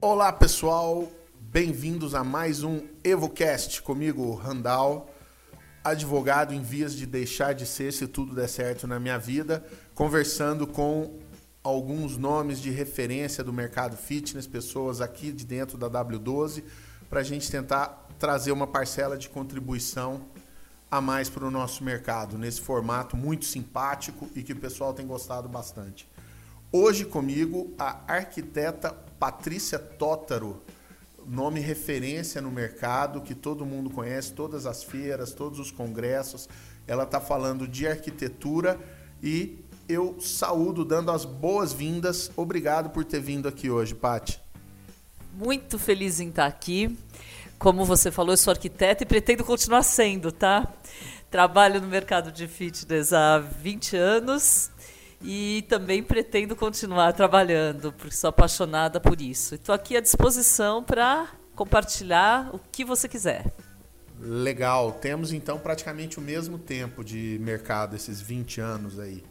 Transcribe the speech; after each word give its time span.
Olá 0.00 0.32
pessoal, 0.32 1.10
bem-vindos 1.40 2.14
a 2.14 2.22
mais 2.22 2.62
um 2.62 2.86
EvoCast 3.02 3.82
comigo, 3.82 4.32
Randall, 4.34 5.12
advogado 5.82 6.54
em 6.54 6.62
vias 6.62 6.94
de 6.94 7.04
deixar 7.04 7.52
de 7.52 7.66
ser 7.66 7.92
se 7.92 8.06
tudo 8.06 8.32
der 8.32 8.48
certo 8.48 8.86
na 8.86 9.00
minha 9.00 9.18
vida, 9.18 9.66
conversando 9.92 10.68
com 10.68 11.18
alguns 11.64 12.16
nomes 12.16 12.60
de 12.60 12.70
referência 12.70 13.42
do 13.42 13.52
mercado 13.52 13.96
fitness, 13.96 14.46
pessoas 14.46 15.00
aqui 15.00 15.32
de 15.32 15.44
dentro 15.44 15.76
da 15.76 15.90
W12, 15.90 16.62
para 17.10 17.20
a 17.20 17.24
gente 17.24 17.50
tentar 17.50 18.08
trazer 18.20 18.52
uma 18.52 18.68
parcela 18.68 19.18
de 19.18 19.28
contribuição 19.28 20.22
a 20.88 21.00
mais 21.00 21.28
para 21.28 21.44
o 21.44 21.50
nosso 21.50 21.82
mercado, 21.82 22.38
nesse 22.38 22.60
formato 22.60 23.16
muito 23.16 23.44
simpático 23.44 24.28
e 24.34 24.42
que 24.42 24.52
o 24.52 24.56
pessoal 24.56 24.94
tem 24.94 25.06
gostado 25.06 25.48
bastante. 25.48 26.08
Hoje 26.72 27.04
comigo 27.04 27.74
a 27.76 28.00
arquiteta 28.06 28.92
Patrícia 29.18 29.78
Tótaro, 29.78 30.62
nome 31.26 31.58
referência 31.58 32.40
no 32.40 32.50
mercado, 32.50 33.20
que 33.20 33.34
todo 33.34 33.66
mundo 33.66 33.90
conhece, 33.90 34.32
todas 34.32 34.64
as 34.64 34.84
feiras, 34.84 35.32
todos 35.32 35.58
os 35.58 35.70
congressos. 35.70 36.48
Ela 36.86 37.02
está 37.02 37.20
falando 37.20 37.66
de 37.66 37.86
arquitetura 37.86 38.78
e 39.22 39.64
eu 39.88 40.20
saúdo, 40.20 40.84
dando 40.84 41.10
as 41.10 41.24
boas-vindas. 41.24 42.30
Obrigado 42.36 42.90
por 42.90 43.04
ter 43.04 43.20
vindo 43.20 43.48
aqui 43.48 43.68
hoje, 43.68 43.94
Pati. 43.94 44.49
Muito 45.32 45.78
feliz 45.78 46.20
em 46.20 46.28
estar 46.28 46.46
aqui. 46.46 46.96
Como 47.58 47.84
você 47.84 48.10
falou, 48.10 48.32
eu 48.32 48.36
sou 48.36 48.50
arquiteta 48.50 49.02
e 49.02 49.06
pretendo 49.06 49.44
continuar 49.44 49.82
sendo, 49.82 50.32
tá? 50.32 50.66
Trabalho 51.30 51.80
no 51.80 51.86
mercado 51.86 52.32
de 52.32 52.48
fitness 52.48 53.12
há 53.12 53.38
20 53.38 53.96
anos 53.96 54.70
e 55.22 55.64
também 55.68 56.02
pretendo 56.02 56.56
continuar 56.56 57.12
trabalhando, 57.12 57.92
porque 57.92 58.14
sou 58.14 58.28
apaixonada 58.28 58.98
por 58.98 59.20
isso. 59.20 59.54
Estou 59.54 59.74
aqui 59.74 59.96
à 59.96 60.00
disposição 60.00 60.82
para 60.82 61.28
compartilhar 61.54 62.50
o 62.54 62.58
que 62.58 62.84
você 62.84 63.06
quiser. 63.08 63.44
Legal, 64.18 64.92
temos 64.92 65.32
então 65.32 65.58
praticamente 65.58 66.18
o 66.18 66.22
mesmo 66.22 66.58
tempo 66.58 67.04
de 67.04 67.38
mercado, 67.40 67.94
esses 67.96 68.20
20 68.20 68.60
anos 68.60 68.98
aí. 68.98 69.22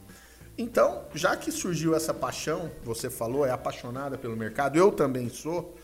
Então, 0.58 1.06
já 1.13 1.36
que 1.36 1.52
surgiu 1.52 1.95
essa 1.95 2.13
paixão, 2.13 2.72
você 2.84 3.09
falou, 3.09 3.45
é 3.45 3.52
apaixonada 3.52 4.17
pelo 4.17 4.36
mercado, 4.36 4.78
eu 4.78 4.91
também 4.91 5.30
sou. 5.30 5.75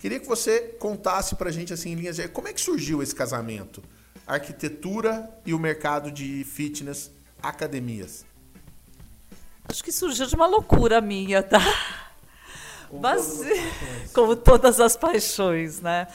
Queria 0.00 0.20
que 0.20 0.26
você 0.26 0.60
contasse 0.78 1.34
pra 1.34 1.50
gente 1.50 1.72
assim 1.72 1.92
em 1.92 1.94
linhas 1.94 2.16
de 2.16 2.28
como 2.28 2.48
é 2.48 2.52
que 2.52 2.60
surgiu 2.60 3.02
esse 3.02 3.14
casamento? 3.14 3.82
Arquitetura 4.26 5.30
e 5.44 5.54
o 5.54 5.58
mercado 5.58 6.10
de 6.10 6.44
fitness, 6.44 7.10
academias. 7.42 8.24
Acho 9.68 9.82
que 9.82 9.92
surgiu 9.92 10.26
de 10.26 10.34
uma 10.34 10.46
loucura 10.46 11.00
minha, 11.00 11.42
tá? 11.42 11.60
Como 12.88 13.02
Mas, 13.02 13.26
todas 13.26 14.12
como 14.12 14.36
todas 14.36 14.80
as 14.80 14.96
paixões, 14.96 15.80
né? 15.80 16.06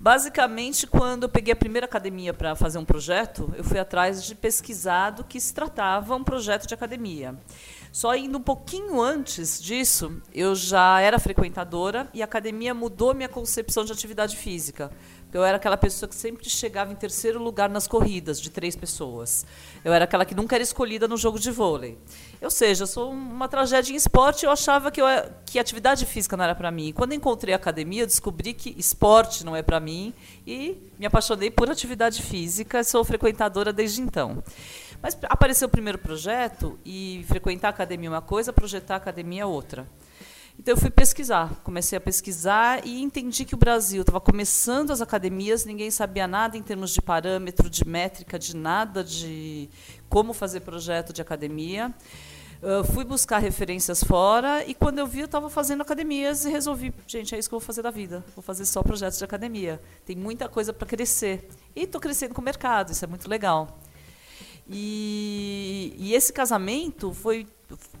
Basicamente, 0.00 0.86
quando 0.86 1.24
eu 1.24 1.28
peguei 1.28 1.52
a 1.52 1.56
primeira 1.56 1.84
academia 1.84 2.32
para 2.32 2.54
fazer 2.54 2.78
um 2.78 2.84
projeto, 2.84 3.52
eu 3.56 3.64
fui 3.64 3.78
atrás 3.80 4.22
de 4.22 4.34
pesquisar 4.34 5.10
do 5.10 5.24
que 5.24 5.40
se 5.40 5.52
tratava 5.52 6.14
um 6.14 6.22
projeto 6.22 6.68
de 6.68 6.74
academia. 6.74 7.34
Só 7.98 8.14
indo 8.14 8.38
um 8.38 8.40
pouquinho 8.40 9.02
antes 9.02 9.60
disso, 9.60 10.22
eu 10.32 10.54
já 10.54 11.00
era 11.00 11.18
frequentadora 11.18 12.08
e 12.14 12.22
a 12.22 12.26
academia 12.26 12.72
mudou 12.72 13.12
minha 13.12 13.28
concepção 13.28 13.84
de 13.84 13.90
atividade 13.90 14.36
física. 14.36 14.88
Eu 15.32 15.44
era 15.44 15.56
aquela 15.56 15.76
pessoa 15.76 16.08
que 16.08 16.14
sempre 16.14 16.48
chegava 16.48 16.92
em 16.92 16.94
terceiro 16.94 17.42
lugar 17.42 17.68
nas 17.68 17.88
corridas 17.88 18.40
de 18.40 18.50
três 18.50 18.76
pessoas. 18.76 19.44
Eu 19.84 19.92
era 19.92 20.04
aquela 20.04 20.24
que 20.24 20.34
nunca 20.34 20.54
era 20.54 20.62
escolhida 20.62 21.08
no 21.08 21.16
jogo 21.16 21.40
de 21.40 21.50
vôlei. 21.50 21.98
Ou 22.40 22.50
seja, 22.50 22.84
eu 22.84 22.86
sou 22.86 23.10
uma 23.10 23.48
tragédia 23.48 23.92
em 23.92 23.96
esporte. 23.96 24.46
Eu 24.46 24.52
achava 24.52 24.90
que, 24.90 25.02
eu, 25.02 25.06
que 25.44 25.58
atividade 25.58 26.06
física 26.06 26.36
não 26.36 26.44
era 26.44 26.54
para 26.54 26.70
mim. 26.70 26.92
Quando 26.94 27.12
encontrei 27.12 27.52
a 27.52 27.56
academia, 27.56 28.06
descobri 28.06 28.54
que 28.54 28.74
esporte 28.78 29.44
não 29.44 29.54
é 29.54 29.60
para 29.60 29.80
mim 29.80 30.14
e 30.46 30.78
me 30.98 31.04
apaixonei 31.04 31.50
por 31.50 31.68
atividade 31.68 32.22
física. 32.22 32.82
Sou 32.82 33.04
frequentadora 33.04 33.70
desde 33.70 34.00
então. 34.00 34.42
Mas 35.02 35.16
apareceu 35.24 35.68
o 35.68 35.70
primeiro 35.70 35.98
projeto 35.98 36.78
e 36.84 37.24
frequentar 37.28 37.68
a 37.68 37.70
academia 37.70 38.08
é 38.08 38.12
uma 38.12 38.22
coisa, 38.22 38.52
projetar 38.52 38.94
a 38.94 38.96
academia 38.96 39.42
é 39.42 39.46
outra. 39.46 39.86
Então 40.58 40.74
eu 40.74 40.78
fui 40.78 40.90
pesquisar, 40.90 41.54
comecei 41.62 41.96
a 41.96 42.00
pesquisar 42.00 42.84
e 42.84 43.00
entendi 43.00 43.44
que 43.44 43.54
o 43.54 43.56
Brasil 43.56 44.00
estava 44.00 44.20
começando 44.20 44.90
as 44.90 45.00
academias, 45.00 45.64
ninguém 45.64 45.88
sabia 45.88 46.26
nada 46.26 46.56
em 46.56 46.62
termos 46.62 46.90
de 46.92 47.00
parâmetro, 47.00 47.70
de 47.70 47.86
métrica, 47.86 48.36
de 48.36 48.56
nada 48.56 49.04
de 49.04 49.70
como 50.08 50.32
fazer 50.32 50.60
projeto 50.60 51.12
de 51.12 51.22
academia. 51.22 51.94
Uh, 52.60 52.82
fui 52.92 53.04
buscar 53.04 53.38
referências 53.38 54.02
fora 54.02 54.64
e 54.66 54.74
quando 54.74 54.98
eu 54.98 55.06
vi 55.06 55.20
eu 55.20 55.26
estava 55.26 55.48
fazendo 55.48 55.80
academias 55.80 56.44
e 56.44 56.50
resolvi, 56.50 56.92
gente, 57.06 57.36
é 57.36 57.38
isso 57.38 57.48
que 57.48 57.54
eu 57.54 57.60
vou 57.60 57.64
fazer 57.64 57.82
da 57.82 57.90
vida. 57.92 58.24
Vou 58.34 58.42
fazer 58.42 58.66
só 58.66 58.82
projetos 58.82 59.16
de 59.16 59.24
academia. 59.24 59.80
Tem 60.04 60.16
muita 60.16 60.48
coisa 60.48 60.72
para 60.72 60.88
crescer. 60.88 61.48
E 61.76 61.82
estou 61.82 62.00
crescendo 62.00 62.34
com 62.34 62.40
o 62.40 62.44
mercado, 62.44 62.90
isso 62.90 63.04
é 63.04 63.08
muito 63.08 63.30
legal. 63.30 63.78
E, 64.70 65.94
e, 65.96 66.14
esse 66.14 66.32
casamento 66.32 67.14
foi 67.14 67.46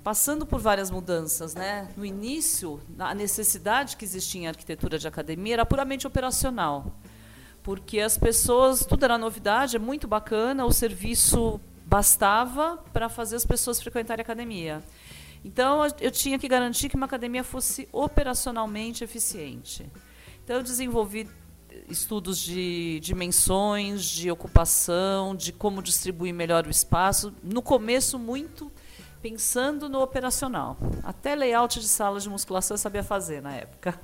passando 0.02 0.44
por 0.44 0.60
várias 0.60 0.90
mudanças. 0.90 1.54
Né? 1.54 1.88
No 1.96 2.04
início, 2.04 2.80
a 2.98 3.14
necessidade 3.14 3.96
que 3.96 4.04
existia 4.04 4.42
em 4.42 4.48
arquitetura 4.48 4.98
de 4.98 5.08
academia 5.08 5.54
era 5.54 5.66
puramente 5.66 6.06
operacional, 6.06 6.92
porque 7.62 8.00
as 8.00 8.18
pessoas, 8.18 8.84
tudo 8.84 9.04
era 9.04 9.16
novidade, 9.16 9.76
é 9.76 9.78
muito 9.78 10.06
bacana, 10.06 10.64
o 10.66 10.72
serviço 10.72 11.60
bastava 11.86 12.76
para 12.92 13.08
fazer 13.08 13.36
as 13.36 13.46
pessoas 13.46 13.80
frequentarem 13.80 14.22
a 14.22 14.24
academia. 14.24 14.82
Então, 15.44 15.80
eu 16.00 16.10
tinha 16.10 16.38
que 16.38 16.48
garantir 16.48 16.88
que 16.88 16.96
uma 16.96 17.06
academia 17.06 17.44
fosse 17.44 17.88
operacionalmente 17.92 19.04
eficiente. 19.04 19.90
Então, 20.44 20.56
eu 20.56 20.62
desenvolvi 20.62 21.28
estudos 21.90 22.38
de 22.38 23.00
dimensões, 23.00 24.04
de 24.04 24.30
ocupação, 24.30 25.34
de 25.34 25.52
como 25.52 25.82
distribuir 25.82 26.34
melhor 26.34 26.66
o 26.66 26.70
espaço. 26.70 27.32
No 27.42 27.62
começo, 27.62 28.18
muito 28.18 28.70
pensando 29.20 29.88
no 29.88 30.00
operacional. 30.00 30.76
Até 31.02 31.34
layout 31.34 31.80
de 31.80 31.88
sala 31.88 32.20
de 32.20 32.28
musculação 32.28 32.74
eu 32.74 32.78
sabia 32.78 33.02
fazer 33.02 33.42
na 33.42 33.54
época. 33.54 33.98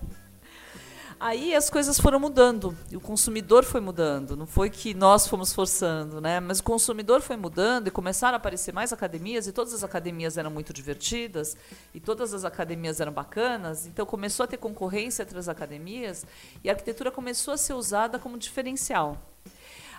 Aí 1.26 1.54
as 1.54 1.70
coisas 1.70 1.98
foram 1.98 2.20
mudando, 2.20 2.76
e 2.90 2.98
o 2.98 3.00
consumidor 3.00 3.64
foi 3.64 3.80
mudando, 3.80 4.36
não 4.36 4.46
foi 4.46 4.68
que 4.68 4.92
nós 4.92 5.26
fomos 5.26 5.54
forçando, 5.54 6.20
né? 6.20 6.38
mas 6.38 6.58
o 6.58 6.62
consumidor 6.62 7.22
foi 7.22 7.34
mudando 7.34 7.88
e 7.88 7.90
começaram 7.90 8.34
a 8.34 8.36
aparecer 8.36 8.74
mais 8.74 8.92
academias, 8.92 9.46
e 9.46 9.52
todas 9.52 9.72
as 9.72 9.82
academias 9.82 10.36
eram 10.36 10.50
muito 10.50 10.70
divertidas, 10.70 11.56
e 11.94 11.98
todas 11.98 12.34
as 12.34 12.44
academias 12.44 13.00
eram 13.00 13.10
bacanas, 13.10 13.86
então 13.86 14.04
começou 14.04 14.44
a 14.44 14.46
ter 14.46 14.58
concorrência 14.58 15.22
entre 15.22 15.38
as 15.38 15.48
academias, 15.48 16.26
e 16.62 16.68
a 16.68 16.74
arquitetura 16.74 17.10
começou 17.10 17.54
a 17.54 17.56
ser 17.56 17.72
usada 17.72 18.18
como 18.18 18.36
diferencial. 18.36 19.18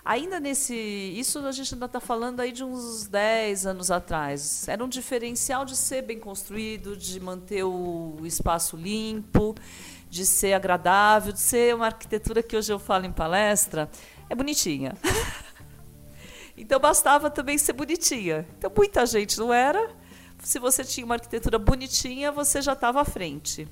Ainda 0.06 0.40
nesse. 0.40 0.76
Isso 0.76 1.40
a 1.40 1.52
gente 1.52 1.74
ainda 1.74 1.88
está 1.88 2.00
falando 2.00 2.40
aí 2.40 2.52
de 2.52 2.64
uns 2.64 3.08
10 3.08 3.66
anos 3.66 3.90
atrás. 3.90 4.68
Era 4.68 4.86
um 4.86 4.88
diferencial 4.88 5.66
de 5.66 5.76
ser 5.76 6.04
bem 6.04 6.20
construído, 6.20 6.96
de 6.96 7.20
manter 7.20 7.64
o 7.64 8.20
espaço 8.24 8.78
limpo 8.78 9.56
de 10.10 10.26
ser 10.26 10.54
agradável, 10.54 11.32
de 11.32 11.40
ser 11.40 11.76
uma 11.76 11.88
arquitetura 11.88 12.42
que 12.42 12.56
hoje 12.56 12.72
eu 12.72 12.80
falo 12.80 13.06
em 13.06 13.12
palestra, 13.12 13.90
é 14.30 14.36
bonitinha. 14.36 14.96
então 16.58 16.80
bastava 16.80 17.30
também 17.30 17.58
ser 17.58 17.74
bonitinha. 17.74 18.48
Então 18.58 18.72
muita 18.76 19.06
gente 19.06 19.38
não 19.40 19.54
era. 19.54 19.90
Se 20.40 20.60
você 20.60 20.84
tinha 20.84 21.06
uma 21.06 21.16
arquitetura 21.16 21.58
bonitinha, 21.58 22.32
você 22.32 22.62
já 22.62 22.74
estava 22.74 23.02
à 23.02 23.06
frente. 23.06 23.68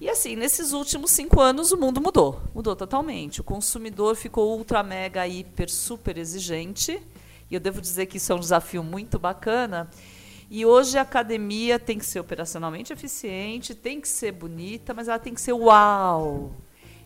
E 0.00 0.08
assim, 0.08 0.36
nesses 0.36 0.72
últimos 0.72 1.10
cinco 1.10 1.40
anos 1.40 1.72
o 1.72 1.76
mundo 1.76 2.00
mudou, 2.00 2.40
mudou 2.54 2.76
totalmente. 2.76 3.40
O 3.40 3.44
consumidor 3.44 4.14
ficou 4.14 4.56
ultra, 4.56 4.82
mega, 4.82 5.26
hiper, 5.26 5.68
super 5.68 6.16
exigente. 6.16 7.02
E 7.50 7.54
eu 7.54 7.60
devo 7.60 7.80
dizer 7.80 8.06
que 8.06 8.18
isso 8.18 8.30
é 8.30 8.34
um 8.34 8.38
desafio 8.38 8.84
muito 8.84 9.18
bacana. 9.18 9.90
E 10.50 10.64
hoje 10.64 10.96
a 10.96 11.02
academia 11.02 11.78
tem 11.78 11.98
que 11.98 12.06
ser 12.06 12.20
operacionalmente 12.20 12.92
eficiente, 12.92 13.74
tem 13.74 14.00
que 14.00 14.08
ser 14.08 14.32
bonita, 14.32 14.94
mas 14.94 15.06
ela 15.06 15.18
tem 15.18 15.34
que 15.34 15.40
ser 15.40 15.52
uau. 15.52 16.54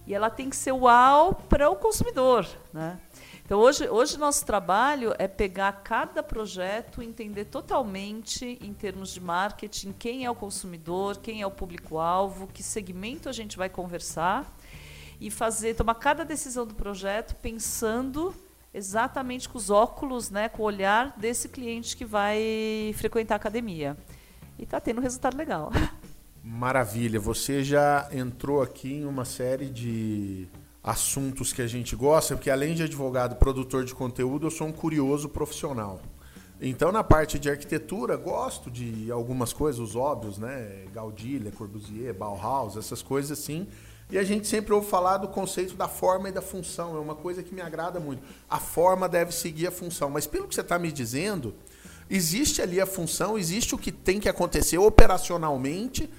E 0.07 0.15
ela 0.15 0.31
tem 0.31 0.49
que 0.49 0.57
ser 0.57 0.73
uau 0.73 1.35
para 1.49 1.69
o 1.69 1.77
consumidor. 1.77 2.47
Né? 2.73 3.01
Então, 3.45 3.59
hoje, 3.59 3.89
hoje 3.89 4.17
nosso 4.17 4.47
trabalho 4.47 5.13
é 5.19 5.27
pegar 5.27 5.73
cada 5.85 6.23
projeto, 6.23 7.03
entender 7.03 7.47
totalmente, 7.47 8.59
em 8.61 8.73
termos 8.73 9.13
de 9.13 9.21
marketing, 9.21 9.93
quem 9.93 10.25
é 10.25 10.31
o 10.31 10.35
consumidor, 10.35 11.19
quem 11.19 11.43
é 11.43 11.47
o 11.47 11.51
público-alvo, 11.51 12.47
que 12.47 12.63
segmento 12.63 13.29
a 13.29 13.33
gente 13.33 13.57
vai 13.57 13.69
conversar 13.69 14.57
e 15.21 15.31
fazer, 15.31 15.75
tomar 15.75 15.97
cada 15.97 16.25
decisão 16.25 16.65
do 16.65 16.75
projeto 16.75 17.35
pensando 17.37 18.33
exatamente 18.75 19.49
com 19.49 19.59
os 19.59 19.71
óculos, 19.71 20.31
né, 20.31 20.49
com 20.49 20.63
o 20.63 20.67
olhar 20.67 21.15
desse 21.17 21.49
cliente 21.49 21.97
que 21.97 22.05
vai 22.05 22.95
frequentar 22.97 23.35
a 23.35 23.37
academia. 23.37 23.97
E 24.59 24.65
está 24.65 24.81
tendo 24.81 24.99
um 24.99 25.03
resultado 25.03 25.37
legal. 25.37 25.71
Maravilha. 26.43 27.21
Você 27.21 27.63
já 27.63 28.09
entrou 28.13 28.63
aqui 28.63 28.95
em 28.95 29.05
uma 29.05 29.25
série 29.25 29.69
de 29.69 30.49
assuntos 30.83 31.53
que 31.53 31.63
a 31.63 31.67
gente 31.67 31.95
gosta, 31.95 32.35
porque 32.35 32.51
além 32.51 32.75
de 32.75 32.83
advogado, 32.83 33.37
produtor 33.37 33.85
de 33.85 33.95
conteúdo, 33.95 34.47
eu 34.47 34.51
sou 34.51 34.67
um 34.67 34.73
curioso 34.73 35.29
profissional. 35.29 36.01
Então, 36.61 36.93
na 36.93 37.03
parte 37.03 37.39
de 37.39 37.51
arquitetura, 37.51 38.17
gosto 38.17 38.71
de 38.71 39.11
algumas 39.11 39.53
coisas, 39.53 39.81
os 39.81 39.97
óbvios, 39.97 40.39
né? 40.39 40.85
Gaudí, 40.93 41.39
Le 41.39 41.51
Corbusier, 41.51 42.15
Bauhaus, 42.15 42.77
essas 42.77 43.03
coisas 43.03 43.37
assim. 43.37 43.67
E 44.13 44.19
a 44.19 44.23
gente 44.23 44.47
sempre 44.47 44.75
ouve 44.75 44.87
falar 44.87 45.17
do 45.17 45.27
conceito 45.27 45.75
da 45.75 45.89
forma 45.89 46.29
e 46.29 46.33
da 46.33 46.43
função. 46.43 46.95
É 46.95 47.01
uma 47.01 47.15
coisa 47.15 47.43
que 47.43 47.55
me 47.55 47.63
agrada 47.63 47.99
muito. 47.99 48.23
A 48.49 48.59
forma 48.59 49.09
deve 49.09 49.33
seguir 49.33 49.67
a 49.67 49.71
função. 49.71 50.11
Mas 50.11 50.27
pelo 50.27 50.47
que 50.47 50.55
você 50.55 50.61
está 50.61 50.79
me 50.79 50.93
dizendo, 50.93 51.55
existe 52.11 52.61
ali 52.61 52.79
a 52.79 52.85
função, 52.85 53.39
existe 53.39 53.75
o 53.75 53.79
que 53.79 53.91
tem 53.91 54.21
que 54.21 54.29
acontecer 54.29 54.77
operacionalmente, 54.77 56.11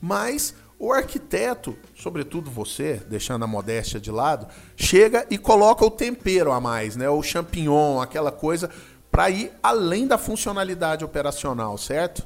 mas 0.00 0.54
o 0.78 0.92
arquiteto, 0.92 1.76
sobretudo 1.96 2.48
você, 2.48 3.02
deixando 3.08 3.44
a 3.44 3.48
modéstia 3.48 3.98
de 3.98 4.12
lado, 4.12 4.46
chega 4.76 5.26
e 5.28 5.36
coloca 5.36 5.84
o 5.84 5.90
tempero 5.90 6.52
a 6.52 6.60
mais, 6.60 6.94
né? 6.94 7.10
O 7.10 7.20
champignon, 7.20 8.00
aquela 8.00 8.30
coisa 8.30 8.70
para 9.10 9.28
ir 9.28 9.50
além 9.60 10.06
da 10.06 10.16
funcionalidade 10.16 11.04
operacional, 11.04 11.76
certo? 11.76 12.24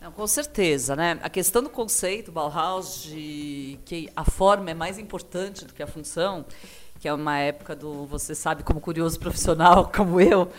Não, 0.00 0.10
com 0.10 0.26
certeza, 0.26 0.96
né? 0.96 1.18
A 1.22 1.28
questão 1.28 1.62
do 1.62 1.68
conceito 1.68 2.32
Bauhaus 2.32 3.02
de 3.02 3.78
que 3.84 4.10
a 4.16 4.24
forma 4.24 4.70
é 4.70 4.74
mais 4.74 4.98
importante 4.98 5.66
do 5.66 5.74
que 5.74 5.82
a 5.82 5.86
função, 5.86 6.46
que 6.98 7.06
é 7.06 7.12
uma 7.12 7.38
época 7.38 7.76
do 7.76 8.06
você 8.06 8.34
sabe 8.34 8.62
como 8.62 8.80
curioso 8.80 9.20
profissional 9.20 9.90
como 9.94 10.18
eu, 10.18 10.50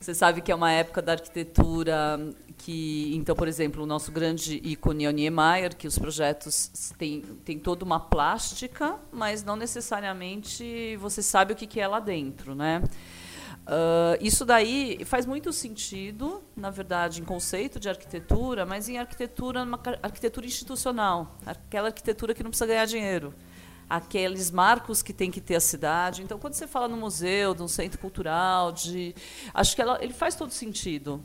você 0.00 0.12
sabe 0.14 0.40
que 0.40 0.50
é 0.50 0.54
uma 0.54 0.72
época 0.72 1.00
da 1.00 1.12
arquitetura 1.12 2.18
que, 2.58 3.14
então, 3.14 3.36
por 3.36 3.46
exemplo, 3.46 3.84
o 3.84 3.86
nosso 3.86 4.10
grande 4.10 4.60
ícone 4.64 5.04
é 5.04 5.08
o 5.08 5.12
Niemeyer, 5.12 5.76
que 5.76 5.86
os 5.86 5.96
projetos 5.96 6.92
têm, 6.98 7.20
têm 7.44 7.58
toda 7.58 7.84
uma 7.84 8.00
plástica, 8.00 8.96
mas 9.12 9.44
não 9.44 9.54
necessariamente 9.54 10.96
você 10.96 11.22
sabe 11.22 11.52
o 11.52 11.56
que, 11.56 11.66
que 11.68 11.80
é 11.80 11.86
lá 11.86 12.00
dentro, 12.00 12.54
né? 12.54 12.82
Uh, 13.68 14.16
isso 14.22 14.46
daí 14.46 15.04
faz 15.04 15.26
muito 15.26 15.52
sentido, 15.52 16.42
na 16.56 16.70
verdade, 16.70 17.20
em 17.20 17.24
conceito 17.24 17.78
de 17.78 17.86
arquitetura, 17.86 18.64
mas 18.64 18.88
em 18.88 18.96
arquitetura, 18.96 19.62
uma 19.62 19.78
arquitetura 20.02 20.46
institucional, 20.46 21.36
aquela 21.44 21.88
arquitetura 21.88 22.32
que 22.32 22.42
não 22.42 22.48
precisa 22.48 22.66
ganhar 22.66 22.86
dinheiro, 22.86 23.34
aqueles 23.86 24.50
marcos 24.50 25.02
que 25.02 25.12
tem 25.12 25.30
que 25.30 25.38
ter 25.38 25.56
a 25.56 25.60
cidade. 25.60 26.22
Então, 26.22 26.38
quando 26.38 26.54
você 26.54 26.66
fala 26.66 26.88
no 26.88 26.96
museu, 26.96 27.54
de 27.54 27.62
um 27.62 27.68
centro 27.68 27.98
cultural, 27.98 28.72
de, 28.72 29.14
acho 29.52 29.76
que 29.76 29.82
ela, 29.82 30.02
ele 30.02 30.14
faz 30.14 30.34
todo 30.34 30.50
sentido. 30.50 31.22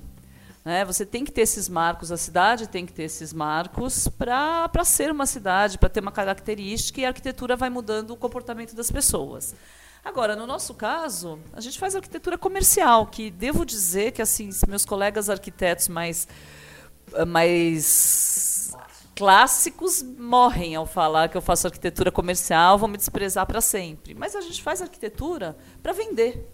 Né? 0.66 0.84
Você 0.84 1.06
tem 1.06 1.24
que 1.24 1.32
ter 1.32 1.44
esses 1.44 1.70
marcos, 1.70 2.12
a 2.12 2.18
cidade 2.18 2.68
tem 2.68 2.86
que 2.86 2.92
ter 2.92 3.04
esses 3.04 3.32
marcos 3.32 4.10
para 4.10 4.70
ser 4.84 5.10
uma 5.10 5.26
cidade, 5.26 5.78
para 5.78 5.88
ter 5.88 6.02
uma 6.02 6.12
característica, 6.12 7.00
e 7.00 7.06
a 7.06 7.08
arquitetura 7.08 7.56
vai 7.56 7.70
mudando 7.70 8.12
o 8.12 8.18
comportamento 8.18 8.76
das 8.76 8.92
pessoas. 8.92 9.56
Agora, 10.04 10.36
no 10.36 10.46
nosso 10.46 10.74
caso, 10.74 11.40
a 11.54 11.62
gente 11.62 11.80
faz 11.80 11.96
arquitetura 11.96 12.38
comercial, 12.38 13.08
que 13.08 13.32
devo 13.32 13.66
dizer 13.66 14.12
que 14.12 14.22
assim, 14.22 14.50
meus 14.68 14.86
colegas 14.86 15.30
arquitetos 15.30 15.88
mais 15.88 16.28
mais 17.28 18.74
clássicos 19.16 20.02
morrem 20.02 20.76
ao 20.76 20.86
falar 20.86 21.30
que 21.30 21.38
eu 21.38 21.42
faço 21.42 21.68
arquitetura 21.68 22.12
comercial, 22.12 22.78
vão 22.78 22.90
me 22.90 22.98
desprezar 22.98 23.46
para 23.46 23.62
sempre. 23.62 24.14
Mas 24.14 24.36
a 24.36 24.42
gente 24.42 24.62
faz 24.62 24.82
arquitetura 24.82 25.56
para 25.82 25.94
vender. 25.94 26.53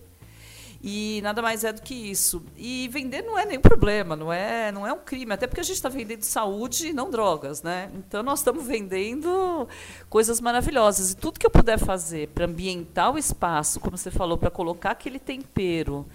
E 0.82 1.20
nada 1.22 1.42
mais 1.42 1.66
é 1.66 1.74
do 1.74 1.82
que 1.82 1.94
isso. 1.94 2.42
E 2.56 2.88
vender 2.88 3.22
não 3.22 3.38
é 3.38 3.46
nenhum 3.46 3.62
problema, 3.62 4.16
não 4.16 4.32
é, 4.32 4.72
não 4.72 4.88
é 4.88 4.94
um 4.94 5.00
crime, 5.00 5.34
até 5.34 5.46
porque 5.46 5.60
a 5.60 5.64
gente 5.64 5.76
está 5.76 5.90
vendendo 5.90 6.24
saúde 6.24 6.88
e 6.88 6.94
não 6.94 7.12
drogas, 7.12 7.62
né? 7.62 7.92
Então 7.96 8.24
nós 8.24 8.40
estamos 8.40 8.66
vendendo 8.66 9.68
coisas 10.10 10.40
maravilhosas. 10.40 11.12
E 11.12 11.18
tudo 11.18 11.38
que 11.38 11.46
eu 11.46 11.52
puder 11.52 11.78
fazer 11.78 12.30
para 12.30 12.46
ambientar 12.46 13.14
o 13.14 13.18
espaço, 13.18 13.80
como 13.80 13.98
você 13.98 14.10
falou, 14.10 14.38
para 14.38 14.50
colocar 14.50 14.92
aquele 14.92 15.20
tempero 15.20 16.06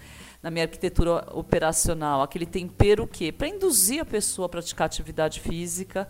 na 0.41 0.49
minha 0.49 0.65
arquitetura 0.65 1.27
operacional, 1.33 2.23
aquele 2.23 2.45
tempero 2.45 3.03
o 3.03 3.07
quê? 3.07 3.31
Para 3.31 3.47
induzir 3.47 4.01
a 4.01 4.05
pessoa 4.05 4.47
a 4.47 4.49
praticar 4.49 4.85
atividade 4.85 5.39
física, 5.41 6.07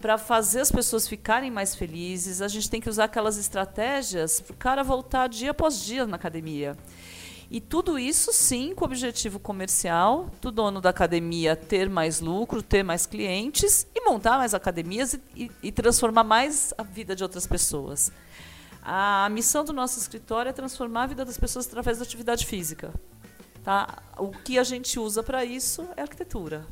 para 0.00 0.16
fazer 0.16 0.60
as 0.60 0.72
pessoas 0.72 1.06
ficarem 1.06 1.50
mais 1.50 1.74
felizes, 1.74 2.40
a 2.40 2.48
gente 2.48 2.70
tem 2.70 2.80
que 2.80 2.88
usar 2.88 3.04
aquelas 3.04 3.36
estratégias 3.36 4.40
para 4.40 4.54
o 4.54 4.56
cara 4.56 4.82
voltar 4.82 5.28
dia 5.28 5.50
após 5.50 5.82
dia 5.82 6.06
na 6.06 6.16
academia. 6.16 6.76
E 7.50 7.60
tudo 7.60 7.98
isso, 7.98 8.32
sim, 8.32 8.72
com 8.76 8.84
o 8.84 8.86
objetivo 8.86 9.40
comercial 9.40 10.30
do 10.40 10.52
dono 10.52 10.80
da 10.80 10.90
academia 10.90 11.56
ter 11.56 11.90
mais 11.90 12.20
lucro, 12.20 12.62
ter 12.62 12.84
mais 12.84 13.06
clientes 13.06 13.88
e 13.92 14.08
montar 14.08 14.38
mais 14.38 14.54
academias 14.54 15.14
e, 15.14 15.20
e, 15.34 15.50
e 15.64 15.72
transformar 15.72 16.22
mais 16.22 16.72
a 16.78 16.84
vida 16.84 17.16
de 17.16 17.24
outras 17.24 17.48
pessoas. 17.48 18.12
A 18.80 19.28
missão 19.32 19.64
do 19.64 19.72
nosso 19.72 19.98
escritório 19.98 20.50
é 20.50 20.52
transformar 20.52 21.02
a 21.02 21.06
vida 21.08 21.24
das 21.24 21.36
pessoas 21.36 21.66
através 21.66 21.98
da 21.98 22.04
atividade 22.04 22.46
física. 22.46 22.94
Tá? 23.64 23.98
O 24.16 24.30
que 24.30 24.56
a 24.56 24.62
gente 24.62 25.00
usa 25.00 25.20
para 25.20 25.44
isso 25.44 25.88
é 25.96 26.02
arquitetura. 26.02 26.64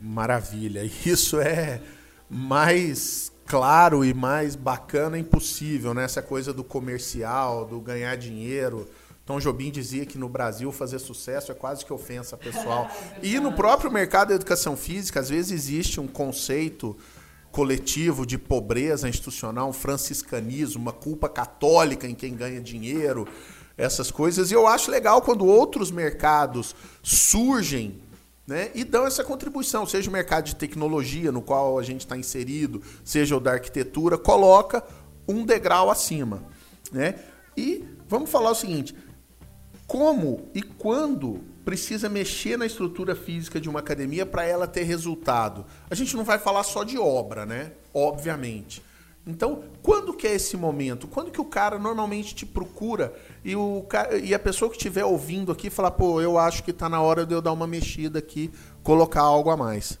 Maravilha. 0.00 0.84
Isso 1.04 1.40
é 1.40 1.82
mais 2.30 3.32
claro 3.46 4.04
e 4.04 4.14
mais 4.14 4.54
bacana 4.54 5.18
impossível, 5.18 5.92
né? 5.92 6.04
Essa 6.04 6.22
coisa 6.22 6.52
do 6.52 6.62
comercial, 6.62 7.66
do 7.66 7.80
ganhar 7.80 8.16
dinheiro 8.16 8.88
Tom 9.24 9.38
Jobim 9.38 9.70
dizia 9.70 10.04
que 10.04 10.18
no 10.18 10.28
Brasil 10.28 10.70
fazer 10.70 10.98
sucesso 10.98 11.50
é 11.50 11.54
quase 11.54 11.84
que 11.84 11.92
ofensa 11.92 12.36
pessoal. 12.36 12.90
e 13.22 13.40
no 13.40 13.52
próprio 13.52 13.90
mercado 13.90 14.28
da 14.28 14.34
educação 14.34 14.76
física, 14.76 15.20
às 15.20 15.30
vezes 15.30 15.50
existe 15.50 15.98
um 15.98 16.06
conceito 16.06 16.96
coletivo 17.50 18.26
de 18.26 18.36
pobreza 18.36 19.08
institucional, 19.08 19.68
um 19.68 19.72
franciscanismo, 19.72 20.82
uma 20.82 20.92
culpa 20.92 21.28
católica 21.28 22.06
em 22.06 22.14
quem 22.14 22.34
ganha 22.34 22.60
dinheiro, 22.60 23.26
essas 23.78 24.10
coisas. 24.10 24.50
E 24.50 24.54
eu 24.54 24.66
acho 24.66 24.90
legal 24.90 25.22
quando 25.22 25.46
outros 25.46 25.90
mercados 25.90 26.74
surgem 27.02 28.00
né, 28.46 28.70
e 28.74 28.84
dão 28.84 29.06
essa 29.06 29.24
contribuição, 29.24 29.86
seja 29.86 30.10
o 30.10 30.12
mercado 30.12 30.44
de 30.44 30.56
tecnologia 30.56 31.32
no 31.32 31.40
qual 31.40 31.78
a 31.78 31.82
gente 31.82 32.00
está 32.00 32.16
inserido, 32.16 32.82
seja 33.02 33.36
o 33.36 33.40
da 33.40 33.52
arquitetura, 33.52 34.18
coloca 34.18 34.84
um 35.26 35.46
degrau 35.46 35.90
acima. 35.90 36.44
Né? 36.92 37.14
E 37.56 37.84
vamos 38.08 38.30
falar 38.30 38.50
o 38.50 38.54
seguinte: 38.54 38.94
como 39.86 40.48
e 40.54 40.62
quando 40.62 41.40
precisa 41.64 42.08
mexer 42.08 42.58
na 42.58 42.66
estrutura 42.66 43.14
física 43.16 43.60
de 43.60 43.68
uma 43.68 43.80
academia 43.80 44.26
para 44.26 44.44
ela 44.44 44.66
ter 44.66 44.82
resultado. 44.82 45.64
A 45.88 45.94
gente 45.94 46.16
não 46.16 46.24
vai 46.24 46.38
falar 46.38 46.62
só 46.62 46.84
de 46.84 46.98
obra, 46.98 47.46
né? 47.46 47.72
Obviamente. 47.92 48.82
Então, 49.26 49.64
quando 49.82 50.12
que 50.12 50.26
é 50.26 50.34
esse 50.34 50.54
momento? 50.56 51.08
Quando 51.08 51.30
que 51.30 51.40
o 51.40 51.46
cara 51.46 51.78
normalmente 51.78 52.34
te 52.34 52.44
procura 52.44 53.14
e, 53.42 53.56
o, 53.56 53.86
e 54.22 54.34
a 54.34 54.38
pessoa 54.38 54.70
que 54.70 54.76
estiver 54.76 55.04
ouvindo 55.04 55.50
aqui 55.50 55.70
fala, 55.70 55.90
pô, 55.90 56.20
eu 56.20 56.36
acho 56.36 56.62
que 56.62 56.70
está 56.70 56.90
na 56.90 57.00
hora 57.00 57.24
de 57.24 57.32
eu 57.32 57.40
dar 57.40 57.52
uma 57.52 57.66
mexida 57.66 58.18
aqui, 58.18 58.50
colocar 58.82 59.22
algo 59.22 59.48
a 59.48 59.56
mais? 59.56 59.98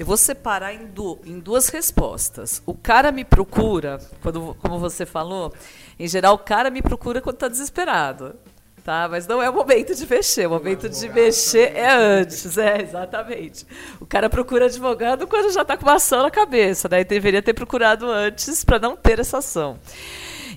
Eu 0.00 0.06
vou 0.06 0.16
separar 0.16 0.72
em, 0.72 0.86
du 0.86 1.18
em 1.26 1.38
duas 1.38 1.68
respostas. 1.68 2.62
O 2.64 2.72
cara 2.72 3.12
me 3.12 3.22
procura, 3.22 4.00
quando, 4.22 4.56
como 4.58 4.78
você 4.78 5.04
falou, 5.04 5.52
em 5.98 6.08
geral 6.08 6.36
o 6.36 6.38
cara 6.38 6.70
me 6.70 6.80
procura 6.80 7.20
quando 7.20 7.34
está 7.34 7.48
desesperado. 7.48 8.34
Tá? 8.82 9.06
Mas 9.10 9.26
não 9.26 9.42
é 9.42 9.50
o 9.50 9.52
momento 9.52 9.94
de 9.94 10.06
mexer. 10.06 10.46
O 10.46 10.52
momento 10.52 10.88
de 10.88 11.06
mexer 11.10 11.76
é 11.76 11.92
antes. 11.92 12.56
É, 12.56 12.80
exatamente. 12.80 13.66
O 14.00 14.06
cara 14.06 14.30
procura 14.30 14.64
advogado 14.64 15.26
quando 15.26 15.52
já 15.52 15.60
está 15.60 15.76
com 15.76 15.84
uma 15.84 15.96
ação 15.96 16.22
na 16.22 16.30
cabeça. 16.30 16.88
Né? 16.88 17.00
E 17.02 17.04
deveria 17.04 17.42
ter 17.42 17.52
procurado 17.52 18.10
antes 18.10 18.64
para 18.64 18.78
não 18.78 18.96
ter 18.96 19.20
essa 19.20 19.36
ação. 19.36 19.78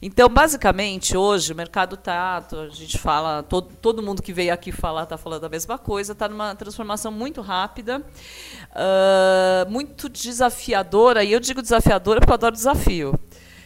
Então, 0.06 0.28
basicamente, 0.28 1.16
hoje 1.16 1.54
o 1.54 1.56
mercado 1.56 1.96
está, 1.96 2.38
a 2.38 2.68
gente 2.68 2.98
fala, 2.98 3.42
todo, 3.42 3.74
todo 3.82 4.04
mundo 4.04 4.22
que 4.22 4.34
veio 4.34 4.54
aqui 4.54 4.70
falar 4.70 5.04
está 5.04 5.18
falando 5.18 5.46
a 5.46 5.50
mesma 5.50 5.78
coisa, 5.78 6.12
está 6.12 6.28
numa 6.28 6.54
transformação 6.56 7.10
muito 7.10 7.40
rápida, 7.40 8.00
uh, 8.02 9.72
muito 9.72 10.10
desafiadora, 10.10 11.24
e 11.24 11.32
eu 11.32 11.40
digo 11.40 11.62
desafiadora 11.62 12.20
porque 12.20 12.32
eu 12.32 12.36
adoro 12.36 12.54
desafio. 12.54 13.18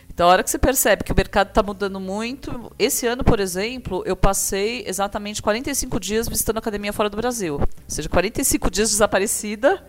Então, 0.07 0.27
a 0.27 0.31
hora 0.31 0.43
que 0.43 0.51
você 0.51 0.59
percebe 0.59 1.03
que 1.03 1.11
o 1.11 1.15
mercado 1.15 1.47
está 1.47 1.63
mudando 1.63 1.99
muito, 1.99 2.71
esse 2.77 3.07
ano, 3.07 3.23
por 3.23 3.39
exemplo, 3.39 4.03
eu 4.05 4.15
passei 4.15 4.83
exatamente 4.85 5.41
45 5.41 5.99
dias 5.99 6.29
visitando 6.29 6.57
a 6.57 6.59
academia 6.59 6.93
fora 6.93 7.09
do 7.09 7.17
Brasil. 7.17 7.55
Ou 7.55 7.67
seja, 7.87 8.07
45 8.07 8.69
dias 8.69 8.91
desaparecida, 8.91 9.83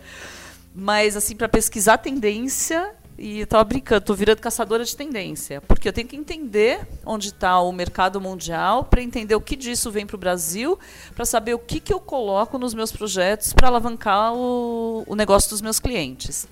mas 0.74 1.14
assim 1.14 1.36
para 1.36 1.46
pesquisar 1.46 1.98
tendência 1.98 2.94
e 3.18 3.40
estava 3.40 3.64
brincando, 3.64 3.98
estou 3.98 4.14
virando 4.14 4.40
caçadora 4.40 4.84
de 4.84 4.96
tendência, 4.96 5.60
porque 5.62 5.88
eu 5.88 5.92
tenho 5.92 6.06
que 6.06 6.16
entender 6.16 6.86
onde 7.04 7.28
está 7.28 7.60
o 7.60 7.72
mercado 7.72 8.20
mundial, 8.20 8.84
para 8.84 9.02
entender 9.02 9.34
o 9.34 9.40
que 9.40 9.56
disso 9.56 9.90
vem 9.90 10.06
para 10.06 10.14
o 10.14 10.18
Brasil, 10.18 10.78
para 11.14 11.24
saber 11.24 11.54
o 11.54 11.58
que, 11.58 11.80
que 11.80 11.92
eu 11.92 11.98
coloco 11.98 12.56
nos 12.58 12.72
meus 12.72 12.92
projetos 12.92 13.52
para 13.52 13.66
alavancar 13.66 14.32
o, 14.34 15.02
o 15.06 15.16
negócio 15.16 15.50
dos 15.50 15.60
meus 15.60 15.80
clientes. 15.80 16.46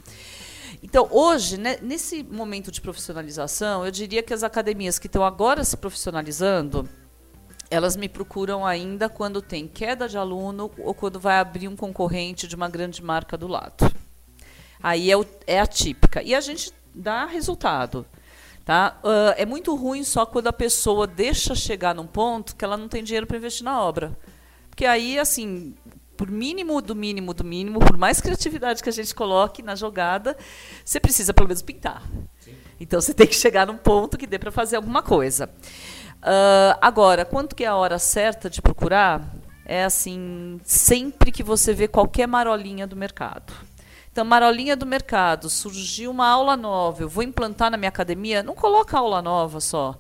Então, 0.82 1.08
hoje, 1.11 1.56
né, 1.56 1.78
nesse 1.80 2.23
momento 2.25 2.70
de 2.70 2.80
profissionalização, 2.80 3.85
eu 3.85 3.90
diria 3.90 4.23
que 4.23 4.35
as 4.35 4.42
academias 4.42 4.99
que 4.99 5.06
estão 5.06 5.25
agora 5.25 5.64
se 5.64 5.76
profissionalizando, 5.76 6.88
elas 7.70 7.96
me 7.96 8.08
procuram 8.08 8.66
ainda 8.66 9.08
quando 9.08 9.40
tem 9.40 9.66
queda 9.66 10.08
de 10.08 10.18
aluno 10.18 10.70
ou 10.78 10.94
quando 10.94 11.18
vai 11.18 11.38
abrir 11.38 11.68
um 11.68 11.76
concorrente 11.76 12.46
de 12.46 12.54
uma 12.54 12.68
grande 12.68 13.02
marca 13.02 13.37
do 13.37 13.46
lado. 13.46 14.05
Aí 14.86 15.10
é, 15.10 15.16
o, 15.16 15.26
é 15.48 15.58
a 15.58 15.66
típica. 15.66 16.22
E 16.22 16.32
a 16.32 16.40
gente 16.40 16.72
dá 16.94 17.26
resultado. 17.26 18.06
Tá? 18.64 18.96
Uh, 19.02 19.34
é 19.36 19.44
muito 19.44 19.74
ruim 19.74 20.04
só 20.04 20.24
quando 20.24 20.46
a 20.46 20.52
pessoa 20.52 21.08
deixa 21.08 21.56
chegar 21.56 21.92
num 21.92 22.06
ponto 22.06 22.54
que 22.54 22.64
ela 22.64 22.76
não 22.76 22.86
tem 22.86 23.02
dinheiro 23.02 23.26
para 23.26 23.36
investir 23.36 23.64
na 23.64 23.82
obra. 23.82 24.16
Porque 24.70 24.86
aí, 24.86 25.18
assim, 25.18 25.74
por 26.16 26.30
mínimo 26.30 26.80
do 26.80 26.94
mínimo 26.94 27.34
do 27.34 27.42
mínimo, 27.42 27.80
por 27.80 27.96
mais 27.96 28.20
criatividade 28.20 28.80
que 28.80 28.88
a 28.88 28.92
gente 28.92 29.12
coloque 29.12 29.60
na 29.60 29.74
jogada, 29.74 30.36
você 30.84 31.00
precisa 31.00 31.34
pelo 31.34 31.48
menos 31.48 31.62
pintar. 31.62 32.08
Sim. 32.38 32.54
Então 32.78 33.00
você 33.00 33.12
tem 33.12 33.26
que 33.26 33.34
chegar 33.34 33.66
num 33.66 33.76
ponto 33.76 34.16
que 34.16 34.24
dê 34.24 34.38
para 34.38 34.52
fazer 34.52 34.76
alguma 34.76 35.02
coisa. 35.02 35.50
Uh, 36.18 36.78
agora, 36.80 37.24
quanto 37.24 37.56
que 37.56 37.64
é 37.64 37.66
a 37.66 37.74
hora 37.74 37.98
certa 37.98 38.48
de 38.48 38.62
procurar? 38.62 39.34
É 39.64 39.82
assim, 39.82 40.60
sempre 40.62 41.32
que 41.32 41.42
você 41.42 41.74
vê 41.74 41.88
qualquer 41.88 42.28
marolinha 42.28 42.86
do 42.86 42.94
mercado. 42.94 43.52
Então, 44.16 44.25
marolinha 44.25 44.75
do 44.75 44.87
mercado, 44.87 45.50
surgiu 45.50 46.11
uma 46.11 46.26
aula 46.26 46.56
nova, 46.56 47.02
eu 47.02 47.08
vou 47.08 47.23
implantar 47.23 47.70
na 47.70 47.76
minha 47.76 47.90
academia, 47.90 48.42
não 48.42 48.54
coloca 48.54 48.96
aula 48.96 49.20
nova 49.20 49.61
só. 49.61 49.94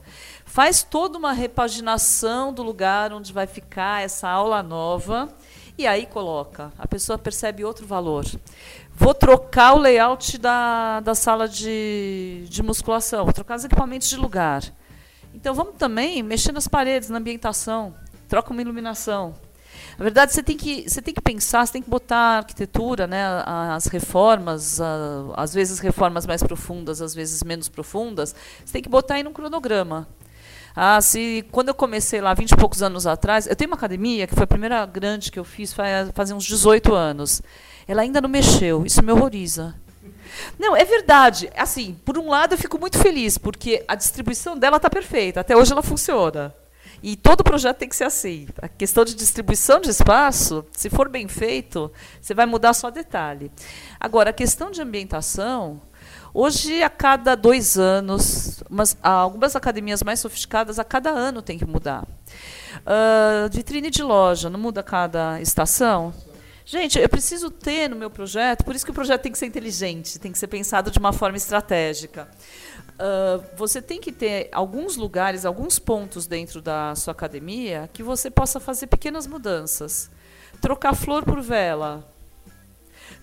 Faz 0.46 0.82
toda 0.82 1.18
uma 1.18 1.34
repaginação 1.34 2.50
do 2.50 2.62
lugar 2.62 3.12
onde 3.12 3.30
vai 3.30 3.46
ficar 3.46 4.02
essa 4.02 4.26
aula 4.26 4.62
nova 4.62 5.28
e 5.76 5.86
aí 5.86 6.06
coloca. 6.06 6.72
A 6.78 6.88
pessoa 6.88 7.18
percebe 7.18 7.62
outro 7.62 7.86
valor. 7.86 8.24
Vou 8.94 9.12
trocar 9.12 9.74
o 9.74 9.80
layout 9.80 10.38
da, 10.38 11.00
da 11.00 11.14
sala 11.14 11.46
de, 11.46 12.46
de 12.48 12.62
musculação, 12.62 13.22
vou 13.22 13.34
trocar 13.34 13.58
os 13.58 13.66
equipamentos 13.66 14.08
de 14.08 14.16
lugar. 14.16 14.62
Então 15.34 15.54
vamos 15.54 15.74
também 15.76 16.22
mexer 16.22 16.52
nas 16.52 16.66
paredes, 16.66 17.10
na 17.10 17.18
ambientação, 17.18 17.94
troca 18.26 18.50
uma 18.50 18.62
iluminação. 18.62 19.34
Na 19.98 20.02
verdade, 20.04 20.32
você 20.32 20.42
tem 20.42 20.56
que, 20.56 20.88
você 20.88 21.00
tem 21.00 21.14
que 21.14 21.22
pensar, 21.22 21.66
você 21.66 21.72
tem 21.72 21.82
que 21.82 21.88
botar 21.88 22.16
a 22.16 22.36
arquitetura, 22.38 23.06
né, 23.06 23.24
as 23.46 23.86
reformas, 23.86 24.78
a, 24.80 25.32
às 25.34 25.54
vezes 25.54 25.78
reformas 25.78 26.26
mais 26.26 26.42
profundas, 26.42 27.00
às 27.00 27.14
vezes 27.14 27.42
menos 27.42 27.68
profundas, 27.68 28.34
você 28.64 28.74
tem 28.74 28.82
que 28.82 28.90
botar 28.90 29.14
aí 29.14 29.22
num 29.22 29.32
cronograma. 29.32 30.06
Ah, 30.74 31.00
se 31.00 31.46
quando 31.50 31.68
eu 31.68 31.74
comecei 31.74 32.20
lá, 32.20 32.34
20 32.34 32.50
e 32.50 32.56
poucos 32.56 32.82
anos 32.82 33.06
atrás, 33.06 33.46
eu 33.46 33.56
tenho 33.56 33.70
uma 33.70 33.76
academia 33.76 34.26
que 34.26 34.34
foi 34.34 34.44
a 34.44 34.46
primeira 34.46 34.84
grande 34.84 35.32
que 35.32 35.38
eu 35.38 35.44
fiz 35.44 35.72
faz, 35.72 36.10
faz 36.12 36.30
uns 36.30 36.44
18 36.44 36.94
anos. 36.94 37.40
Ela 37.88 38.02
ainda 38.02 38.20
não 38.20 38.28
mexeu, 38.28 38.84
isso 38.84 39.02
me 39.02 39.10
horroriza. 39.10 39.74
Não, 40.58 40.76
é 40.76 40.84
verdade. 40.84 41.50
Assim, 41.56 41.96
por 42.04 42.18
um 42.18 42.28
lado 42.28 42.52
eu 42.52 42.58
fico 42.58 42.78
muito 42.78 42.98
feliz, 42.98 43.38
porque 43.38 43.82
a 43.88 43.94
distribuição 43.94 44.58
dela 44.58 44.76
está 44.76 44.90
perfeita. 44.90 45.40
Até 45.40 45.56
hoje 45.56 45.72
ela 45.72 45.82
funciona. 45.82 46.54
E 47.02 47.16
todo 47.16 47.44
projeto 47.44 47.78
tem 47.78 47.88
que 47.88 47.96
ser 47.96 48.04
assim. 48.04 48.46
A 48.60 48.68
questão 48.68 49.04
de 49.04 49.14
distribuição 49.14 49.80
de 49.80 49.90
espaço, 49.90 50.64
se 50.72 50.88
for 50.90 51.08
bem 51.08 51.28
feito, 51.28 51.92
você 52.20 52.34
vai 52.34 52.46
mudar 52.46 52.72
só 52.74 52.90
detalhe. 52.90 53.50
Agora, 54.00 54.30
a 54.30 54.32
questão 54.32 54.70
de 54.70 54.80
ambientação, 54.80 55.80
hoje, 56.32 56.82
a 56.82 56.90
cada 56.90 57.34
dois 57.34 57.78
anos, 57.78 58.62
umas, 58.70 58.96
algumas 59.02 59.54
academias 59.54 60.02
mais 60.02 60.20
sofisticadas, 60.20 60.78
a 60.78 60.84
cada 60.84 61.10
ano 61.10 61.42
tem 61.42 61.58
que 61.58 61.66
mudar. 61.66 62.04
Uh, 62.78 63.48
vitrine 63.50 63.90
de 63.90 64.02
loja, 64.02 64.50
não 64.50 64.60
muda 64.60 64.80
a 64.80 64.84
cada 64.84 65.40
estação? 65.40 66.12
Gente, 66.68 66.98
eu 66.98 67.08
preciso 67.08 67.48
ter 67.48 67.88
no 67.88 67.94
meu 67.94 68.10
projeto, 68.10 68.64
por 68.64 68.74
isso 68.74 68.84
que 68.84 68.90
o 68.90 68.94
projeto 68.94 69.22
tem 69.22 69.30
que 69.30 69.38
ser 69.38 69.46
inteligente, 69.46 70.18
tem 70.18 70.32
que 70.32 70.38
ser 70.38 70.48
pensado 70.48 70.90
de 70.90 70.98
uma 70.98 71.12
forma 71.12 71.36
estratégica. 71.36 72.28
Uh, 72.94 73.44
você 73.56 73.80
tem 73.80 74.00
que 74.00 74.10
ter 74.10 74.48
alguns 74.50 74.96
lugares, 74.96 75.44
alguns 75.44 75.78
pontos 75.78 76.26
dentro 76.26 76.60
da 76.60 76.92
sua 76.96 77.12
academia 77.12 77.88
que 77.92 78.02
você 78.02 78.28
possa 78.28 78.58
fazer 78.58 78.88
pequenas 78.88 79.28
mudanças. 79.28 80.10
Trocar 80.60 80.92
flor 80.96 81.24
por 81.24 81.40
vela, 81.40 82.04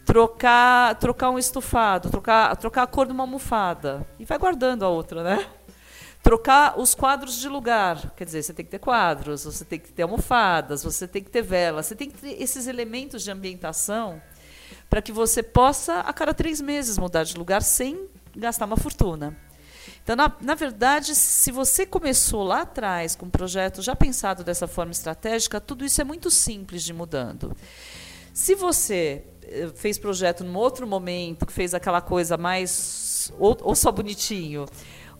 trocar, 0.06 0.96
trocar 0.96 1.30
um 1.30 1.38
estofado, 1.38 2.10
trocar, 2.10 2.56
trocar 2.56 2.84
a 2.84 2.88
cor 2.88 3.08
de 3.08 3.12
uma 3.12 3.24
almofada. 3.24 4.08
E 4.18 4.24
vai 4.24 4.38
guardando 4.38 4.86
a 4.86 4.88
outra, 4.88 5.22
né? 5.22 5.46
Trocar 6.24 6.80
os 6.80 6.96
quadros 6.96 7.36
de 7.36 7.50
lugar. 7.50 8.14
Quer 8.16 8.24
dizer, 8.24 8.42
você 8.42 8.54
tem 8.54 8.66
que 8.66 8.72
ter 8.72 8.80
quadros, 8.80 9.44
você 9.44 9.66
tem 9.66 9.78
que 9.78 9.92
ter 9.92 10.04
almofadas, 10.04 10.82
você 10.82 11.06
tem 11.06 11.22
que 11.22 11.30
ter 11.30 11.42
velas, 11.42 11.86
você 11.86 11.96
tem 11.96 12.10
que 12.10 12.18
ter 12.18 12.42
esses 12.42 12.66
elementos 12.66 13.22
de 13.22 13.30
ambientação 13.30 14.22
para 14.90 15.02
que 15.02 15.12
você 15.12 15.44
possa, 15.44 16.00
a 16.00 16.14
cada 16.14 16.34
três 16.34 16.62
meses, 16.62 16.98
mudar 16.98 17.24
de 17.26 17.36
lugar 17.36 17.62
sem 17.62 18.08
gastar 18.36 18.66
uma 18.66 18.78
fortuna. 18.78 19.36
Então, 20.02 20.16
na, 20.16 20.32
na 20.40 20.56
verdade, 20.56 21.14
se 21.14 21.52
você 21.52 21.86
começou 21.86 22.44
lá 22.44 22.62
atrás 22.62 23.16
com 23.16 23.26
um 23.26 23.30
projeto 23.30 23.82
já 23.82 23.96
pensado 23.96 24.44
dessa 24.44 24.68
forma 24.68 24.92
estratégica, 24.92 25.60
tudo 25.60 25.84
isso 25.84 26.00
é 26.00 26.04
muito 26.04 26.32
simples 26.32 26.84
de 26.84 26.92
ir 26.92 26.96
mudando. 26.96 27.56
Se 28.34 28.56
você 28.56 29.24
eh, 29.44 29.70
fez 29.76 29.98
projeto 29.98 30.44
num 30.44 30.58
outro 30.58 30.88
momento, 30.88 31.46
que 31.46 31.54
fez 31.54 31.74
aquela 31.74 32.02
coisa 32.02 32.38
mais 32.38 33.32
ou, 33.40 33.58
ou 33.62 33.76
só 33.76 33.92
bonitinho, 33.92 34.66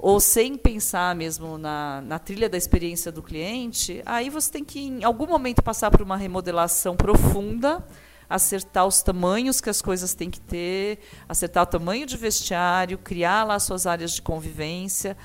ou 0.04 0.20
sem 0.20 0.58
pensar 0.58 1.16
mesmo 1.16 1.58
na, 1.58 2.02
na 2.02 2.20
trilha 2.20 2.50
da 2.50 2.58
experiência 2.58 3.10
do 3.10 3.24
cliente, 3.24 4.04
aí 4.06 4.30
você 4.30 4.52
tem 4.52 4.62
que, 4.62 4.78
em 4.78 5.02
algum 5.06 5.26
momento, 5.26 5.64
passar 5.64 5.90
por 5.90 6.02
uma 6.02 6.18
remodelação 6.18 6.94
profunda, 6.94 7.82
acertar 8.30 8.86
os 8.86 9.02
tamanhos 9.02 9.62
que 9.62 9.70
as 9.70 9.82
coisas 9.82 10.14
têm 10.14 10.30
que 10.30 10.42
ter, 10.42 11.00
acertar 11.28 11.64
o 11.64 11.66
tamanho 11.66 12.06
de 12.06 12.18
vestiário, 12.18 12.98
criar 12.98 13.46
lá 13.46 13.58
suas 13.62 13.88
áreas 13.88 14.12
de 14.12 14.22
convivência, 14.22 15.16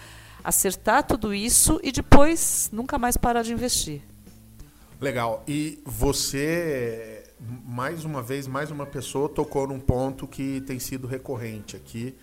acertar 0.44 1.02
tudo 1.02 1.34
isso 1.34 1.80
e 1.82 1.90
depois 1.90 2.70
nunca 2.72 3.00
mais 3.00 3.16
parar 3.16 3.42
de 3.42 3.52
investir. 3.52 4.02
Legal. 5.00 5.42
E 5.48 5.82
você, 5.84 7.24
mais 7.40 8.04
uma 8.04 8.22
vez, 8.22 8.46
mais 8.46 8.70
uma 8.70 8.86
pessoa 8.86 9.28
tocou 9.28 9.66
num 9.66 9.80
ponto 9.80 10.24
que 10.24 10.60
tem 10.60 10.78
sido 10.78 11.08
recorrente 11.08 11.74
aqui 11.74 12.14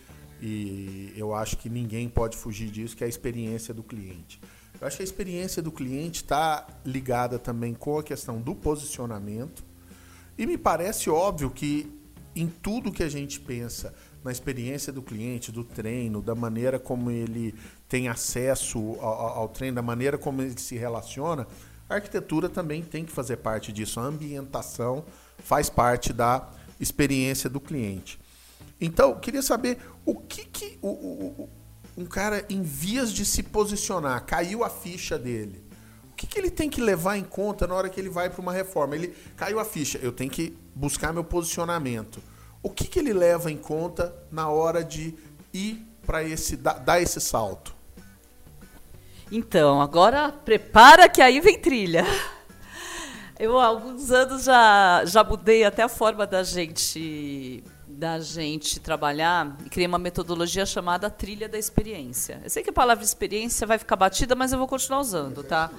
e 0.48 1.12
eu 1.18 1.34
acho 1.34 1.58
que 1.58 1.68
ninguém 1.68 2.08
pode 2.08 2.38
fugir 2.38 2.70
disso, 2.70 2.96
que 2.96 3.04
é 3.04 3.08
a 3.08 3.10
experiência 3.10 3.74
do 3.74 3.82
cliente. 3.82 4.40
Eu 4.80 4.86
acho 4.86 4.98
que 4.98 5.02
a 5.02 5.04
experiência 5.04 5.60
do 5.60 5.72
cliente 5.72 6.22
está 6.22 6.68
ligada 6.86 7.40
também 7.40 7.74
com 7.74 7.98
a 7.98 8.04
questão 8.04 8.40
do 8.40 8.54
posicionamento. 8.54 9.64
E 10.38 10.46
me 10.46 10.56
parece 10.56 11.10
óbvio 11.10 11.50
que 11.50 11.92
em 12.36 12.46
tudo 12.46 12.92
que 12.92 13.02
a 13.02 13.10
gente 13.10 13.40
pensa 13.40 13.92
na 14.24 14.32
experiência 14.32 14.94
do 14.94 15.02
cliente, 15.02 15.52
do 15.52 15.64
treino, 15.64 16.22
da 16.22 16.36
maneira 16.36 16.78
como 16.78 17.10
ele 17.10 17.56
tem 17.90 18.08
acesso 18.08 18.78
ao, 19.00 19.40
ao 19.40 19.50
treino, 19.50 19.76
da 19.76 19.82
maneira 19.82 20.16
como 20.16 20.44
ele 20.44 20.60
se 20.60 20.76
relaciona, 20.76 21.48
a 21.90 21.96
arquitetura 21.96 22.50
também 22.50 22.84
tem 22.84 23.04
que 23.04 23.12
fazer 23.12 23.38
parte 23.38 23.74
disso. 23.74 24.00
A 24.00 24.04
ambientação 24.04 25.06
faz 25.40 25.72
parte 25.72 26.14
da 26.14 26.48
experiência 26.80 27.50
do 27.50 27.60
cliente. 27.60 28.20
Então, 28.80 29.16
queria 29.20 29.42
saber 29.42 29.78
o 30.06 30.16
que, 30.16 30.46
que 30.46 30.78
o, 30.82 30.90
o, 30.90 31.50
um 31.98 32.06
cara 32.06 32.46
em 32.50 32.62
vias 32.62 33.12
de 33.12 33.26
se 33.26 33.42
posicionar, 33.42 34.26
caiu 34.26 34.64
a 34.64 34.70
ficha 34.70 35.18
dele. 35.18 35.64
O 36.12 36.16
que, 36.16 36.28
que 36.28 36.40
ele 36.40 36.50
tem 36.50 36.70
que 36.70 36.82
levar 36.82 37.18
em 37.18 37.24
conta 37.24 37.68
na 37.68 37.76
hora 37.76 37.90
que 37.90 38.00
ele 38.00 38.10
vai 38.10 38.30
para 38.30 38.42
uma 38.42 38.54
reforma? 38.54 38.96
Ele 38.96 39.16
caiu 39.36 39.60
a 39.60 39.66
ficha, 39.66 39.98
eu 40.02 40.12
tenho 40.12 40.30
que 40.30 40.58
buscar 40.74 41.14
meu 41.14 41.24
posicionamento. 41.24 42.22
O 42.62 42.70
que, 42.70 42.86
que 42.88 43.00
ele 43.00 43.14
leva 43.14 43.52
em 43.52 43.58
conta 43.58 44.16
na 44.32 44.50
hora 44.50 44.84
de 44.84 45.14
ir 45.54 45.86
para 46.06 46.24
esse 46.24 46.58
dar, 46.58 47.02
esse 47.02 47.20
salto? 47.22 47.76
Então, 49.32 49.82
agora 49.82 50.32
prepara 50.32 51.10
que 51.10 51.22
aí 51.22 51.40
vem 51.40 51.60
trilha. 51.60 52.06
Eu 53.38 53.60
há 53.60 53.66
alguns 53.66 54.12
anos 54.12 54.46
já, 54.46 55.04
já 55.06 55.24
mudei 55.24 55.66
até 55.66 55.84
a 55.84 55.90
forma 55.90 56.26
da 56.26 56.44
gente 56.44 57.64
da 57.96 58.20
gente 58.20 58.80
trabalhar 58.80 59.58
e 59.66 59.70
criei 59.70 59.88
uma 59.88 59.98
metodologia 59.98 60.66
chamada 60.66 61.10
trilha 61.10 61.48
da 61.48 61.58
experiência. 61.58 62.42
Eu 62.44 62.50
sei 62.50 62.62
que 62.62 62.70
a 62.70 62.74
palavra 62.74 63.04
experiência 63.04 63.66
vai 63.66 63.78
ficar 63.78 63.96
batida, 63.96 64.36
mas 64.36 64.52
eu 64.52 64.60
vou 64.60 64.68
continuar 64.68 65.00
usando, 65.00 65.44
tá? 65.44 65.72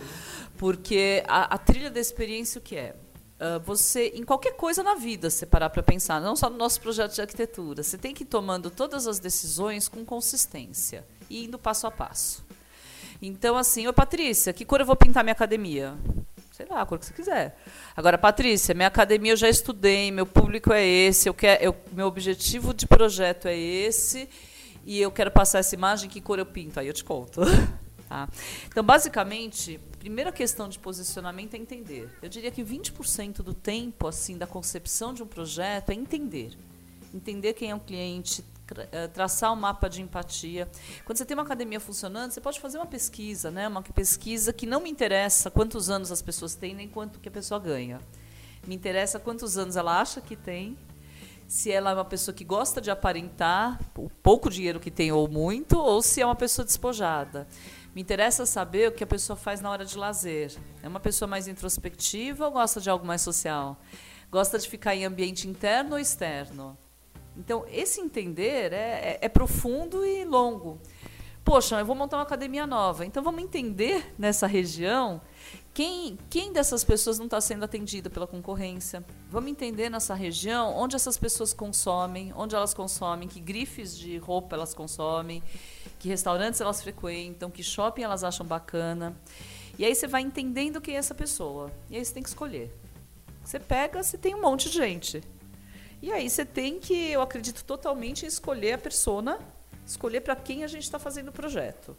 Porque 0.56 1.22
a, 1.28 1.54
a 1.54 1.58
trilha 1.58 1.90
da 1.90 2.00
experiência 2.00 2.58
o 2.58 2.62
que 2.62 2.76
é? 2.76 2.96
Uh, 3.38 3.60
você, 3.60 4.12
em 4.14 4.24
qualquer 4.24 4.56
coisa 4.56 4.82
na 4.82 4.94
vida, 4.94 5.28
você 5.28 5.44
parar 5.44 5.68
para 5.68 5.82
pensar, 5.82 6.22
não 6.22 6.34
só 6.34 6.48
no 6.48 6.56
nosso 6.56 6.80
projeto 6.80 7.14
de 7.14 7.20
arquitetura, 7.20 7.82
você 7.82 7.98
tem 7.98 8.14
que 8.14 8.22
ir 8.22 8.26
tomando 8.26 8.70
todas 8.70 9.06
as 9.06 9.18
decisões 9.18 9.88
com 9.88 10.06
consistência 10.06 11.04
e 11.28 11.44
indo 11.44 11.58
passo 11.58 11.86
a 11.86 11.90
passo. 11.90 12.42
Então, 13.20 13.56
assim, 13.58 13.86
ô 13.86 13.92
Patrícia, 13.92 14.54
que 14.54 14.64
cor 14.64 14.80
eu 14.80 14.86
vou 14.86 14.96
pintar 14.96 15.22
minha 15.22 15.32
academia? 15.32 15.94
Sei 16.56 16.64
lá, 16.70 16.80
a 16.80 16.86
cor 16.86 16.98
que 16.98 17.04
você 17.04 17.12
quiser. 17.12 17.54
Agora, 17.94 18.16
Patrícia, 18.16 18.74
minha 18.74 18.88
academia 18.88 19.32
eu 19.32 19.36
já 19.36 19.46
estudei, 19.46 20.10
meu 20.10 20.24
público 20.24 20.72
é 20.72 20.82
esse, 20.82 21.28
eu 21.28 21.34
quero, 21.34 21.62
eu, 21.62 21.76
meu 21.92 22.06
objetivo 22.06 22.72
de 22.72 22.86
projeto 22.86 23.46
é 23.46 23.54
esse, 23.54 24.26
e 24.82 24.98
eu 24.98 25.12
quero 25.12 25.30
passar 25.30 25.58
essa 25.58 25.74
imagem, 25.74 26.08
que 26.08 26.18
cor 26.18 26.38
eu 26.38 26.46
pinto? 26.46 26.80
Aí 26.80 26.86
eu 26.86 26.94
te 26.94 27.04
conto. 27.04 27.42
Tá? 28.08 28.28
Então, 28.68 28.84
basicamente, 28.84 29.80
primeira 29.98 30.30
questão 30.30 30.68
de 30.68 30.78
posicionamento 30.78 31.54
é 31.54 31.56
entender. 31.56 32.08
Eu 32.22 32.28
diria 32.28 32.52
que 32.52 32.62
20% 32.62 33.38
do 33.38 33.52
tempo 33.52 34.06
assim 34.06 34.38
da 34.38 34.46
concepção 34.46 35.12
de 35.12 35.24
um 35.24 35.26
projeto 35.26 35.90
é 35.90 35.94
entender. 35.94 36.56
Entender 37.12 37.54
quem 37.54 37.72
é 37.72 37.74
o 37.74 37.80
cliente, 37.80 38.44
eh, 38.92 39.08
traçar 39.08 39.52
um 39.52 39.56
mapa 39.56 39.88
de 39.88 40.02
empatia. 40.02 40.68
Quando 41.04 41.18
você 41.18 41.24
tem 41.24 41.36
uma 41.36 41.42
academia 41.42 41.78
funcionando, 41.78 42.32
você 42.32 42.40
pode 42.40 42.60
fazer 42.60 42.78
uma 42.78 42.86
pesquisa, 42.86 43.50
né? 43.50 43.68
Uma 43.68 43.82
pesquisa 43.82 44.52
que 44.52 44.66
não 44.66 44.80
me 44.80 44.90
interessa 44.90 45.50
quantos 45.50 45.88
anos 45.90 46.10
as 46.10 46.20
pessoas 46.22 46.54
têm 46.54 46.74
nem 46.74 46.88
quanto 46.88 47.20
que 47.20 47.28
a 47.28 47.32
pessoa 47.32 47.60
ganha. 47.60 48.00
Me 48.66 48.74
interessa 48.74 49.20
quantos 49.20 49.56
anos 49.56 49.76
ela 49.76 50.00
acha 50.00 50.20
que 50.20 50.34
tem, 50.34 50.76
se 51.46 51.70
ela 51.70 51.90
é 51.90 51.94
uma 51.94 52.04
pessoa 52.04 52.34
que 52.34 52.44
gosta 52.44 52.80
de 52.80 52.90
aparentar 52.90 53.78
o 53.96 54.10
pouco 54.22 54.50
dinheiro 54.50 54.80
que 54.80 54.90
tem 54.90 55.12
ou 55.12 55.28
muito, 55.28 55.78
ou 55.78 56.02
se 56.02 56.20
é 56.20 56.26
uma 56.26 56.34
pessoa 56.34 56.64
despojada. 56.64 57.46
Me 57.94 58.02
interessa 58.02 58.44
saber 58.44 58.88
o 58.88 58.92
que 58.92 59.04
a 59.04 59.06
pessoa 59.06 59.36
faz 59.36 59.60
na 59.60 59.70
hora 59.70 59.84
de 59.84 59.96
lazer. 59.96 60.52
É 60.82 60.88
uma 60.88 61.00
pessoa 61.00 61.28
mais 61.28 61.48
introspectiva 61.48 62.46
ou 62.46 62.52
gosta 62.52 62.80
de 62.80 62.90
algo 62.90 63.06
mais 63.06 63.22
social? 63.22 63.80
Gosta 64.30 64.58
de 64.58 64.68
ficar 64.68 64.94
em 64.94 65.04
ambiente 65.04 65.48
interno 65.48 65.92
ou 65.92 65.98
externo? 65.98 66.76
Então, 67.36 67.64
esse 67.68 68.00
entender 68.00 68.72
é, 68.72 68.76
é, 68.76 69.18
é 69.22 69.28
profundo 69.28 70.04
e 70.04 70.24
longo. 70.24 70.78
Poxa, 71.44 71.78
eu 71.78 71.86
vou 71.86 71.94
montar 71.94 72.16
uma 72.16 72.22
academia 72.24 72.66
nova. 72.66 73.04
Então, 73.04 73.22
vamos 73.22 73.42
entender 73.42 74.14
nessa 74.18 74.46
região 74.46 75.20
quem, 75.76 76.18
quem 76.30 76.54
dessas 76.54 76.82
pessoas 76.82 77.18
não 77.18 77.26
está 77.26 77.38
sendo 77.38 77.62
atendido 77.62 78.08
pela 78.08 78.26
concorrência? 78.26 79.04
Vamos 79.30 79.50
entender 79.50 79.90
nessa 79.90 80.14
região 80.14 80.74
onde 80.74 80.96
essas 80.96 81.18
pessoas 81.18 81.52
consomem, 81.52 82.32
onde 82.34 82.54
elas 82.56 82.72
consomem, 82.72 83.28
que 83.28 83.38
grifes 83.38 83.94
de 83.94 84.16
roupa 84.16 84.56
elas 84.56 84.72
consomem, 84.72 85.42
que 85.98 86.08
restaurantes 86.08 86.62
elas 86.62 86.80
frequentam, 86.82 87.50
que 87.50 87.62
shopping 87.62 88.04
elas 88.04 88.24
acham 88.24 88.46
bacana. 88.46 89.14
E 89.78 89.84
aí 89.84 89.94
você 89.94 90.06
vai 90.06 90.22
entendendo 90.22 90.80
quem 90.80 90.94
é 90.94 90.98
essa 90.98 91.14
pessoa. 91.14 91.70
E 91.90 91.96
aí 91.98 92.02
você 92.02 92.14
tem 92.14 92.22
que 92.22 92.30
escolher. 92.30 92.74
Você 93.44 93.60
pega, 93.60 94.02
você 94.02 94.16
tem 94.16 94.34
um 94.34 94.40
monte 94.40 94.70
de 94.70 94.76
gente. 94.76 95.22
E 96.02 96.12
aí 96.12 96.28
você 96.28 96.44
tem 96.44 96.78
que, 96.78 97.10
eu 97.10 97.22
acredito 97.22 97.64
totalmente 97.64 98.24
em 98.24 98.28
escolher 98.28 98.72
a 98.74 98.78
persona, 98.78 99.38
escolher 99.86 100.20
para 100.20 100.36
quem 100.36 100.62
a 100.62 100.66
gente 100.66 100.82
está 100.82 100.98
fazendo 100.98 101.28
o 101.28 101.32
projeto. 101.32 101.96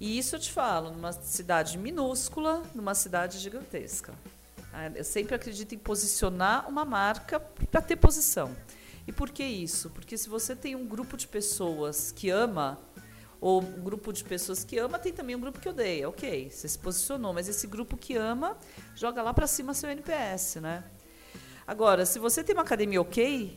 E 0.00 0.18
isso 0.18 0.36
eu 0.36 0.40
te 0.40 0.52
falo, 0.52 0.90
numa 0.90 1.12
cidade 1.12 1.78
minúscula, 1.78 2.62
numa 2.74 2.94
cidade 2.94 3.38
gigantesca. 3.38 4.12
Ah, 4.72 4.88
eu 4.94 5.04
sempre 5.04 5.34
acredito 5.34 5.74
em 5.74 5.78
posicionar 5.78 6.68
uma 6.68 6.84
marca 6.84 7.40
para 7.40 7.80
ter 7.80 7.96
posição. 7.96 8.54
E 9.06 9.12
por 9.12 9.30
que 9.30 9.42
isso? 9.42 9.90
Porque 9.90 10.18
se 10.18 10.28
você 10.28 10.54
tem 10.54 10.76
um 10.76 10.86
grupo 10.86 11.16
de 11.16 11.26
pessoas 11.26 12.12
que 12.12 12.28
ama, 12.28 12.78
ou 13.40 13.62
um 13.62 13.80
grupo 13.80 14.12
de 14.12 14.24
pessoas 14.24 14.64
que 14.64 14.78
ama, 14.78 14.98
tem 14.98 15.12
também 15.12 15.34
um 15.34 15.40
grupo 15.40 15.60
que 15.60 15.68
odeia. 15.68 16.08
Ok, 16.08 16.50
você 16.50 16.68
se 16.68 16.78
posicionou, 16.78 17.32
mas 17.32 17.48
esse 17.48 17.66
grupo 17.66 17.96
que 17.96 18.16
ama 18.16 18.56
joga 18.94 19.22
lá 19.22 19.32
para 19.32 19.46
cima 19.46 19.72
seu 19.74 19.88
NPS, 19.90 20.56
né? 20.56 20.84
Agora, 21.68 22.04
se 22.06 22.18
você 22.18 22.42
tem 22.42 22.56
uma 22.56 22.62
academia 22.62 23.00
ok, 23.00 23.56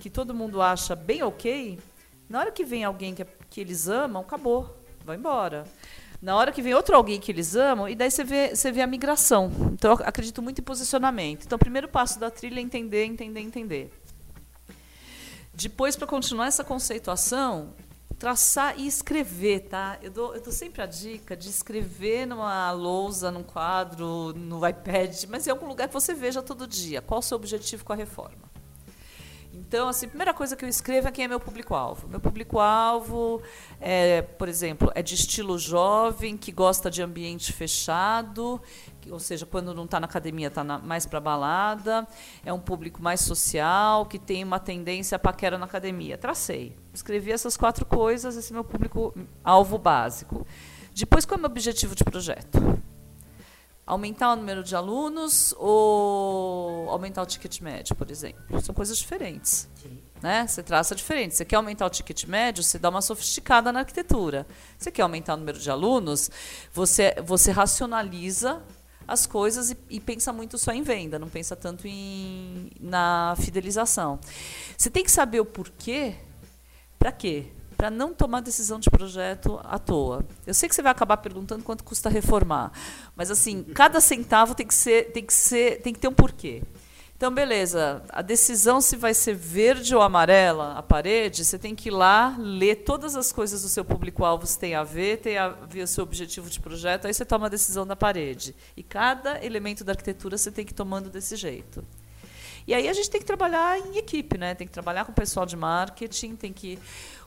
que 0.00 0.10
todo 0.10 0.34
mundo 0.34 0.62
acha 0.62 0.96
bem 0.96 1.22
ok, 1.22 1.78
na 2.26 2.40
hora 2.40 2.50
que 2.50 2.64
vem 2.64 2.82
alguém 2.82 3.14
que, 3.14 3.24
que 3.50 3.60
eles 3.60 3.86
amam, 3.86 4.22
acabou 4.22 4.80
vai 5.04 5.16
embora. 5.16 5.64
Na 6.22 6.36
hora 6.36 6.52
que 6.52 6.62
vem 6.62 6.74
outro 6.74 6.94
alguém 6.96 7.18
que 7.18 7.32
eles 7.32 7.56
amam, 7.56 7.88
e 7.88 7.94
daí 7.94 8.10
você 8.10 8.24
vê, 8.24 8.54
você 8.54 8.70
vê 8.70 8.82
a 8.82 8.86
migração. 8.86 9.50
Então, 9.72 9.92
eu 9.92 10.06
acredito 10.06 10.40
muito 10.40 10.60
em 10.60 10.64
posicionamento. 10.64 11.44
Então, 11.44 11.56
o 11.56 11.58
primeiro 11.58 11.88
passo 11.88 12.18
da 12.18 12.30
trilha 12.30 12.60
é 12.60 12.62
entender, 12.62 13.04
entender, 13.04 13.40
entender. 13.40 13.90
Depois, 15.52 15.96
para 15.96 16.06
continuar 16.06 16.46
essa 16.46 16.64
conceituação, 16.64 17.74
traçar 18.20 18.78
e 18.78 18.86
escrever, 18.86 19.60
tá? 19.60 19.98
Eu 20.02 20.10
dou, 20.10 20.34
eu 20.34 20.42
dou 20.42 20.52
sempre 20.52 20.82
a 20.82 20.86
dica 20.86 21.34
de 21.34 21.48
escrever 21.48 22.26
numa 22.26 22.70
lousa, 22.70 23.30
num 23.30 23.42
quadro, 23.42 24.34
no 24.34 24.68
iPad, 24.68 25.24
mas 25.30 25.46
em 25.46 25.50
algum 25.50 25.66
lugar 25.66 25.88
que 25.88 25.94
você 25.94 26.12
veja 26.12 26.42
todo 26.42 26.66
dia. 26.66 27.00
Qual 27.00 27.20
o 27.20 27.22
seu 27.22 27.36
objetivo 27.36 27.82
com 27.82 27.94
a 27.94 27.96
reforma? 27.96 28.50
Então, 29.54 29.88
assim, 29.88 30.06
a 30.06 30.08
primeira 30.10 30.34
coisa 30.34 30.54
que 30.54 30.64
eu 30.64 30.68
escrevo 30.68 31.08
é 31.08 31.10
quem 31.10 31.24
é 31.24 31.28
meu 31.28 31.40
público-alvo. 31.40 32.08
Meu 32.08 32.20
público-alvo, 32.20 33.42
é, 33.80 34.20
por 34.20 34.48
exemplo, 34.48 34.92
é 34.94 35.02
de 35.02 35.14
estilo 35.14 35.58
jovem, 35.58 36.36
que 36.36 36.52
gosta 36.52 36.90
de 36.90 37.02
ambiente 37.02 37.52
fechado, 37.52 38.60
ou 39.10 39.18
seja, 39.18 39.46
quando 39.46 39.72
não 39.72 39.84
está 39.84 40.00
na 40.00 40.06
academia, 40.06 40.48
está 40.48 40.64
mais 40.64 41.06
para 41.06 41.20
balada. 41.20 42.06
É 42.44 42.52
um 42.52 42.60
público 42.60 43.02
mais 43.02 43.20
social, 43.20 44.06
que 44.06 44.18
tem 44.18 44.42
uma 44.42 44.58
tendência 44.58 45.16
a 45.16 45.18
paquera 45.18 45.56
na 45.56 45.66
academia. 45.66 46.18
Tracei. 46.18 46.76
Escrevi 46.92 47.30
essas 47.30 47.56
quatro 47.56 47.86
coisas, 47.86 48.36
esse 48.36 48.52
é 48.52 48.54
meu 48.54 48.64
público-alvo 48.64 49.78
básico. 49.78 50.46
Depois, 50.94 51.24
qual 51.24 51.36
é 51.36 51.38
o 51.38 51.40
meu 51.42 51.50
objetivo 51.50 51.94
de 51.94 52.04
projeto? 52.04 52.58
aumentar 53.90 54.32
o 54.32 54.36
número 54.36 54.62
de 54.62 54.76
alunos 54.76 55.52
ou 55.58 56.88
aumentar 56.90 57.22
o 57.22 57.26
ticket 57.26 57.60
médio, 57.60 57.96
por 57.96 58.08
exemplo. 58.08 58.60
São 58.62 58.72
coisas 58.72 58.96
diferentes. 58.96 59.68
Né? 60.22 60.46
Você 60.46 60.62
traça 60.62 60.94
diferente. 60.94 61.34
Você 61.34 61.44
quer 61.44 61.56
aumentar 61.56 61.86
o 61.86 61.90
ticket 61.90 62.24
médio, 62.24 62.62
você 62.62 62.78
dá 62.78 62.88
uma 62.88 63.02
sofisticada 63.02 63.72
na 63.72 63.80
arquitetura. 63.80 64.46
Você 64.78 64.92
quer 64.92 65.02
aumentar 65.02 65.34
o 65.34 65.36
número 65.38 65.58
de 65.58 65.68
alunos, 65.68 66.30
você, 66.72 67.16
você 67.24 67.50
racionaliza 67.50 68.62
as 69.10 69.26
coisas 69.26 69.70
e, 69.72 69.76
e, 69.90 70.00
pensa 70.00 70.32
muito 70.32 70.56
só 70.56 70.72
em 70.72 70.82
venda, 70.82 71.18
não 71.18 71.28
pensa 71.28 71.56
tanto 71.56 71.86
em, 71.86 72.70
na 72.80 73.34
fidelização. 73.38 74.20
Você 74.78 74.88
tem 74.88 75.02
que 75.02 75.10
saber 75.10 75.40
o 75.40 75.44
porquê. 75.44 76.14
Para 76.98 77.10
quê? 77.10 77.46
para 77.76 77.88
não 77.90 78.12
tomar 78.12 78.42
decisão 78.42 78.78
de 78.78 78.90
projeto 78.90 79.58
à 79.64 79.78
toa. 79.78 80.22
Eu 80.46 80.52
sei 80.52 80.68
que 80.68 80.74
você 80.74 80.82
vai 80.82 80.92
acabar 80.92 81.16
perguntando 81.16 81.64
quanto 81.64 81.82
custa 81.82 82.10
reformar, 82.10 82.70
mas 83.16 83.30
assim, 83.30 83.62
cada 83.62 84.02
centavo 84.02 84.54
tem 84.54 84.66
que 84.66 84.74
ser, 84.74 85.12
tem 85.12 85.24
que 85.24 85.32
ser, 85.32 85.80
tem 85.80 85.90
que 85.94 85.98
ter 85.98 86.06
um 86.06 86.12
porquê. 86.12 86.62
Então, 87.20 87.30
beleza, 87.30 88.02
a 88.08 88.22
decisão 88.22 88.80
se 88.80 88.96
vai 88.96 89.12
ser 89.12 89.34
verde 89.34 89.94
ou 89.94 90.00
amarela 90.00 90.72
a 90.72 90.82
parede, 90.82 91.44
você 91.44 91.58
tem 91.58 91.74
que 91.74 91.90
ir 91.90 91.92
lá, 91.92 92.34
ler 92.38 92.76
todas 92.76 93.14
as 93.14 93.30
coisas 93.30 93.60
do 93.60 93.68
seu 93.68 93.84
público-alvo 93.84 94.46
se 94.46 94.58
tem 94.58 94.74
a 94.74 94.82
ver, 94.82 95.18
tem 95.18 95.36
a 95.36 95.50
ver 95.50 95.82
o 95.82 95.86
seu 95.86 96.02
objetivo 96.02 96.48
de 96.48 96.58
projeto, 96.58 97.06
aí 97.06 97.12
você 97.12 97.26
toma 97.26 97.44
a 97.44 97.50
decisão 97.50 97.86
da 97.86 97.94
parede. 97.94 98.56
E 98.74 98.82
cada 98.82 99.44
elemento 99.44 99.84
da 99.84 99.92
arquitetura 99.92 100.38
você 100.38 100.50
tem 100.50 100.64
que 100.64 100.72
ir 100.72 100.74
tomando 100.74 101.10
desse 101.10 101.36
jeito. 101.36 101.84
E 102.66 102.72
aí 102.72 102.88
a 102.88 102.92
gente 102.94 103.10
tem 103.10 103.20
que 103.20 103.26
trabalhar 103.26 103.78
em 103.78 103.98
equipe, 103.98 104.38
né? 104.38 104.54
Tem 104.54 104.66
que 104.66 104.72
trabalhar 104.72 105.04
com 105.04 105.12
o 105.12 105.14
pessoal 105.14 105.44
de 105.44 105.56
marketing, 105.56 106.36
tem 106.36 106.54
que 106.54 106.78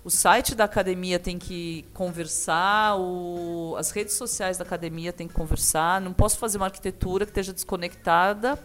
o 0.03 0.09
site 0.09 0.55
da 0.55 0.63
academia 0.63 1.19
tem 1.19 1.37
que 1.37 1.85
conversar, 1.93 2.97
o, 2.97 3.75
as 3.77 3.91
redes 3.91 4.15
sociais 4.15 4.57
da 4.57 4.63
academia 4.63 5.13
tem 5.13 5.27
que 5.27 5.35
conversar. 5.35 6.01
Não 6.01 6.13
posso 6.13 6.39
fazer 6.39 6.57
uma 6.57 6.65
arquitetura 6.65 7.25
que 7.25 7.29
esteja 7.31 7.53
desconectada 7.53 8.57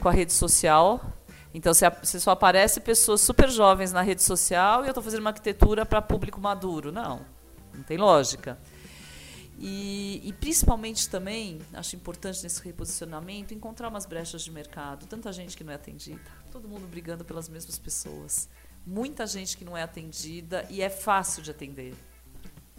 com 0.00 0.08
a 0.08 0.12
rede 0.12 0.32
social. 0.32 1.12
Então, 1.54 1.72
você 1.72 2.20
só 2.20 2.32
aparece 2.32 2.80
pessoas 2.80 3.20
super 3.20 3.48
jovens 3.48 3.92
na 3.92 4.02
rede 4.02 4.22
social 4.22 4.82
e 4.82 4.86
eu 4.86 4.90
estou 4.90 5.02
fazendo 5.02 5.20
uma 5.20 5.30
arquitetura 5.30 5.86
para 5.86 6.02
público 6.02 6.40
maduro. 6.40 6.92
Não, 6.92 7.24
não 7.74 7.82
tem 7.82 7.96
lógica. 7.96 8.58
E, 9.58 10.20
e, 10.22 10.32
principalmente 10.34 11.08
também, 11.08 11.60
acho 11.72 11.96
importante 11.96 12.42
nesse 12.42 12.62
reposicionamento, 12.62 13.54
encontrar 13.54 13.88
umas 13.88 14.04
brechas 14.04 14.42
de 14.42 14.50
mercado. 14.50 15.06
Tanta 15.06 15.32
gente 15.32 15.56
que 15.56 15.64
não 15.64 15.72
é 15.72 15.76
atendida, 15.76 16.20
todo 16.52 16.68
mundo 16.68 16.86
brigando 16.86 17.24
pelas 17.24 17.48
mesmas 17.48 17.78
pessoas 17.78 18.50
muita 18.86 19.26
gente 19.26 19.56
que 19.56 19.64
não 19.64 19.76
é 19.76 19.82
atendida 19.82 20.64
e 20.70 20.80
é 20.80 20.88
fácil 20.88 21.42
de 21.42 21.50
atender. 21.50 21.94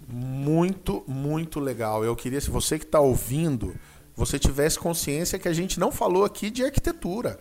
Muito, 0.08 1.04
muito 1.06 1.60
legal. 1.60 2.06
Eu 2.06 2.16
queria, 2.16 2.40
se 2.40 2.50
você 2.50 2.80
que 2.80 2.86
está 2.86 3.00
ouvindo, 3.00 3.76
você 4.18 4.40
tivesse 4.40 4.80
consciência 4.80 5.38
que 5.38 5.48
a 5.48 5.54
gente 5.54 5.80
não 5.80 5.92
falou 5.92 6.26
aqui 6.26 6.50
de 6.50 6.66
arquitetura. 6.66 7.40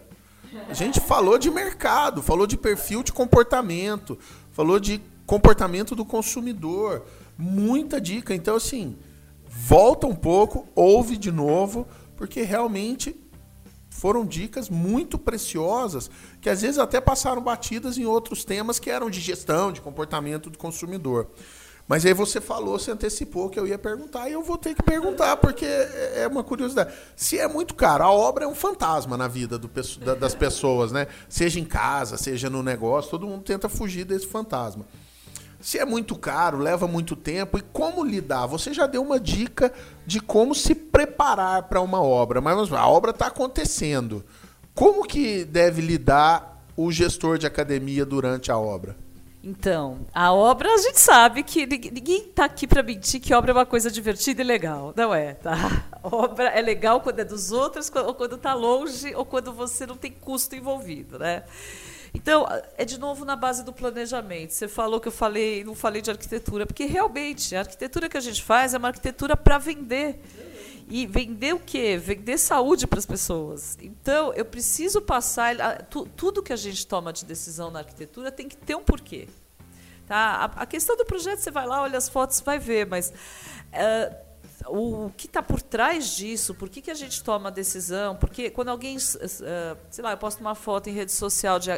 A 0.69 0.75
gente 0.75 1.01
falou 1.01 1.39
de 1.39 1.51
mercado, 1.51 2.23
falou 2.23 2.47
de 2.47 2.57
perfil 2.57 3.03
de 3.03 3.13
comportamento, 3.13 4.19
falou 4.53 4.79
de 4.79 5.01
comportamento 5.27 5.97
do 5.97 6.05
consumidor. 6.05 7.07
Muita 7.37 7.99
dica. 7.99 8.35
Então, 8.35 8.57
assim, 8.57 8.97
volta 9.49 10.07
um 10.07 10.15
pouco, 10.15 10.69
ouve 10.75 11.17
de 11.17 11.33
novo, 11.33 11.89
porque 12.15 12.43
realmente 12.43 13.17
foram 13.89 14.27
dicas 14.27 14.69
muito 14.69 15.19
preciosas 15.19 16.11
que 16.43 16.51
às 16.51 16.61
vezes 16.61 16.79
até 16.79 17.01
passaram 17.01 17.41
batidas 17.41 17.97
em 17.97 18.05
outros 18.05 18.45
temas 18.45 18.79
que 18.79 18.91
eram 18.91 19.09
de 19.09 19.21
gestão, 19.21 19.73
de 19.73 19.81
comportamento 19.81 20.51
do 20.51 20.59
consumidor. 20.59 21.31
Mas 21.89 22.05
aí 22.05 22.13
você 22.13 22.41
falou, 22.41 22.79
você 22.79 22.91
antecipou 22.91 23.49
que 23.49 23.61
eu 23.61 23.67
ia 23.67 23.79
perguntar 23.79 24.29
e 24.29 24.33
eu 24.33 24.43
vou 24.43 24.59
ter 24.59 24.75
que 24.75 24.83
perguntar, 24.83 25.37
porque 25.37 25.65
é, 25.65 26.23
é 26.23 26.27
uma 26.27 26.43
curiosidade. 26.43 26.93
Se 27.15 27.39
é 27.39 27.47
muito 27.47 27.75
caro, 27.75 28.03
a 28.03 28.11
obra 28.11 28.45
é 28.45 28.49
um 28.49 28.57
fantasma 28.57 29.17
na 29.17 29.29
vida 29.29 29.57
do, 29.57 29.71
das 30.19 30.35
pessoas, 30.35 30.91
né? 30.91 31.07
Seja 31.29 31.61
em 31.61 31.65
casa, 31.65 32.17
seja 32.17 32.51
no 32.51 32.61
negócio, 32.61 33.13
todo 33.13 33.27
mundo 33.27 33.45
tenta 33.45 33.69
fugir 33.69 34.05
desse 34.05 34.27
fantasma. 34.27 34.85
Se 35.61 35.79
é 35.79 35.85
muito 35.85 36.17
caro, 36.17 36.59
leva 36.59 36.89
muito 36.89 37.15
tempo 37.15 37.57
e 37.57 37.63
como 37.63 38.05
lidar? 38.05 38.47
Você 38.47 38.75
já 38.75 38.87
deu 38.87 39.03
uma 39.03 39.19
dica 39.19 39.73
de 40.05 40.21
como 40.21 40.55
se 40.55 40.75
preparar 40.75 41.65
para 41.65 41.81
uma 41.81 42.03
obra, 42.03 42.41
mas 42.41 42.73
a 42.73 42.87
obra 42.87 43.13
está 43.13 43.29
acontecendo. 43.29 44.25
Como 44.75 45.07
que 45.07 45.45
deve 45.45 45.81
lidar 45.81 46.65
o 46.77 46.91
gestor 46.93 47.39
de 47.39 47.47
academia 47.47 48.05
durante 48.05 48.51
a 48.51 48.59
obra? 48.59 49.06
Então, 49.49 50.01
a 50.13 50.33
obra 50.33 50.75
a 50.75 50.77
gente 50.77 50.99
sabe 50.99 51.45
que 51.45 51.65
ninguém 51.65 52.23
está 52.23 52.47
aqui 52.47 52.67
para 52.67 52.83
mentir 52.83 53.21
que 53.21 53.33
obra 53.33 53.53
é 53.53 53.55
uma 53.55 53.65
coisa 53.65 53.89
divertida 53.89 54.43
e 54.43 54.45
legal, 54.45 54.93
não 54.97 55.15
é? 55.15 55.35
Tá? 55.35 55.87
Obra 56.03 56.49
é 56.49 56.61
legal 56.61 57.01
quando 57.01 57.21
é 57.21 57.25
dos 57.25 57.53
outros, 57.53 57.89
ou 57.95 58.13
quando 58.13 58.35
está 58.35 58.55
longe, 58.55 59.15
ou 59.15 59.25
quando 59.25 59.53
você 59.53 59.87
não 59.87 59.97
tem 59.97 60.11
custo 60.11 60.57
envolvido, 60.57 61.17
né? 61.17 61.45
Então, 62.13 62.45
é 62.77 62.85
de 62.85 62.99
novo 62.99 63.25
na 63.25 63.37
base 63.37 63.65
do 63.65 63.73
planejamento. 63.73 64.53
Você 64.53 64.67
falou 64.67 64.99
que 64.99 65.07
eu 65.07 65.13
falei, 65.13 65.63
não 65.63 65.77
falei 65.77 66.03
de 66.03 66.11
arquitetura, 66.11 66.67
porque 66.67 66.85
realmente 66.85 67.55
a 67.55 67.61
arquitetura 67.61 68.09
que 68.09 68.17
a 68.17 68.21
gente 68.21 68.43
faz 68.43 68.75
é 68.75 68.79
uma 68.79 68.89
arquitetura 68.89 69.37
para 69.37 69.59
vender. 69.59 70.21
E 70.89 71.05
vender 71.07 71.55
o 71.55 71.59
quê? 71.59 71.97
Vender 71.97 72.39
saúde 72.39 72.87
para 72.87 72.99
as 72.99 73.07
pessoas. 73.07 73.77
Então, 73.81 74.33
eu 74.35 74.45
preciso 74.45 75.01
passar. 75.03 75.83
Tu, 75.85 76.07
tudo 76.17 76.43
que 76.43 76.53
a 76.53 76.57
gente 76.57 76.87
toma 76.87 77.13
de 77.13 77.25
decisão 77.25 77.71
na 77.71 77.81
arquitetura 77.81 78.31
tem 78.31 78.49
que 78.49 78.57
ter 78.57 78.77
um 78.77 78.85
porquê. 78.85 79.29
Tá? 80.07 80.17
A, 80.57 80.63
a 80.63 80.67
questão 80.67 80.97
do 80.97 81.05
projeto, 81.05 81.41
você 81.41 81.51
vai 81.51 81.67
lá, 81.67 81.83
olha 81.83 81.99
as 81.99 82.09
fotos, 82.09 82.41
vai 82.41 82.59
ver, 82.59 82.87
mas. 82.87 83.11
Uh, 83.11 84.26
o 84.69 85.11
que 85.17 85.27
está 85.27 85.43
por 85.43 85.63
trás 85.63 86.17
disso, 86.17 86.55
por 86.55 86.69
que, 86.69 86.81
que 86.81 86.91
a 86.91 86.95
gente 86.95 87.23
toma 87.23 87.49
a 87.49 87.53
decisão, 87.53 88.17
porque 88.17 88.51
quando 88.51 88.69
alguém, 88.69 88.97
uh, 88.97 89.01
sei 89.01 90.05
lá, 90.05 90.13
eu 90.13 90.17
posto 90.17 90.41
uma 90.41 90.55
foto 90.55 90.89
em 90.89 90.93
rede 90.93 91.13
social 91.13 91.59
de, 91.59 91.71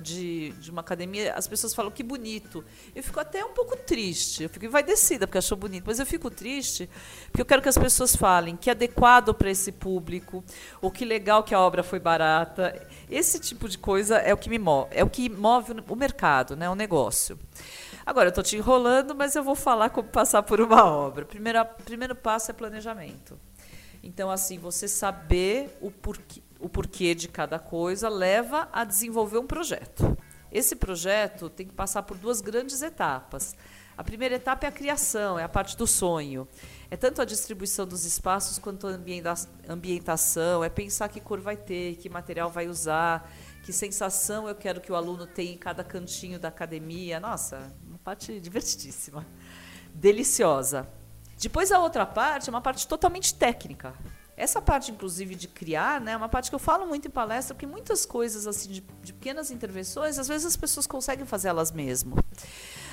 de, 0.00 0.52
de, 0.52 0.70
uma 0.70 0.80
academia, 0.80 1.34
as 1.34 1.46
pessoas 1.46 1.74
falam 1.74 1.90
que 1.90 2.02
bonito. 2.02 2.64
Eu 2.94 3.02
fico 3.02 3.20
até 3.20 3.44
um 3.44 3.52
pouco 3.52 3.76
triste, 3.76 4.44
eu 4.44 4.48
fico 4.48 4.64
envaidecida 4.64 5.26
porque 5.26 5.38
achou 5.38 5.56
bonito, 5.56 5.84
mas 5.86 5.98
eu 5.98 6.06
fico 6.06 6.30
triste 6.30 6.88
porque 7.30 7.42
eu 7.42 7.46
quero 7.46 7.62
que 7.62 7.68
as 7.68 7.78
pessoas 7.78 8.14
falem 8.14 8.56
que 8.56 8.70
é 8.70 8.72
adequado 8.72 9.34
para 9.34 9.50
esse 9.50 9.72
público, 9.72 10.44
ou 10.80 10.90
que 10.90 11.04
legal 11.04 11.42
que 11.42 11.54
a 11.54 11.60
obra 11.60 11.82
foi 11.82 11.98
barata. 11.98 12.74
Esse 13.10 13.38
tipo 13.38 13.68
de 13.68 13.78
coisa 13.78 14.16
é 14.16 14.32
o 14.32 14.36
que 14.36 14.48
me 14.48 14.58
move, 14.58 14.88
é 14.90 15.04
o 15.04 15.10
que 15.10 15.28
move 15.28 15.74
o 15.88 15.96
mercado, 15.96 16.56
né, 16.56 16.68
o 16.68 16.74
negócio. 16.74 17.38
Agora, 18.04 18.26
eu 18.26 18.30
estou 18.30 18.44
te 18.44 18.56
enrolando, 18.56 19.14
mas 19.14 19.34
eu 19.34 19.42
vou 19.42 19.54
falar 19.54 19.90
como 19.90 20.08
passar 20.08 20.42
por 20.42 20.60
uma 20.60 20.84
obra. 20.84 21.24
Primeiro, 21.24 21.64
primeiro 21.84 22.14
passo 22.14 22.50
é 22.50 22.54
planejamento. 22.54 23.38
Então, 24.02 24.30
assim, 24.30 24.58
você 24.58 24.86
saber 24.86 25.78
o 25.80 25.90
porquê, 25.90 26.42
o 26.60 26.68
porquê 26.68 27.14
de 27.14 27.28
cada 27.28 27.58
coisa 27.58 28.08
leva 28.08 28.68
a 28.72 28.84
desenvolver 28.84 29.38
um 29.38 29.46
projeto. 29.46 30.16
Esse 30.52 30.76
projeto 30.76 31.48
tem 31.50 31.66
que 31.66 31.72
passar 31.72 32.02
por 32.02 32.16
duas 32.16 32.40
grandes 32.40 32.82
etapas. 32.82 33.56
A 33.96 34.02
primeira 34.02 34.34
etapa 34.34 34.66
é 34.66 34.68
a 34.68 34.72
criação, 34.72 35.38
é 35.38 35.44
a 35.44 35.48
parte 35.48 35.76
do 35.76 35.86
sonho. 35.86 36.48
É 36.90 36.96
tanto 36.96 37.22
a 37.22 37.24
distribuição 37.24 37.86
dos 37.86 38.04
espaços 38.04 38.58
quanto 38.58 38.86
a 38.86 38.98
ambientação, 39.68 40.64
é 40.64 40.68
pensar 40.68 41.08
que 41.08 41.20
cor 41.20 41.40
vai 41.40 41.56
ter, 41.56 41.96
que 41.96 42.08
material 42.08 42.50
vai 42.50 42.68
usar, 42.68 43.30
que 43.64 43.72
sensação 43.72 44.46
eu 44.46 44.54
quero 44.54 44.80
que 44.80 44.92
o 44.92 44.94
aluno 44.94 45.26
tenha 45.26 45.52
em 45.52 45.56
cada 45.56 45.82
cantinho 45.82 46.38
da 46.38 46.48
academia. 46.48 47.18
Nossa, 47.18 47.74
parte 48.04 48.38
divertidíssima, 48.38 49.26
deliciosa. 49.94 50.86
Depois 51.40 51.72
a 51.72 51.78
outra 51.78 52.04
parte 52.04 52.48
é 52.48 52.50
uma 52.50 52.60
parte 52.60 52.86
totalmente 52.86 53.34
técnica. 53.34 53.94
Essa 54.36 54.60
parte, 54.60 54.90
inclusive, 54.90 55.34
de 55.34 55.48
criar, 55.48 56.00
né, 56.00 56.12
é 56.12 56.16
uma 56.16 56.28
parte 56.28 56.50
que 56.50 56.54
eu 56.54 56.60
falo 56.60 56.86
muito 56.86 57.08
em 57.08 57.10
palestra, 57.10 57.54
porque 57.54 57.66
muitas 57.66 58.04
coisas 58.04 58.46
assim 58.46 58.68
de, 58.68 58.84
de 59.02 59.12
pequenas 59.12 59.50
intervenções, 59.50 60.18
às 60.18 60.28
vezes 60.28 60.46
as 60.46 60.56
pessoas 60.56 60.86
conseguem 60.86 61.24
fazer 61.24 61.48
elas 61.48 61.72
mesmas. 61.72 62.18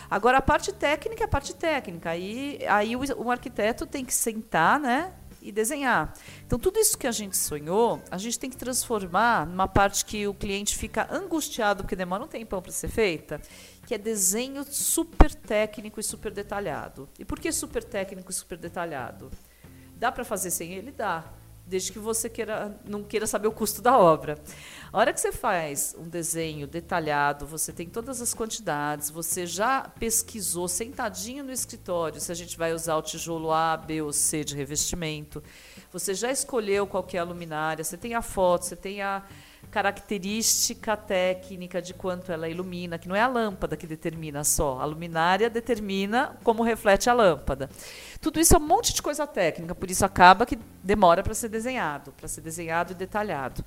Agora, 0.09 0.37
a 0.37 0.41
parte 0.41 0.71
técnica 0.71 1.23
é 1.23 1.25
a 1.25 1.27
parte 1.27 1.53
técnica. 1.55 2.11
Aí, 2.11 2.59
aí 2.67 2.95
o, 2.95 3.01
o 3.17 3.31
arquiteto 3.31 3.85
tem 3.85 4.05
que 4.05 4.13
sentar, 4.13 4.79
né, 4.79 5.13
e 5.41 5.51
desenhar. 5.51 6.13
Então, 6.45 6.59
tudo 6.59 6.79
isso 6.79 6.97
que 6.97 7.07
a 7.07 7.11
gente 7.11 7.37
sonhou, 7.37 8.01
a 8.09 8.17
gente 8.17 8.37
tem 8.37 8.49
que 8.49 8.57
transformar 8.57 9.45
numa 9.45 9.67
parte 9.67 10.05
que 10.05 10.27
o 10.27 10.33
cliente 10.33 10.75
fica 10.75 11.07
angustiado 11.11 11.83
porque 11.83 11.95
demora 11.95 12.23
um 12.23 12.27
tempão 12.27 12.61
para 12.61 12.71
ser 12.71 12.89
feita, 12.89 13.41
que 13.85 13.93
é 13.93 13.97
desenho 13.97 14.63
super 14.63 15.33
técnico 15.33 15.99
e 15.99 16.03
super 16.03 16.31
detalhado. 16.31 17.09
E 17.17 17.25
por 17.25 17.39
que 17.39 17.51
super 17.51 17.83
técnico 17.83 18.31
e 18.31 18.33
super 18.33 18.57
detalhado? 18.57 19.31
Dá 19.95 20.11
para 20.11 20.23
fazer 20.23 20.51
sem 20.51 20.73
ele? 20.73 20.91
Dá 20.91 21.23
desde 21.65 21.91
que 21.91 21.99
você 21.99 22.29
queira, 22.29 22.79
não 22.85 23.03
queira 23.03 23.25
saber 23.25 23.47
o 23.47 23.51
custo 23.51 23.81
da 23.81 23.97
obra. 23.97 24.37
A 24.91 24.97
hora 24.97 25.13
que 25.13 25.21
você 25.21 25.31
faz 25.31 25.95
um 25.97 26.07
desenho 26.07 26.67
detalhado, 26.67 27.45
você 27.45 27.71
tem 27.71 27.87
todas 27.87 28.21
as 28.21 28.33
quantidades, 28.33 29.09
você 29.09 29.45
já 29.45 29.81
pesquisou 29.81 30.67
sentadinho 30.67 31.43
no 31.43 31.51
escritório 31.51 32.19
se 32.19 32.31
a 32.31 32.35
gente 32.35 32.57
vai 32.57 32.73
usar 32.73 32.97
o 32.97 33.01
tijolo 33.01 33.51
A, 33.51 33.77
B 33.77 34.01
ou 34.01 34.11
C 34.11 34.43
de 34.43 34.55
revestimento, 34.55 35.41
você 35.91 36.13
já 36.13 36.31
escolheu 36.31 36.85
qual 36.87 37.07
é 37.13 37.17
a 37.17 37.23
luminária, 37.23 37.83
você 37.83 37.97
tem 37.97 38.15
a 38.15 38.21
foto, 38.21 38.65
você 38.65 38.75
tem 38.75 39.01
a 39.01 39.23
característica 39.71 40.97
técnica 40.97 41.81
de 41.81 41.93
quanto 41.93 42.31
ela 42.31 42.49
ilumina, 42.49 42.99
que 42.99 43.07
não 43.07 43.15
é 43.15 43.21
a 43.21 43.27
lâmpada 43.27 43.77
que 43.77 43.87
determina 43.87 44.43
só, 44.43 44.79
a 44.79 44.85
luminária 44.85 45.49
determina 45.49 46.37
como 46.43 46.61
reflete 46.61 47.09
a 47.09 47.13
lâmpada. 47.13 47.69
Tudo 48.19 48.39
isso 48.39 48.53
é 48.53 48.57
um 48.57 48.67
monte 48.67 48.93
de 48.93 49.01
coisa 49.01 49.25
técnica, 49.25 49.73
por 49.73 49.89
isso 49.89 50.03
acaba 50.03 50.45
que 50.45 50.59
demora 50.83 51.23
para 51.23 51.33
ser 51.33 51.47
desenhado, 51.47 52.11
para 52.11 52.27
ser 52.27 52.41
desenhado 52.41 52.91
e 52.91 52.95
detalhado. 52.95 53.63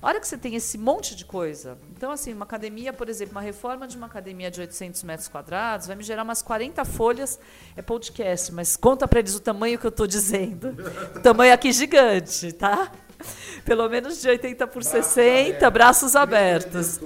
A 0.00 0.06
hora 0.06 0.20
que 0.20 0.28
você 0.28 0.38
tem 0.38 0.54
esse 0.54 0.78
monte 0.78 1.16
de 1.16 1.24
coisa, 1.24 1.76
então 1.90 2.12
assim, 2.12 2.32
uma 2.32 2.44
academia, 2.44 2.92
por 2.92 3.08
exemplo, 3.08 3.32
uma 3.32 3.40
reforma 3.40 3.88
de 3.88 3.96
uma 3.96 4.06
academia 4.06 4.52
de 4.52 4.60
800 4.60 5.02
metros 5.02 5.26
quadrados 5.26 5.88
vai 5.88 5.96
me 5.96 6.04
gerar 6.04 6.22
umas 6.22 6.40
40 6.40 6.84
folhas, 6.84 7.38
é 7.76 7.82
podcast, 7.82 8.52
mas 8.52 8.76
conta 8.76 9.08
para 9.08 9.18
eles 9.18 9.34
o 9.34 9.40
tamanho 9.40 9.76
que 9.76 9.86
eu 9.86 9.90
estou 9.90 10.06
dizendo. 10.06 10.76
O 11.16 11.20
tamanho 11.20 11.52
aqui 11.52 11.72
gigante, 11.72 12.52
tá? 12.52 12.92
pelo 13.64 13.88
menos 13.88 14.20
de 14.20 14.28
80 14.28 14.66
por 14.66 14.82
60, 14.82 15.70
braços 15.70 16.16
abertos. 16.16 17.00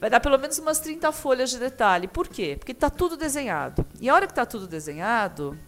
Vai 0.00 0.10
dar 0.10 0.20
pelo 0.20 0.38
menos 0.38 0.58
umas 0.58 0.78
30 0.78 1.10
folhas 1.12 1.50
de 1.50 1.58
detalhe. 1.58 2.08
Por 2.08 2.28
quê? 2.28 2.56
Porque 2.58 2.72
está 2.72 2.90
tudo 2.90 3.16
desenhado. 3.16 3.84
E 4.00 4.08
a 4.08 4.14
hora 4.14 4.26
que 4.26 4.32
está 4.32 4.44
tudo 4.44 4.66
desenhado, 4.66 5.58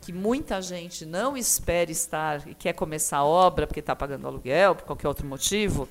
que 0.00 0.12
muita 0.12 0.60
gente 0.60 1.06
não 1.06 1.36
espera 1.36 1.90
estar 1.90 2.46
e 2.48 2.54
quer 2.54 2.72
começar 2.72 3.18
a 3.18 3.24
obra 3.24 3.66
porque 3.66 3.80
está 3.80 3.94
pagando 3.96 4.26
aluguel, 4.26 4.74
por 4.74 4.84
qualquer 4.84 5.08
outro 5.08 5.26
motivo, 5.26 5.88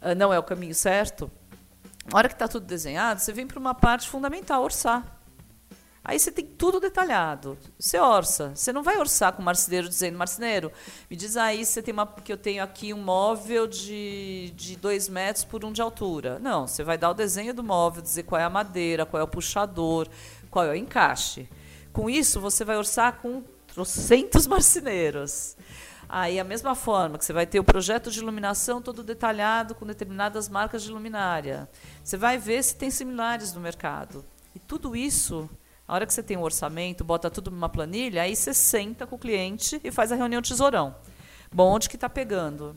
ah, 0.00 0.14
não 0.14 0.32
é 0.32 0.38
o 0.38 0.42
caminho 0.42 0.74
certo. 0.74 1.30
A 2.12 2.18
hora 2.18 2.28
que 2.28 2.34
está 2.34 2.46
tudo 2.46 2.66
desenhado, 2.66 3.20
você 3.20 3.32
vem 3.32 3.46
para 3.46 3.58
uma 3.58 3.74
parte 3.74 4.08
fundamental, 4.08 4.62
orçar. 4.62 5.13
Aí 6.04 6.18
você 6.18 6.30
tem 6.30 6.44
tudo 6.44 6.78
detalhado. 6.78 7.56
Você 7.78 7.98
orça. 7.98 8.52
Você 8.54 8.74
não 8.74 8.82
vai 8.82 8.98
orçar 8.98 9.32
com 9.32 9.40
o 9.40 9.44
marceneiro 9.44 9.88
dizendo, 9.88 10.18
marceneiro, 10.18 10.70
me 11.08 11.16
diz 11.16 11.34
aí 11.34 11.64
se 11.64 11.80
tem 11.80 11.94
uma. 11.94 12.06
que 12.06 12.30
eu 12.30 12.36
tenho 12.36 12.62
aqui 12.62 12.92
um 12.92 13.02
móvel 13.02 13.66
de, 13.66 14.52
de 14.54 14.76
dois 14.76 15.08
metros 15.08 15.46
por 15.46 15.64
um 15.64 15.72
de 15.72 15.80
altura. 15.80 16.38
Não, 16.40 16.66
você 16.66 16.84
vai 16.84 16.98
dar 16.98 17.10
o 17.10 17.14
desenho 17.14 17.54
do 17.54 17.64
móvel, 17.64 18.02
dizer 18.02 18.24
qual 18.24 18.38
é 18.38 18.44
a 18.44 18.50
madeira, 18.50 19.06
qual 19.06 19.18
é 19.18 19.24
o 19.24 19.28
puxador, 19.28 20.06
qual 20.50 20.66
é 20.66 20.70
o 20.72 20.74
encaixe. 20.74 21.48
Com 21.90 22.10
isso, 22.10 22.38
você 22.38 22.66
vai 22.66 22.76
orçar 22.76 23.22
com 23.22 23.42
trocentos 23.66 24.44
marceneiros. 24.46 25.56
Aí, 26.06 26.38
a 26.38 26.44
mesma 26.44 26.74
forma 26.74 27.16
que 27.16 27.24
você 27.24 27.32
vai 27.32 27.46
ter 27.46 27.58
o 27.60 27.64
projeto 27.64 28.10
de 28.10 28.20
iluminação 28.20 28.82
todo 28.82 29.02
detalhado 29.02 29.74
com 29.74 29.86
determinadas 29.86 30.50
marcas 30.50 30.82
de 30.82 30.90
luminária. 30.90 31.66
Você 32.04 32.18
vai 32.18 32.36
ver 32.36 32.62
se 32.62 32.76
tem 32.76 32.90
similares 32.90 33.54
no 33.54 33.60
mercado. 33.60 34.22
E 34.54 34.58
tudo 34.58 34.94
isso 34.94 35.48
a 35.86 35.94
hora 35.94 36.06
que 36.06 36.14
você 36.14 36.22
tem 36.22 36.36
um 36.36 36.42
orçamento, 36.42 37.04
bota 37.04 37.30
tudo 37.30 37.50
numa 37.50 37.68
planilha, 37.68 38.22
aí 38.22 38.34
você 38.34 38.54
senta 38.54 39.06
com 39.06 39.16
o 39.16 39.18
cliente 39.18 39.80
e 39.84 39.90
faz 39.90 40.10
a 40.10 40.14
reunião 40.14 40.40
tesourão. 40.40 40.94
Bom, 41.52 41.72
onde 41.72 41.88
que 41.88 41.96
está 41.96 42.08
pegando? 42.08 42.74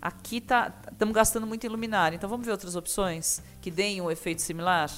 Aqui 0.00 0.40
tá, 0.40 0.72
estamos 0.90 1.14
gastando 1.14 1.46
muito 1.46 1.66
em 1.66 1.68
luminária, 1.68 2.16
então 2.16 2.28
vamos 2.28 2.46
ver 2.46 2.52
outras 2.52 2.76
opções 2.76 3.42
que 3.60 3.70
deem 3.70 4.00
um 4.00 4.10
efeito 4.10 4.42
similar? 4.42 4.90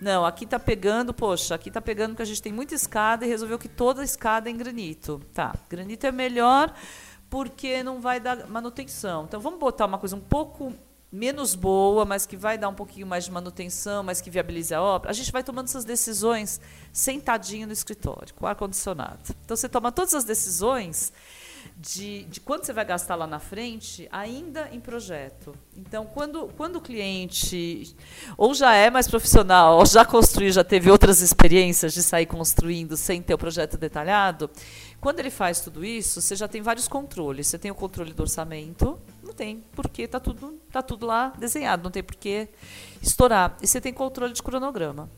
Não, 0.00 0.26
aqui 0.26 0.44
está 0.44 0.58
pegando, 0.58 1.14
poxa, 1.14 1.54
aqui 1.54 1.68
está 1.68 1.80
pegando 1.80 2.16
que 2.16 2.22
a 2.22 2.24
gente 2.24 2.42
tem 2.42 2.52
muita 2.52 2.74
escada 2.74 3.24
e 3.24 3.28
resolveu 3.28 3.56
que 3.56 3.68
toda 3.68 4.02
a 4.02 4.04
escada 4.04 4.48
é 4.48 4.52
em 4.52 4.56
granito. 4.56 5.22
Tá, 5.32 5.54
granito 5.70 6.04
é 6.04 6.10
melhor 6.10 6.74
porque 7.30 7.84
não 7.84 8.00
vai 8.00 8.18
dar 8.18 8.48
manutenção. 8.48 9.24
Então 9.24 9.40
vamos 9.40 9.60
botar 9.60 9.86
uma 9.86 9.98
coisa 9.98 10.16
um 10.16 10.20
pouco 10.20 10.74
menos 11.12 11.54
boa, 11.54 12.06
mas 12.06 12.24
que 12.24 12.36
vai 12.36 12.56
dar 12.56 12.70
um 12.70 12.74
pouquinho 12.74 13.06
mais 13.06 13.24
de 13.26 13.30
manutenção, 13.30 14.02
mas 14.02 14.20
que 14.20 14.30
viabilize 14.30 14.74
a 14.74 14.80
obra, 14.80 15.10
a 15.10 15.12
gente 15.12 15.30
vai 15.30 15.42
tomando 15.42 15.66
essas 15.66 15.84
decisões 15.84 16.58
sentadinho 16.90 17.66
no 17.66 17.72
escritório, 17.72 18.32
com 18.34 18.46
ar-condicionado. 18.46 19.20
Então, 19.44 19.54
você 19.54 19.68
toma 19.68 19.92
todas 19.92 20.14
as 20.14 20.24
decisões 20.24 21.12
de, 21.76 22.24
de 22.24 22.40
quanto 22.40 22.64
você 22.64 22.72
vai 22.72 22.84
gastar 22.84 23.14
lá 23.14 23.26
na 23.26 23.38
frente, 23.38 24.08
ainda 24.10 24.68
em 24.72 24.80
projeto. 24.80 25.54
Então, 25.76 26.06
quando, 26.06 26.48
quando 26.56 26.76
o 26.76 26.80
cliente 26.80 27.94
ou 28.36 28.54
já 28.54 28.74
é 28.74 28.88
mais 28.88 29.06
profissional, 29.06 29.78
ou 29.78 29.86
já 29.86 30.04
construiu, 30.04 30.50
já 30.50 30.64
teve 30.64 30.90
outras 30.90 31.20
experiências 31.20 31.92
de 31.92 32.02
sair 32.02 32.26
construindo 32.26 32.96
sem 32.96 33.20
ter 33.20 33.34
o 33.34 33.38
projeto 33.38 33.76
detalhado, 33.76 34.50
quando 35.00 35.20
ele 35.20 35.30
faz 35.30 35.60
tudo 35.60 35.84
isso, 35.84 36.20
você 36.20 36.36
já 36.36 36.48
tem 36.48 36.62
vários 36.62 36.88
controles. 36.88 37.48
Você 37.48 37.58
tem 37.58 37.70
o 37.70 37.74
controle 37.74 38.12
do 38.12 38.22
orçamento, 38.22 38.98
não 39.32 39.36
tem, 39.36 39.64
porque 39.72 40.02
está 40.02 40.20
tudo, 40.20 40.60
tá 40.70 40.82
tudo 40.82 41.06
lá 41.06 41.32
desenhado, 41.38 41.82
não 41.82 41.90
tem 41.90 42.02
por 42.02 42.14
que 42.16 42.48
estourar. 43.00 43.56
E 43.62 43.66
você 43.66 43.80
tem 43.80 43.92
controle 43.92 44.32
de 44.32 44.42
cronograma. 44.42 45.10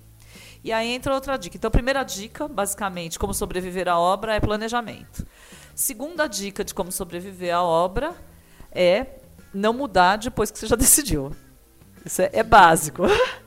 E 0.62 0.72
aí 0.72 0.88
entra 0.88 1.12
outra 1.12 1.36
dica. 1.36 1.56
Então, 1.56 1.70
primeira 1.70 2.02
dica, 2.04 2.48
basicamente, 2.48 3.18
como 3.18 3.34
sobreviver 3.34 3.88
à 3.88 3.98
obra, 3.98 4.34
é 4.34 4.40
planejamento. 4.40 5.26
Segunda 5.74 6.26
dica 6.26 6.64
de 6.64 6.72
como 6.72 6.90
sobreviver 6.90 7.54
à 7.54 7.62
obra 7.62 8.14
é 8.70 9.06
não 9.52 9.72
mudar 9.72 10.16
depois 10.16 10.50
que 10.50 10.58
você 10.58 10.66
já 10.66 10.76
decidiu. 10.76 11.34
Isso 12.04 12.22
é, 12.22 12.30
é 12.32 12.42
básico. 12.42 13.02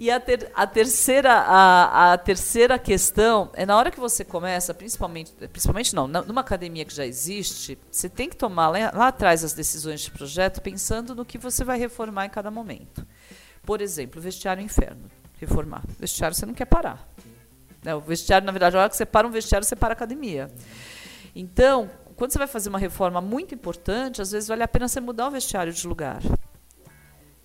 E 0.00 0.10
a, 0.10 0.18
ter, 0.18 0.50
a, 0.54 0.66
terceira, 0.66 1.30
a, 1.30 2.14
a, 2.14 2.16
terceira 2.16 2.78
questão 2.78 3.50
é 3.52 3.66
na 3.66 3.76
hora 3.76 3.90
que 3.90 4.00
você 4.00 4.24
começa, 4.24 4.72
principalmente, 4.72 5.30
principalmente 5.52 5.94
não, 5.94 6.08
numa 6.08 6.40
academia 6.40 6.86
que 6.86 6.94
já 6.94 7.04
existe, 7.04 7.78
você 7.90 8.08
tem 8.08 8.26
que 8.26 8.34
tomar 8.34 8.70
lá, 8.70 8.90
lá 8.94 9.08
atrás 9.08 9.44
as 9.44 9.52
decisões 9.52 10.00
de 10.00 10.10
projeto 10.10 10.62
pensando 10.62 11.14
no 11.14 11.22
que 11.22 11.36
você 11.36 11.64
vai 11.64 11.78
reformar 11.78 12.24
em 12.24 12.30
cada 12.30 12.50
momento. 12.50 13.06
Por 13.62 13.82
exemplo, 13.82 14.22
vestiário 14.22 14.62
inferno, 14.62 15.02
reformar. 15.38 15.84
Vestiário 15.98 16.34
você 16.34 16.46
não 16.46 16.54
quer 16.54 16.64
parar. 16.64 17.06
Né? 17.84 17.94
O 17.94 18.00
vestiário, 18.00 18.46
na 18.46 18.52
verdade, 18.52 18.78
a 18.78 18.80
hora 18.80 18.88
que 18.88 18.96
você 18.96 19.04
para 19.04 19.26
um 19.26 19.30
vestiário, 19.30 19.66
você 19.66 19.76
para 19.76 19.92
a 19.92 19.96
academia. 19.96 20.50
Então, 21.36 21.90
quando 22.16 22.32
você 22.32 22.38
vai 22.38 22.46
fazer 22.46 22.70
uma 22.70 22.78
reforma 22.78 23.20
muito 23.20 23.54
importante, 23.54 24.22
às 24.22 24.32
vezes 24.32 24.48
vale 24.48 24.62
a 24.62 24.68
pena 24.68 24.88
você 24.88 24.98
mudar 24.98 25.28
o 25.28 25.30
vestiário 25.30 25.74
de 25.74 25.86
lugar. 25.86 26.22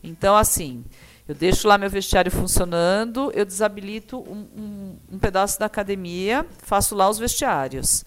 Então, 0.01 0.37
assim, 0.37 0.85
eu 1.27 1.33
deixo 1.33 1.67
lá 1.67 1.77
meu 1.77 1.89
vestiário 1.89 2.31
funcionando, 2.31 3.31
eu 3.33 3.45
desabilito 3.45 4.19
um, 4.19 4.47
um, 4.55 4.95
um 5.13 5.19
pedaço 5.19 5.59
da 5.59 5.65
academia, 5.65 6.45
faço 6.59 6.95
lá 6.95 7.09
os 7.09 7.17
vestiários. 7.17 8.05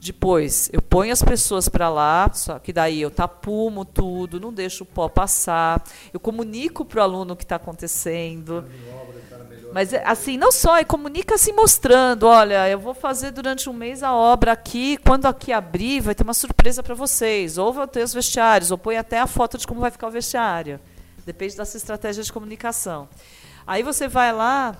Depois, 0.00 0.70
eu 0.72 0.80
ponho 0.80 1.12
as 1.12 1.22
pessoas 1.22 1.68
para 1.68 1.90
lá, 1.90 2.30
só 2.32 2.58
que 2.58 2.72
daí 2.72 3.02
eu 3.02 3.10
tapumo 3.10 3.84
tudo, 3.84 4.40
não 4.40 4.50
deixo 4.50 4.84
o 4.84 4.86
pó 4.86 5.08
passar, 5.10 5.82
eu 6.12 6.18
comunico 6.18 6.86
para 6.86 7.00
o 7.00 7.02
aluno 7.02 7.34
o 7.34 7.36
que 7.36 7.42
está 7.42 7.56
acontecendo. 7.56 8.64
Mas, 9.74 9.92
assim, 9.92 10.38
não 10.38 10.50
só, 10.50 10.80
e 10.80 10.84
comunica 10.84 11.34
assim 11.34 11.52
mostrando, 11.52 12.26
olha, 12.26 12.68
eu 12.68 12.78
vou 12.78 12.94
fazer 12.94 13.30
durante 13.30 13.68
um 13.68 13.72
mês 13.74 14.02
a 14.02 14.14
obra 14.14 14.52
aqui, 14.52 14.96
quando 14.96 15.26
aqui 15.26 15.52
abrir, 15.52 16.00
vai 16.00 16.14
ter 16.14 16.22
uma 16.22 16.34
surpresa 16.34 16.82
para 16.82 16.94
vocês. 16.94 17.58
Ou 17.58 17.72
vou 17.72 17.86
ter 17.86 18.02
os 18.02 18.14
vestiários, 18.14 18.70
ou 18.70 18.78
põe 18.78 18.96
até 18.96 19.20
a 19.20 19.26
foto 19.26 19.58
de 19.58 19.66
como 19.66 19.80
vai 19.80 19.90
ficar 19.90 20.08
o 20.08 20.10
vestiário. 20.10 20.80
Depende 21.30 21.56
dessa 21.56 21.76
estratégia 21.76 22.24
de 22.24 22.32
comunicação. 22.32 23.08
Aí 23.64 23.84
você 23.84 24.08
vai 24.08 24.32
lá, 24.32 24.76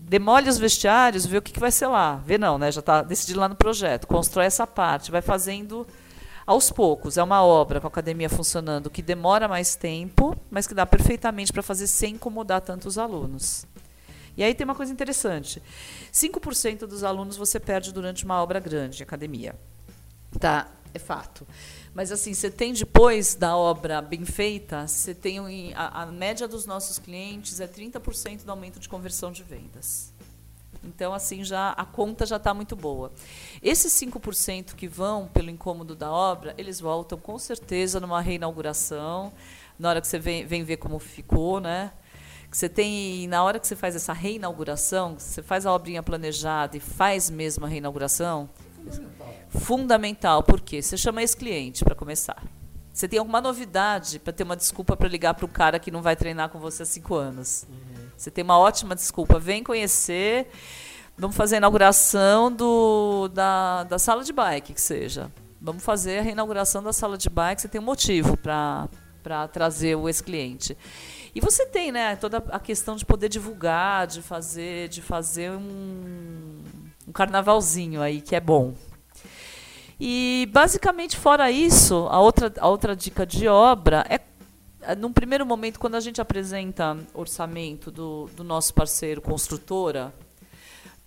demole 0.00 0.48
os 0.48 0.56
vestiários, 0.56 1.26
vê 1.26 1.36
o 1.36 1.42
que, 1.42 1.60
vai 1.60 1.70
ser 1.70 1.88
lá. 1.88 2.16
Vê 2.24 2.38
não, 2.38 2.56
né? 2.56 2.72
Já 2.72 2.80
está 2.80 3.02
decidido 3.02 3.38
lá 3.38 3.50
no 3.50 3.54
projeto. 3.54 4.06
Constrói 4.06 4.46
essa 4.46 4.66
parte, 4.66 5.10
vai 5.10 5.20
fazendo 5.20 5.86
aos 6.46 6.70
poucos. 6.70 7.18
É 7.18 7.22
uma 7.22 7.44
obra 7.44 7.82
com 7.82 7.86
a 7.86 7.90
academia 7.90 8.30
funcionando 8.30 8.88
que 8.88 9.02
demora 9.02 9.46
mais 9.46 9.76
tempo, 9.76 10.34
mas 10.50 10.66
que 10.66 10.72
dá 10.72 10.86
perfeitamente 10.86 11.52
para 11.52 11.62
fazer 11.62 11.86
sem 11.86 12.14
incomodar 12.14 12.62
tanto 12.62 12.88
os 12.88 12.96
alunos. 12.96 13.66
E 14.38 14.42
aí 14.42 14.54
tem 14.54 14.64
uma 14.64 14.74
coisa 14.74 14.90
interessante. 14.90 15.62
5% 16.10 16.86
dos 16.86 17.04
alunos 17.04 17.36
você 17.36 17.60
perde 17.60 17.92
durante 17.92 18.24
uma 18.24 18.42
obra 18.42 18.58
grande, 18.58 19.02
academia. 19.02 19.54
Tá, 20.40 20.66
é 20.94 20.98
fato. 20.98 21.46
Mas 21.98 22.12
assim, 22.12 22.32
você 22.32 22.48
tem 22.48 22.72
depois 22.72 23.34
da 23.34 23.56
obra 23.56 24.00
bem 24.00 24.24
feita, 24.24 24.86
você 24.86 25.12
tem 25.12 25.74
a, 25.74 26.02
a 26.02 26.06
média 26.06 26.46
dos 26.46 26.64
nossos 26.64 26.96
clientes 26.96 27.58
é 27.58 27.66
30% 27.66 28.44
do 28.44 28.52
aumento 28.52 28.78
de 28.78 28.88
conversão 28.88 29.32
de 29.32 29.42
vendas. 29.42 30.14
Então, 30.84 31.12
assim, 31.12 31.42
já 31.42 31.70
a 31.70 31.84
conta 31.84 32.24
já 32.24 32.36
está 32.36 32.54
muito 32.54 32.76
boa. 32.76 33.10
Esses 33.60 33.92
5% 33.94 34.76
que 34.76 34.86
vão 34.86 35.26
pelo 35.26 35.50
incômodo 35.50 35.96
da 35.96 36.08
obra, 36.08 36.54
eles 36.56 36.78
voltam 36.78 37.18
com 37.18 37.36
certeza 37.36 37.98
numa 37.98 38.20
reinauguração, 38.20 39.32
na 39.76 39.88
hora 39.88 40.00
que 40.00 40.06
você 40.06 40.20
vem, 40.20 40.46
vem 40.46 40.62
ver 40.62 40.76
como 40.76 41.00
ficou, 41.00 41.58
né? 41.58 41.90
que 42.48 42.56
você 42.56 42.68
tem, 42.68 43.26
na 43.26 43.42
hora 43.42 43.58
que 43.58 43.66
você 43.66 43.74
faz 43.74 43.96
essa 43.96 44.12
reinauguração, 44.12 45.18
você 45.18 45.42
faz 45.42 45.66
a 45.66 45.74
obrinha 45.74 46.02
planejada 46.02 46.76
e 46.76 46.80
faz 46.80 47.28
mesmo 47.28 47.66
a 47.66 47.68
reinauguração, 47.68 48.48
fundamental. 48.84 49.34
fundamental 49.48 50.42
porque 50.42 50.82
você 50.82 50.96
chama 50.96 51.22
esse 51.22 51.36
cliente 51.36 51.84
para 51.84 51.94
começar. 51.94 52.42
Você 52.92 53.06
tem 53.06 53.20
alguma 53.20 53.40
novidade 53.40 54.18
para 54.18 54.32
ter 54.32 54.42
uma 54.42 54.56
desculpa 54.56 54.96
para 54.96 55.08
ligar 55.08 55.32
para 55.34 55.44
o 55.44 55.48
cara 55.48 55.78
que 55.78 55.88
não 55.88 56.02
vai 56.02 56.16
treinar 56.16 56.48
com 56.48 56.58
você 56.58 56.82
há 56.82 56.86
cinco 56.86 57.14
anos. 57.14 57.64
Uhum. 57.68 58.08
Você 58.16 58.28
tem 58.28 58.42
uma 58.42 58.58
ótima 58.58 58.96
desculpa. 58.96 59.38
Vem 59.38 59.62
conhecer, 59.62 60.48
vamos 61.16 61.36
fazer 61.36 61.54
a 61.54 61.58
inauguração 61.58 62.50
do, 62.50 63.28
da, 63.28 63.84
da 63.84 64.00
sala 64.00 64.24
de 64.24 64.32
bike, 64.32 64.74
que 64.74 64.80
seja. 64.80 65.30
Vamos 65.60 65.84
fazer 65.84 66.18
a 66.18 66.22
reinauguração 66.22 66.82
da 66.82 66.92
sala 66.92 67.16
de 67.16 67.30
bike. 67.30 67.62
Você 67.62 67.68
tem 67.68 67.80
um 67.80 67.84
motivo 67.84 68.36
para 68.36 68.88
trazer 69.52 69.94
o 69.94 70.08
ex-cliente. 70.08 70.76
E 71.32 71.40
você 71.40 71.66
tem, 71.66 71.92
né, 71.92 72.16
toda 72.16 72.38
a 72.50 72.58
questão 72.58 72.96
de 72.96 73.06
poder 73.06 73.28
divulgar, 73.28 74.08
de 74.08 74.22
fazer, 74.22 74.88
de 74.88 75.00
fazer 75.00 75.52
um, 75.52 76.62
um 77.08 77.12
carnavalzinho 77.12 78.02
aí 78.02 78.20
que 78.20 78.36
é 78.36 78.40
bom. 78.40 78.74
E 79.98 80.48
basicamente 80.52 81.16
fora 81.16 81.50
isso, 81.50 82.06
a 82.10 82.20
outra, 82.20 82.52
a 82.60 82.68
outra 82.68 82.94
dica 82.94 83.26
de 83.26 83.48
obra 83.48 84.04
é, 84.08 84.20
é 84.82 84.94
num 84.94 85.12
primeiro 85.12 85.44
momento 85.44 85.80
quando 85.80 85.96
a 85.96 86.00
gente 86.00 86.20
apresenta 86.20 86.96
orçamento 87.14 87.90
do, 87.90 88.30
do 88.36 88.44
nosso 88.44 88.74
parceiro 88.74 89.20
construtora, 89.20 90.14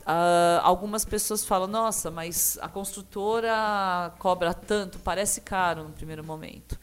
Uh, 0.02 0.58
algumas 0.64 1.06
pessoas 1.06 1.46
falam, 1.46 1.68
nossa, 1.68 2.10
mas 2.10 2.58
a 2.60 2.68
construtora 2.68 4.12
cobra 4.18 4.52
tanto, 4.52 4.98
parece 4.98 5.42
caro 5.42 5.84
no 5.84 5.92
primeiro 5.92 6.24
momento. 6.24 6.78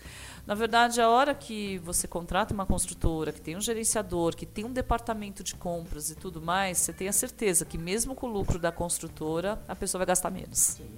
Na 0.49 0.55
verdade, 0.55 0.99
a 0.99 1.11
hora 1.11 1.35
que 1.35 1.77
você 1.81 2.09
contrata 2.09 2.55
uma 2.55 2.65
construtora, 2.65 3.33
que 3.33 3.41
tem 3.41 3.55
um 3.55 3.61
gerenciador, 3.61 4.35
que 4.35 4.47
tem 4.47 4.65
um 4.65 4.73
departamento 4.73 5.45
de 5.45 5.55
compras 5.55 6.09
e 6.09 6.15
tudo 6.15 6.41
mais, 6.41 6.79
você 6.79 6.91
tem 6.91 7.07
a 7.07 7.13
certeza 7.13 7.67
que 7.67 7.77
mesmo 7.77 8.15
com 8.15 8.29
o 8.29 8.33
lucro 8.33 8.59
da 8.59 8.73
construtora, 8.73 9.63
a 9.69 9.77
pessoa 9.77 9.99
vai 9.99 10.07
gastar 10.07 10.31
menos. 10.31 10.59
Sim. 10.59 10.89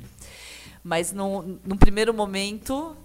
Mas 0.84 1.10
no, 1.10 1.58
no 1.66 1.76
primeiro 1.76 2.14
momento, 2.14 2.96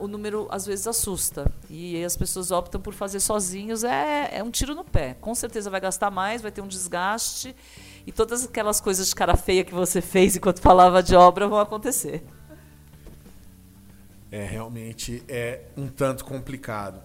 o 0.00 0.08
número 0.08 0.48
às 0.50 0.66
vezes 0.66 0.88
assusta. 0.88 1.46
E 1.70 2.02
as 2.02 2.16
pessoas 2.16 2.50
optam 2.50 2.80
por 2.80 2.92
fazer 2.92 3.20
sozinhos. 3.20 3.84
É, 3.84 4.38
é 4.38 4.42
um 4.42 4.50
tiro 4.50 4.74
no 4.74 4.82
pé. 4.82 5.14
Com 5.20 5.32
certeza 5.32 5.70
vai 5.70 5.80
gastar 5.80 6.10
mais, 6.10 6.42
vai 6.42 6.50
ter 6.50 6.60
um 6.60 6.66
desgaste. 6.66 7.54
E 8.04 8.10
todas 8.10 8.44
aquelas 8.44 8.80
coisas 8.80 9.08
de 9.08 9.14
cara 9.14 9.36
feia 9.36 9.62
que 9.62 9.72
você 9.72 10.00
fez 10.00 10.34
enquanto 10.34 10.60
falava 10.60 11.00
de 11.04 11.14
obra 11.14 11.46
vão 11.46 11.60
acontecer 11.60 12.24
é 14.34 14.44
realmente 14.44 15.22
é 15.28 15.60
um 15.76 15.86
tanto 15.86 16.24
complicado. 16.24 17.00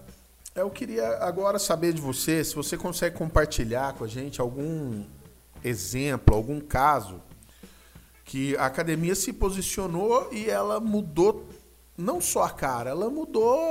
Eu 0.52 0.68
queria 0.68 1.18
agora 1.18 1.60
saber 1.60 1.92
de 1.92 2.00
você 2.00 2.42
se 2.42 2.56
você 2.56 2.76
consegue 2.76 3.16
compartilhar 3.16 3.94
com 3.94 4.02
a 4.02 4.08
gente 4.08 4.40
algum 4.40 5.04
exemplo, 5.62 6.34
algum 6.34 6.58
caso 6.58 7.22
que 8.24 8.56
a 8.56 8.66
academia 8.66 9.14
se 9.14 9.32
posicionou 9.32 10.28
e 10.32 10.50
ela 10.50 10.80
mudou 10.80 11.48
não 11.96 12.20
só 12.20 12.42
a 12.42 12.50
cara, 12.50 12.90
ela 12.90 13.08
mudou, 13.08 13.64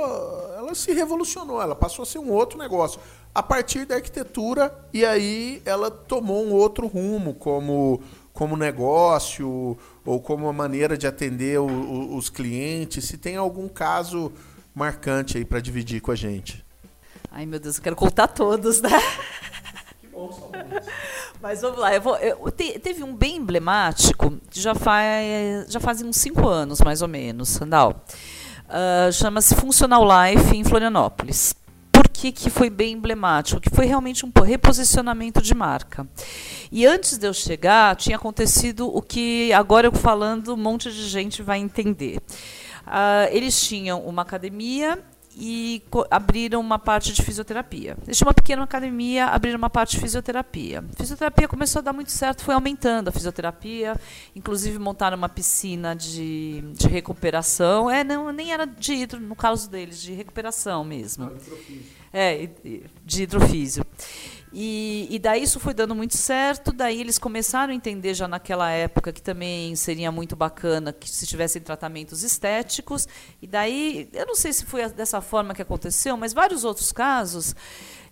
ela 0.56 0.74
se 0.74 0.92
revolucionou, 0.92 1.60
ela 1.60 1.76
passou 1.76 2.04
a 2.04 2.06
ser 2.06 2.18
um 2.18 2.30
outro 2.30 2.58
negócio 2.58 2.98
a 3.34 3.42
partir 3.42 3.86
da 3.86 3.96
arquitetura 3.96 4.74
e 4.92 5.04
aí 5.04 5.62
ela 5.64 5.90
tomou 5.90 6.44
um 6.44 6.52
outro 6.52 6.86
rumo 6.86 7.34
como 7.34 8.02
como 8.32 8.56
negócio 8.56 9.76
ou 10.04 10.20
como 10.20 10.46
uma 10.46 10.52
maneira 10.52 10.96
de 10.96 11.06
atender 11.06 11.58
o, 11.60 11.66
o, 11.66 12.16
os 12.16 12.30
clientes? 12.30 13.04
Se 13.04 13.18
tem 13.18 13.36
algum 13.36 13.68
caso 13.68 14.32
marcante 14.74 15.36
aí 15.36 15.44
para 15.44 15.60
dividir 15.60 16.00
com 16.00 16.10
a 16.10 16.14
gente. 16.14 16.64
Ai, 17.30 17.44
meu 17.44 17.60
Deus, 17.60 17.76
eu 17.76 17.82
quero 17.82 17.96
contar 17.96 18.28
todos, 18.28 18.80
né? 18.80 18.90
Que 20.00 20.06
bom, 20.06 20.50
Mas 21.40 21.60
vamos 21.60 21.78
lá, 21.78 21.94
eu 21.94 22.00
vou, 22.00 22.16
eu, 22.16 22.50
te, 22.50 22.78
teve 22.78 23.02
um 23.02 23.14
bem 23.14 23.36
emblemático, 23.36 24.32
que 24.50 24.60
já 24.60 24.74
faz, 24.74 25.70
já 25.70 25.80
fazem 25.80 26.06
uns 26.06 26.16
cinco 26.16 26.48
anos, 26.48 26.80
mais 26.80 27.02
ou 27.02 27.08
menos, 27.08 27.48
Sandal. 27.50 28.04
Uh, 28.68 29.12
Chama-se 29.12 29.54
Funcional 29.54 30.02
Life 30.04 30.56
em 30.56 30.64
Florianópolis 30.64 31.54
que, 32.08 32.32
que 32.32 32.50
foi 32.50 32.70
bem 32.70 32.94
emblemático, 32.94 33.60
que 33.60 33.70
foi 33.70 33.86
realmente 33.86 34.24
um 34.24 34.30
reposicionamento 34.42 35.42
de 35.42 35.54
marca. 35.54 36.06
E 36.70 36.86
antes 36.86 37.18
de 37.18 37.26
eu 37.26 37.34
chegar, 37.34 37.96
tinha 37.96 38.16
acontecido 38.16 38.86
o 38.86 39.02
que 39.02 39.52
agora 39.52 39.86
eu 39.86 39.92
falando, 39.92 40.54
um 40.54 40.56
monte 40.56 40.90
de 40.90 41.08
gente 41.08 41.42
vai 41.42 41.58
entender. 41.58 42.18
Uh, 42.86 43.28
eles 43.30 43.60
tinham 43.60 44.00
uma 44.02 44.22
academia 44.22 44.98
e 45.40 45.82
abriram 46.10 46.60
uma 46.60 46.78
parte 46.78 47.14
de 47.14 47.22
fisioterapia. 47.22 47.96
Eles 48.04 48.18
tinham 48.18 48.28
uma 48.28 48.34
pequena 48.34 48.62
academia, 48.62 49.26
abriram 49.26 49.56
uma 49.56 49.70
parte 49.70 49.92
de 49.92 50.00
fisioterapia. 50.02 50.84
A 50.92 50.96
fisioterapia 50.96 51.48
começou 51.48 51.80
a 51.80 51.82
dar 51.82 51.94
muito 51.94 52.12
certo, 52.12 52.44
foi 52.44 52.54
aumentando 52.54 53.08
a 53.08 53.12
fisioterapia, 53.12 53.98
inclusive 54.36 54.78
montaram 54.78 55.16
uma 55.16 55.30
piscina 55.30 55.96
de, 55.96 56.62
de 56.74 56.86
recuperação. 56.86 57.90
É, 57.90 58.04
não, 58.04 58.30
nem 58.30 58.52
era 58.52 58.66
de 58.66 58.92
hidro, 58.92 59.18
no 59.18 59.34
caso 59.34 59.70
deles, 59.70 60.02
de 60.02 60.12
recuperação 60.12 60.84
mesmo. 60.84 61.32
É, 62.12 62.50
de 63.04 63.22
hidrofísio. 63.22 63.84
E, 64.52 65.06
e, 65.10 65.18
daí 65.18 65.42
isso 65.42 65.60
foi 65.60 65.72
dando 65.72 65.94
muito 65.94 66.16
certo. 66.16 66.72
Daí 66.72 67.00
eles 67.00 67.18
começaram 67.18 67.72
a 67.72 67.76
entender 67.76 68.14
já 68.14 68.26
naquela 68.26 68.70
época 68.70 69.12
que 69.12 69.22
também 69.22 69.76
seria 69.76 70.10
muito 70.10 70.34
bacana 70.34 70.92
que 70.92 71.08
se 71.08 71.26
tivessem 71.26 71.62
tratamentos 71.62 72.22
estéticos. 72.22 73.06
E 73.40 73.46
daí, 73.46 74.08
eu 74.12 74.26
não 74.26 74.34
sei 74.34 74.52
se 74.52 74.64
foi 74.64 74.88
dessa 74.88 75.20
forma 75.20 75.54
que 75.54 75.62
aconteceu, 75.62 76.16
mas 76.16 76.32
vários 76.32 76.64
outros 76.64 76.90
casos 76.90 77.54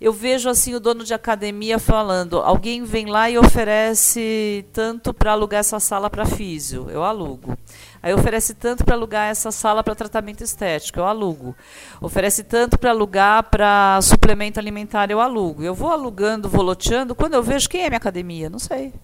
eu 0.00 0.12
vejo 0.12 0.48
assim 0.48 0.74
o 0.74 0.80
dono 0.80 1.02
de 1.04 1.12
academia 1.12 1.78
falando: 1.78 2.38
alguém 2.38 2.84
vem 2.84 3.06
lá 3.06 3.28
e 3.28 3.36
oferece 3.36 4.64
tanto 4.72 5.12
para 5.12 5.32
alugar 5.32 5.60
essa 5.60 5.80
sala 5.80 6.08
para 6.08 6.24
físio, 6.24 6.88
eu 6.88 7.02
alugo. 7.02 7.58
Aí 8.00 8.14
oferece 8.14 8.54
tanto 8.54 8.84
para 8.84 8.94
alugar 8.94 9.28
essa 9.28 9.50
sala 9.50 9.82
para 9.82 9.94
tratamento 9.94 10.44
estético, 10.44 11.00
eu 11.00 11.06
alugo. 11.06 11.56
Oferece 12.00 12.44
tanto 12.44 12.78
para 12.78 12.90
alugar 12.90 13.50
para 13.50 13.98
suplemento 14.00 14.60
alimentar, 14.60 15.10
eu 15.10 15.20
alugo. 15.20 15.64
Eu 15.64 15.74
vou 15.74 15.90
alugando, 15.90 16.48
vou 16.48 16.62
loteando, 16.62 17.14
quando 17.14 17.34
eu 17.34 17.42
vejo 17.42 17.68
quem 17.68 17.82
é 17.82 17.88
minha 17.88 17.96
academia, 17.96 18.48
não 18.48 18.60
sei. 18.60 18.94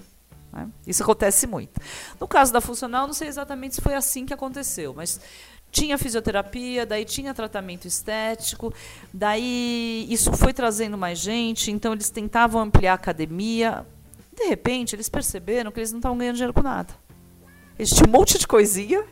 Né? 0.53 0.69
Isso 0.87 1.03
acontece 1.03 1.49
muito. 1.49 1.81
No 2.21 2.29
caso 2.29 2.53
da 2.53 2.61
funcional, 2.61 3.09
não 3.09 3.15
sei 3.15 3.27
exatamente 3.27 3.75
se 3.75 3.81
foi 3.81 3.95
assim 3.95 4.25
que 4.25 4.33
aconteceu, 4.33 4.95
mas 4.95 5.21
tinha 5.75 5.99
fisioterapia, 5.99 6.87
daí 6.87 7.05
tinha 7.05 7.35
tratamento 7.35 7.89
estético, 7.89 8.73
daí 9.13 10.07
isso 10.09 10.33
foi 10.33 10.53
trazendo 10.53 10.97
mais 10.97 11.19
gente, 11.19 11.69
então 11.73 11.93
eles 11.93 12.11
tentavam 12.11 12.63
ampliar 12.63 12.93
a 12.93 12.95
academia. 12.95 13.85
De 14.33 14.45
repente, 14.45 14.95
eles 14.95 15.09
perceberam 15.09 15.73
que 15.73 15.81
eles 15.81 15.91
não 15.91 15.99
estavam 15.99 16.17
ganhando 16.17 16.37
dinheiro 16.37 16.55
com 16.55 16.63
nada. 16.63 16.95
Eles 17.77 17.91
tinham 17.91 18.09
um 18.09 18.13
monte 18.13 18.39
de 18.39 18.47
coisinha, 18.47 19.05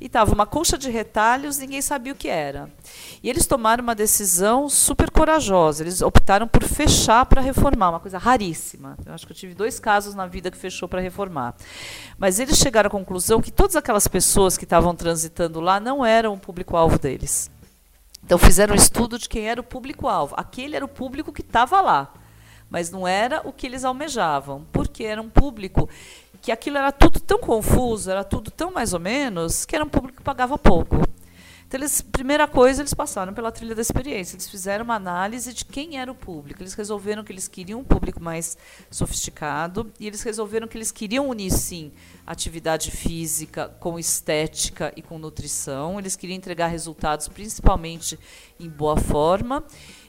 e 0.00 0.06
estava 0.06 0.32
uma 0.32 0.46
colcha 0.46 0.76
de 0.76 0.90
retalhos, 0.90 1.58
ninguém 1.58 1.80
sabia 1.80 2.12
o 2.12 2.16
que 2.16 2.28
era. 2.28 2.70
E 3.22 3.30
eles 3.30 3.46
tomaram 3.46 3.82
uma 3.82 3.94
decisão 3.94 4.68
super 4.68 5.10
corajosa. 5.10 5.82
Eles 5.82 6.02
optaram 6.02 6.46
por 6.46 6.64
fechar 6.64 7.24
para 7.26 7.40
reformar, 7.40 7.90
uma 7.90 8.00
coisa 8.00 8.18
raríssima. 8.18 8.96
Eu 9.04 9.14
acho 9.14 9.26
que 9.26 9.32
eu 9.32 9.36
tive 9.36 9.54
dois 9.54 9.78
casos 9.78 10.14
na 10.14 10.26
vida 10.26 10.50
que 10.50 10.56
fechou 10.56 10.88
para 10.88 11.00
reformar. 11.00 11.54
Mas 12.18 12.38
eles 12.38 12.58
chegaram 12.58 12.88
à 12.88 12.90
conclusão 12.90 13.40
que 13.40 13.50
todas 13.50 13.76
aquelas 13.76 14.08
pessoas 14.08 14.56
que 14.56 14.64
estavam 14.64 14.94
transitando 14.94 15.60
lá 15.60 15.78
não 15.78 16.04
eram 16.04 16.34
o 16.34 16.38
público-alvo 16.38 16.98
deles. 16.98 17.50
Então 18.24 18.38
fizeram 18.38 18.72
um 18.72 18.76
estudo 18.76 19.18
de 19.18 19.28
quem 19.28 19.48
era 19.48 19.60
o 19.60 19.64
público-alvo. 19.64 20.34
Aquele 20.36 20.76
era 20.76 20.84
o 20.84 20.88
público 20.88 21.32
que 21.32 21.42
estava 21.42 21.80
lá, 21.80 22.12
mas 22.70 22.90
não 22.90 23.06
era 23.06 23.42
o 23.44 23.52
que 23.52 23.66
eles 23.66 23.84
almejavam, 23.84 24.66
porque 24.72 25.04
era 25.04 25.20
um 25.20 25.28
público 25.28 25.88
que 26.44 26.52
aquilo 26.52 26.76
era 26.76 26.92
tudo 26.92 27.18
tão 27.20 27.38
confuso, 27.38 28.10
era 28.10 28.22
tudo 28.22 28.50
tão 28.50 28.70
mais 28.70 28.92
ou 28.92 29.00
menos, 29.00 29.64
que 29.64 29.74
era 29.74 29.82
um 29.82 29.88
público 29.88 30.18
que 30.18 30.22
pagava 30.22 30.58
pouco. 30.58 30.96
Então, 31.66 31.80
eles, 31.80 32.02
primeira 32.02 32.46
coisa, 32.46 32.82
eles 32.82 32.92
passaram 32.92 33.32
pela 33.32 33.50
trilha 33.50 33.74
da 33.74 33.80
experiência. 33.80 34.36
Eles 34.36 34.50
fizeram 34.50 34.84
uma 34.84 34.94
análise 34.94 35.54
de 35.54 35.64
quem 35.64 35.98
era 35.98 36.12
o 36.12 36.14
público. 36.14 36.62
Eles 36.62 36.74
resolveram 36.74 37.24
que 37.24 37.32
eles 37.32 37.48
queriam 37.48 37.80
um 37.80 37.84
público 37.84 38.22
mais 38.22 38.58
sofisticado 38.90 39.90
e 39.98 40.06
eles 40.06 40.22
resolveram 40.22 40.68
que 40.68 40.76
eles 40.76 40.92
queriam 40.92 41.30
unir, 41.30 41.50
sim, 41.50 41.90
atividade 42.26 42.90
física 42.90 43.70
com 43.80 43.98
estética 43.98 44.92
e 44.94 45.00
com 45.00 45.18
nutrição. 45.18 45.98
Eles 45.98 46.14
queriam 46.14 46.36
entregar 46.36 46.66
resultados, 46.66 47.26
principalmente 47.26 48.18
em 48.60 48.68
boa 48.68 48.98
forma. 48.98 49.64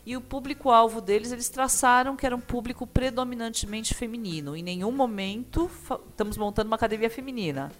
E 0.05 0.15
o 0.15 0.21
público-alvo 0.21 1.01
deles, 1.01 1.31
eles 1.31 1.49
traçaram 1.49 2.15
que 2.15 2.25
era 2.25 2.35
um 2.35 2.39
público 2.39 2.85
predominantemente 2.85 3.93
feminino. 3.93 4.55
Em 4.55 4.61
nenhum 4.61 4.91
momento 4.91 5.69
estamos 6.09 6.37
montando 6.37 6.67
uma 6.67 6.75
academia 6.75 7.09
feminina. 7.09 7.71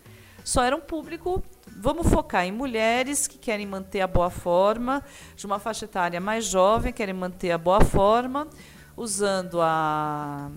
Só 0.44 0.64
era 0.64 0.76
um 0.76 0.82
público, 0.82 1.44
vamos 1.68 2.08
focar 2.08 2.46
em 2.46 2.52
mulheres 2.52 3.28
que 3.28 3.38
querem 3.38 3.66
manter 3.66 4.02
a 4.02 4.08
boa 4.08 4.30
forma, 4.30 5.04
de 5.36 5.46
uma 5.46 5.58
faixa 5.60 5.86
etária 5.86 6.22
mais 6.22 6.46
jovem, 6.46 6.94
querem 6.94 7.16
manter 7.16 7.52
a 7.52 7.58
boa 7.58 7.82
forma, 7.82 8.48
usando 8.96 9.60
a, 9.60 10.52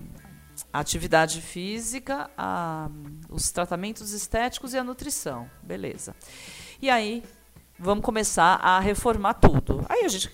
atividade 0.71 1.41
física, 1.41 2.29
a, 2.37 2.89
os 3.29 3.51
tratamentos 3.51 4.11
estéticos 4.11 4.73
e 4.73 4.77
a 4.77 4.83
nutrição. 4.83 5.49
Beleza. 5.63 6.15
E 6.81 6.89
aí, 6.89 7.23
vamos 7.77 8.03
começar 8.03 8.59
a 8.61 8.79
reformar 8.79 9.35
tudo. 9.35 9.85
Aí 9.89 10.05
a 10.05 10.07
gente 10.07 10.29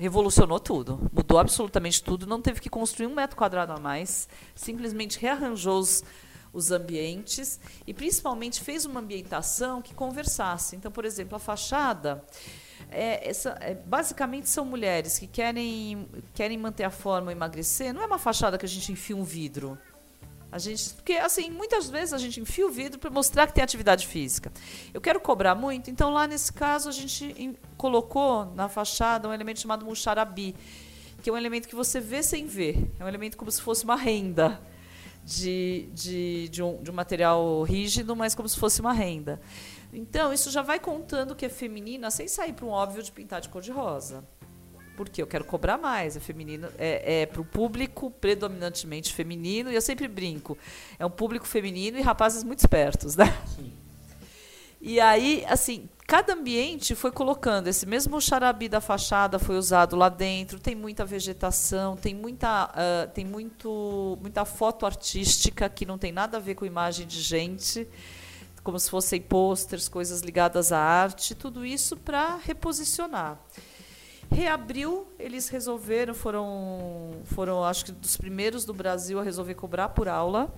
revolucionou 0.00 0.58
tudo, 0.58 1.10
mudou 1.12 1.38
absolutamente 1.38 2.02
tudo, 2.02 2.26
não 2.26 2.40
teve 2.40 2.60
que 2.60 2.70
construir 2.70 3.06
um 3.06 3.14
metro 3.14 3.36
quadrado 3.36 3.72
a 3.72 3.78
mais, 3.78 4.28
simplesmente 4.54 5.18
rearranjou 5.18 5.78
os, 5.78 6.02
os 6.52 6.70
ambientes 6.70 7.60
e 7.86 7.92
principalmente 7.92 8.60
fez 8.60 8.84
uma 8.84 9.00
ambientação 9.00 9.82
que 9.82 9.94
conversasse. 9.94 10.74
Então, 10.74 10.90
por 10.90 11.04
exemplo, 11.04 11.36
a 11.36 11.38
fachada, 11.38 12.24
é, 12.90 13.28
essa, 13.28 13.50
é, 13.60 13.74
basicamente 13.74 14.48
são 14.48 14.64
mulheres 14.64 15.18
que 15.18 15.26
querem, 15.26 16.08
querem 16.34 16.58
manter 16.58 16.84
a 16.84 16.90
forma, 16.90 17.30
emagrecer. 17.30 17.92
Não 17.92 18.02
é 18.02 18.06
uma 18.06 18.18
fachada 18.18 18.58
que 18.58 18.64
a 18.64 18.68
gente 18.68 18.90
enfia 18.92 19.16
um 19.16 19.24
vidro. 19.24 19.78
A 20.52 20.58
gente, 20.58 20.94
porque 20.94 21.12
assim, 21.12 21.48
muitas 21.50 21.88
vezes 21.88 22.12
a 22.12 22.18
gente 22.18 22.40
enfia 22.40 22.66
o 22.66 22.70
vidro 22.70 22.98
para 22.98 23.10
mostrar 23.10 23.46
que 23.46 23.54
tem 23.54 23.62
atividade 23.62 24.06
física. 24.06 24.52
Eu 24.92 25.00
quero 25.00 25.20
cobrar 25.20 25.54
muito, 25.54 25.90
então 25.90 26.10
lá 26.10 26.26
nesse 26.26 26.52
caso 26.52 26.88
a 26.88 26.92
gente 26.92 27.56
colocou 27.76 28.46
na 28.54 28.68
fachada 28.68 29.28
um 29.28 29.32
elemento 29.32 29.60
chamado 29.60 29.84
muxarabi, 29.84 30.56
que 31.22 31.30
é 31.30 31.32
um 31.32 31.36
elemento 31.36 31.68
que 31.68 31.74
você 31.74 32.00
vê 32.00 32.22
sem 32.22 32.46
ver. 32.46 32.90
É 32.98 33.04
um 33.04 33.08
elemento 33.08 33.36
como 33.36 33.50
se 33.50 33.62
fosse 33.62 33.84
uma 33.84 33.94
renda 33.94 34.60
de, 35.24 35.88
de, 35.92 36.48
de, 36.48 36.62
um, 36.62 36.82
de 36.82 36.90
um 36.90 36.94
material 36.94 37.62
rígido, 37.62 38.16
mas 38.16 38.34
como 38.34 38.48
se 38.48 38.58
fosse 38.58 38.80
uma 38.80 38.92
renda. 38.92 39.40
Então, 39.92 40.32
isso 40.32 40.50
já 40.50 40.62
vai 40.62 40.80
contando 40.80 41.36
que 41.36 41.46
é 41.46 41.48
feminina 41.48 42.10
sem 42.10 42.26
sair 42.26 42.52
para 42.52 42.64
um 42.64 42.70
óbvio 42.70 43.02
de 43.02 43.12
pintar 43.12 43.40
de 43.40 43.48
cor 43.48 43.62
de 43.62 43.70
rosa 43.70 44.24
porque 45.00 45.22
eu 45.22 45.26
quero 45.26 45.46
cobrar 45.46 45.78
mais. 45.78 46.14
É 46.14 46.20
feminino, 46.20 46.68
é, 46.76 47.22
é 47.22 47.26
para 47.26 47.40
o 47.40 47.44
público 47.44 48.10
predominantemente 48.10 49.14
feminino, 49.14 49.72
e 49.72 49.74
eu 49.74 49.80
sempre 49.80 50.06
brinco. 50.06 50.58
É 50.98 51.06
um 51.06 51.10
público 51.10 51.46
feminino 51.46 51.98
e 51.98 52.02
rapazes 52.02 52.44
muito 52.44 52.58
espertos, 52.58 53.16
né? 53.16 53.34
Sim. 53.56 53.72
E 54.78 55.00
aí, 55.00 55.42
assim, 55.48 55.88
cada 56.06 56.34
ambiente 56.34 56.94
foi 56.94 57.10
colocando 57.10 57.68
esse 57.68 57.86
mesmo 57.86 58.20
charabi 58.20 58.68
da 58.68 58.78
fachada 58.78 59.38
foi 59.38 59.56
usado 59.56 59.96
lá 59.96 60.10
dentro. 60.10 60.60
Tem 60.60 60.74
muita 60.74 61.02
vegetação, 61.02 61.96
tem 61.96 62.14
muita, 62.14 62.66
uh, 62.66 63.10
tem 63.14 63.24
muito, 63.24 64.18
muita 64.20 64.44
foto 64.44 64.84
artística 64.84 65.66
que 65.70 65.86
não 65.86 65.96
tem 65.96 66.12
nada 66.12 66.36
a 66.36 66.40
ver 66.40 66.56
com 66.56 66.66
imagem 66.66 67.06
de 67.06 67.22
gente, 67.22 67.88
como 68.62 68.78
se 68.78 68.90
fossem 68.90 69.18
posters, 69.18 69.88
coisas 69.88 70.20
ligadas 70.20 70.72
à 70.72 70.78
arte, 70.78 71.34
tudo 71.34 71.64
isso 71.64 71.96
para 71.96 72.36
reposicionar. 72.36 73.38
Reabriu, 74.30 75.08
eles 75.18 75.48
resolveram, 75.48 76.14
foram, 76.14 77.10
foram 77.24 77.64
acho 77.64 77.84
que 77.86 77.92
dos 77.92 78.16
primeiros 78.16 78.64
do 78.64 78.72
Brasil 78.72 79.18
a 79.18 79.22
resolver 79.22 79.54
cobrar 79.54 79.88
por 79.88 80.08
aula. 80.08 80.52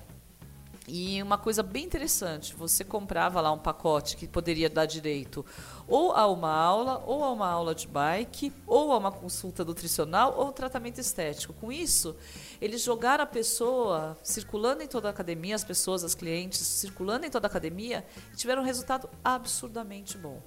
E 0.86 1.22
uma 1.22 1.38
coisa 1.38 1.62
bem 1.62 1.84
interessante, 1.84 2.54
você 2.54 2.84
comprava 2.84 3.40
lá 3.40 3.52
um 3.52 3.58
pacote 3.58 4.16
que 4.16 4.26
poderia 4.26 4.68
dar 4.68 4.84
direito 4.84 5.46
ou 5.86 6.12
a 6.12 6.26
uma 6.26 6.50
aula, 6.50 7.02
ou 7.06 7.22
a 7.22 7.30
uma 7.30 7.48
aula 7.48 7.74
de 7.74 7.86
bike, 7.86 8.52
ou 8.66 8.92
a 8.92 8.98
uma 8.98 9.12
consulta 9.12 9.64
nutricional, 9.64 10.34
ou 10.36 10.52
tratamento 10.52 10.98
estético. 10.98 11.52
Com 11.52 11.70
isso, 11.70 12.16
eles 12.60 12.82
jogaram 12.82 13.24
a 13.24 13.26
pessoa 13.26 14.16
circulando 14.22 14.82
em 14.82 14.88
toda 14.88 15.08
a 15.08 15.10
academia, 15.10 15.54
as 15.54 15.64
pessoas, 15.64 16.02
as 16.02 16.14
clientes 16.14 16.60
circulando 16.60 17.26
em 17.26 17.30
toda 17.30 17.46
a 17.46 17.50
academia, 17.50 18.04
e 18.32 18.36
tiveram 18.36 18.62
um 18.62 18.64
resultado 18.64 19.08
absurdamente 19.22 20.18
bom. 20.18 20.42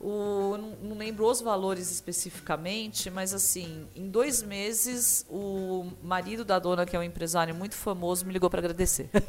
O, 0.00 0.56
não, 0.82 0.96
lembro 0.96 1.24
os 1.24 1.40
valores 1.40 1.90
especificamente, 1.90 3.10
mas 3.10 3.32
assim, 3.32 3.86
em 3.94 4.08
dois 4.08 4.42
meses, 4.42 5.24
o 5.30 5.90
marido 6.02 6.44
da 6.44 6.58
dona, 6.58 6.84
que 6.84 6.94
é 6.94 6.98
um 6.98 7.02
empresário 7.02 7.54
muito 7.54 7.74
famoso, 7.74 8.26
me 8.26 8.32
ligou 8.32 8.50
para 8.50 8.60
agradecer. 8.60 9.08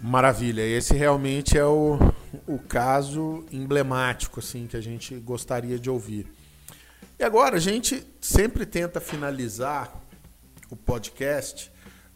Maravilha. 0.00 0.62
Esse 0.62 0.94
realmente 0.94 1.58
é 1.58 1.64
o, 1.64 1.98
o 2.46 2.58
caso 2.58 3.44
emblemático 3.50 4.38
assim 4.40 4.66
que 4.66 4.76
a 4.76 4.80
gente 4.80 5.14
gostaria 5.16 5.78
de 5.78 5.90
ouvir. 5.90 6.30
E 7.18 7.24
agora 7.24 7.56
a 7.56 7.60
gente 7.60 8.06
sempre 8.20 8.64
tenta 8.64 9.00
finalizar 9.00 9.92
o 10.70 10.76
podcast 10.76 11.72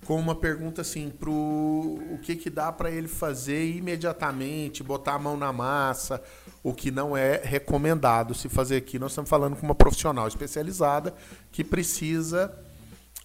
com 0.06 0.18
uma 0.18 0.34
pergunta 0.34 0.80
assim 0.80 1.10
pro 1.10 1.32
o 1.32 2.18
que 2.20 2.34
que 2.34 2.50
dá 2.50 2.72
para 2.72 2.90
ele 2.90 3.08
fazer 3.08 3.76
imediatamente, 3.76 4.82
botar 4.82 5.14
a 5.14 5.18
mão 5.18 5.36
na 5.36 5.52
massa, 5.52 6.22
o 6.62 6.74
que 6.74 6.90
não 6.90 7.16
é 7.16 7.40
recomendado 7.42 8.34
se 8.34 8.48
fazer 8.48 8.76
aqui. 8.76 8.98
Nós 8.98 9.12
estamos 9.12 9.30
falando 9.30 9.56
com 9.56 9.64
uma 9.64 9.74
profissional 9.74 10.26
especializada 10.26 11.14
que 11.50 11.62
precisa 11.62 12.52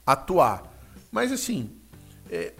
atuar. 0.05 0.71
Mas 1.11 1.31
assim, 1.31 1.71
é, 2.29 2.53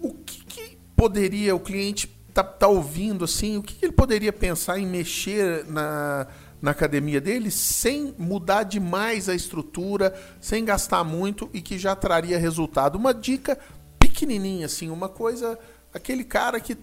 o 0.00 0.14
que, 0.14 0.44
que, 0.44 0.78
poderia 0.96 1.54
o 1.54 1.60
cliente 1.60 2.06
tá, 2.34 2.42
tá 2.42 2.66
ouvindo 2.66 3.24
assim? 3.24 3.56
O 3.56 3.62
que, 3.62 3.74
que 3.74 3.84
ele 3.84 3.92
poderia 3.92 4.32
pensar 4.32 4.78
em 4.78 4.86
mexer 4.86 5.64
na 5.66 6.26
na 6.60 6.72
academia 6.72 7.20
dele 7.20 7.50
sem 7.50 8.14
mudar 8.18 8.64
demais 8.64 9.28
a 9.28 9.34
estrutura, 9.34 10.14
sem 10.40 10.64
gastar 10.64 11.04
muito 11.04 11.48
e 11.52 11.60
que 11.60 11.78
já 11.78 11.96
traria 11.96 12.38
resultado. 12.38 12.96
Uma 12.96 13.14
dica 13.14 13.58
pequenininha 13.98 14.66
assim, 14.66 14.90
uma 14.90 15.08
coisa, 15.08 15.58
aquele 15.92 16.24
cara 16.24 16.60
que 16.60 16.76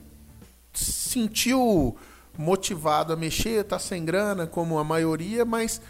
sentiu 0.74 1.96
motivado 2.38 3.14
a 3.14 3.16
mexer, 3.16 3.62
está 3.62 3.80
sem 3.80 4.06
grana, 4.06 4.46
como 4.46 4.78
a 4.78 4.84
maioria, 4.84 5.44
mas 5.44 5.82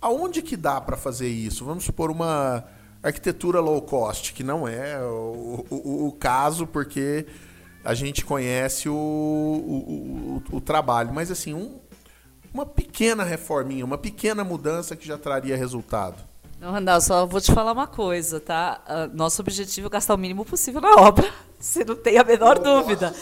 aonde 0.00 0.42
que 0.42 0.56
dá 0.56 0.80
para 0.80 0.96
fazer 0.96 1.28
isso? 1.28 1.64
Vamos 1.64 1.84
supor 1.84 2.10
uma 2.10 2.64
arquitetura 3.02 3.60
low 3.60 3.80
cost, 3.82 4.32
que 4.32 4.42
não 4.42 4.66
é 4.66 4.98
o, 5.02 5.64
o, 5.70 6.06
o 6.08 6.12
caso, 6.12 6.66
porque 6.66 7.26
a 7.84 7.94
gente 7.94 8.24
conhece 8.24 8.88
o, 8.88 10.42
o 10.52 10.60
trabalho, 10.60 11.12
mas 11.12 11.30
assim, 11.30 11.54
um, 11.54 11.78
uma 12.52 12.66
pequena 12.66 13.24
reforminha, 13.24 13.84
uma 13.84 13.98
pequena 13.98 14.44
mudança 14.44 14.96
que 14.96 15.06
já 15.06 15.16
traria 15.16 15.56
resultado. 15.56 16.30
Não, 16.60 16.72
Randall, 16.72 17.00
só 17.00 17.24
vou 17.24 17.40
te 17.40 17.52
falar 17.52 17.72
uma 17.72 17.86
coisa, 17.86 18.38
tá? 18.38 18.82
Uh, 18.86 19.16
nosso 19.16 19.40
objetivo 19.40 19.86
é 19.86 19.90
gastar 19.90 20.14
o 20.14 20.18
mínimo 20.18 20.44
possível 20.44 20.80
na 20.80 20.92
obra. 21.00 21.26
Você 21.58 21.84
não 21.84 21.96
tem 21.96 22.18
a 22.18 22.24
menor 22.24 22.58
dúvida. 22.58 23.14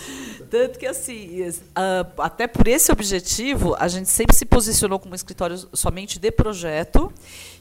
Tanto 0.51 0.79
que, 0.79 0.87
assim, 0.87 1.43
uh, 1.49 1.55
até 2.19 2.49
por 2.49 2.67
esse 2.67 2.91
objetivo, 2.91 3.77
a 3.79 3.87
gente 3.87 4.09
sempre 4.09 4.35
se 4.35 4.45
posicionou 4.45 4.99
como 4.99 5.15
escritório 5.15 5.57
somente 5.73 6.19
de 6.19 6.33
projeto, 6.33 7.13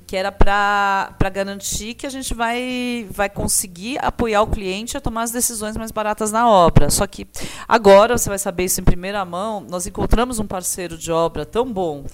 que 0.08 0.16
era 0.16 0.32
para 0.32 1.30
garantir 1.30 1.93
que 1.93 2.08
a 2.08 2.10
gente 2.10 2.34
vai, 2.34 3.05
vai 3.12 3.30
conseguir 3.30 3.99
apoiar 4.01 4.41
o 4.41 4.47
cliente 4.47 4.95
a 4.95 5.01
tomar 5.01 5.24
as 5.24 5.32
decisões 5.32 5.76
mais 5.76 5.91
baratas 5.91 6.32
na 6.32 6.49
obra. 6.49 6.89
Só 6.89 7.05
que 7.05 7.28
agora, 7.68 8.18
você 8.18 8.30
vai 8.30 8.39
saber 8.39 8.64
isso 8.64 8.80
em 8.80 8.86
primeira 8.86 9.26
mão, 9.26 9.60
nós 9.70 9.86
encontramos 9.86 10.39
um 10.39 10.47
parceiro 10.47 10.97
de 10.97 11.12
obra 11.12 11.45
tão 11.45 11.72
bom 11.72 12.05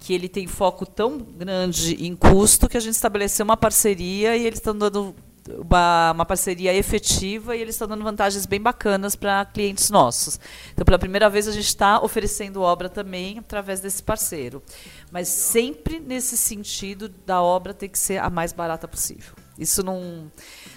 que 0.00 0.12
ele 0.12 0.28
tem 0.28 0.48
foco 0.48 0.84
tão 0.84 1.18
grande 1.18 1.94
em 2.04 2.16
custo 2.16 2.68
que 2.68 2.76
a 2.76 2.80
gente 2.80 2.94
estabeleceu 2.94 3.44
uma 3.44 3.56
parceria 3.56 4.36
e 4.36 4.44
eles 4.44 4.58
estão 4.58 4.76
dando 4.76 5.14
uma, 5.58 6.12
uma 6.12 6.26
parceria 6.26 6.74
efetiva 6.74 7.56
e 7.56 7.60
eles 7.60 7.74
estão 7.74 7.88
dando 7.88 8.04
vantagens 8.04 8.46
bem 8.46 8.60
bacanas 8.60 9.16
para 9.16 9.44
clientes 9.44 9.90
nossos. 9.90 10.38
Então, 10.72 10.84
pela 10.84 10.98
primeira 10.98 11.28
vez, 11.28 11.48
a 11.48 11.52
gente 11.52 11.66
está 11.66 12.00
oferecendo 12.00 12.60
obra 12.60 12.88
também 12.88 13.38
através 13.38 13.80
desse 13.80 14.02
parceiro. 14.02 14.62
Mas 15.10 15.28
sempre 15.28 15.98
nesse 15.98 16.36
sentido 16.36 17.08
da 17.08 17.42
obra 17.42 17.72
ter 17.72 17.88
que 17.88 17.98
ser 17.98 18.18
a 18.18 18.30
mais 18.30 18.52
barata 18.52 18.86
possível. 18.86 19.34
Isso 19.58 19.82
não, 19.82 20.30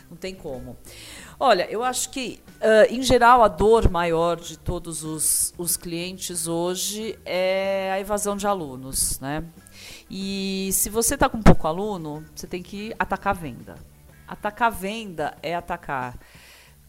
não 0.10 0.18
tem 0.18 0.34
como. 0.34 0.76
Olha, 1.40 1.70
eu 1.72 1.84
acho 1.84 2.10
que, 2.10 2.40
uh, 2.58 2.94
em 2.94 3.02
geral, 3.02 3.44
a 3.44 3.48
dor 3.48 3.90
maior 3.90 4.40
de 4.40 4.58
todos 4.58 5.04
os, 5.04 5.54
os 5.58 5.76
clientes 5.76 6.48
hoje 6.48 7.18
é 7.26 7.92
a 7.94 8.00
evasão 8.00 8.36
de 8.36 8.46
alunos. 8.46 9.20
Né? 9.20 9.44
E 10.10 10.70
se 10.74 10.90
você 10.90 11.16
está 11.16 11.30
com 11.30 11.42
pouco 11.42 11.68
aluno, 11.68 12.26
você 12.36 12.46
tem 12.46 12.62
que 12.62 12.94
atacar 12.98 13.36
a 13.36 13.40
venda. 13.40 13.91
Atacar 14.32 14.72
venda 14.72 15.38
é 15.44 15.54
atacar 15.54 16.18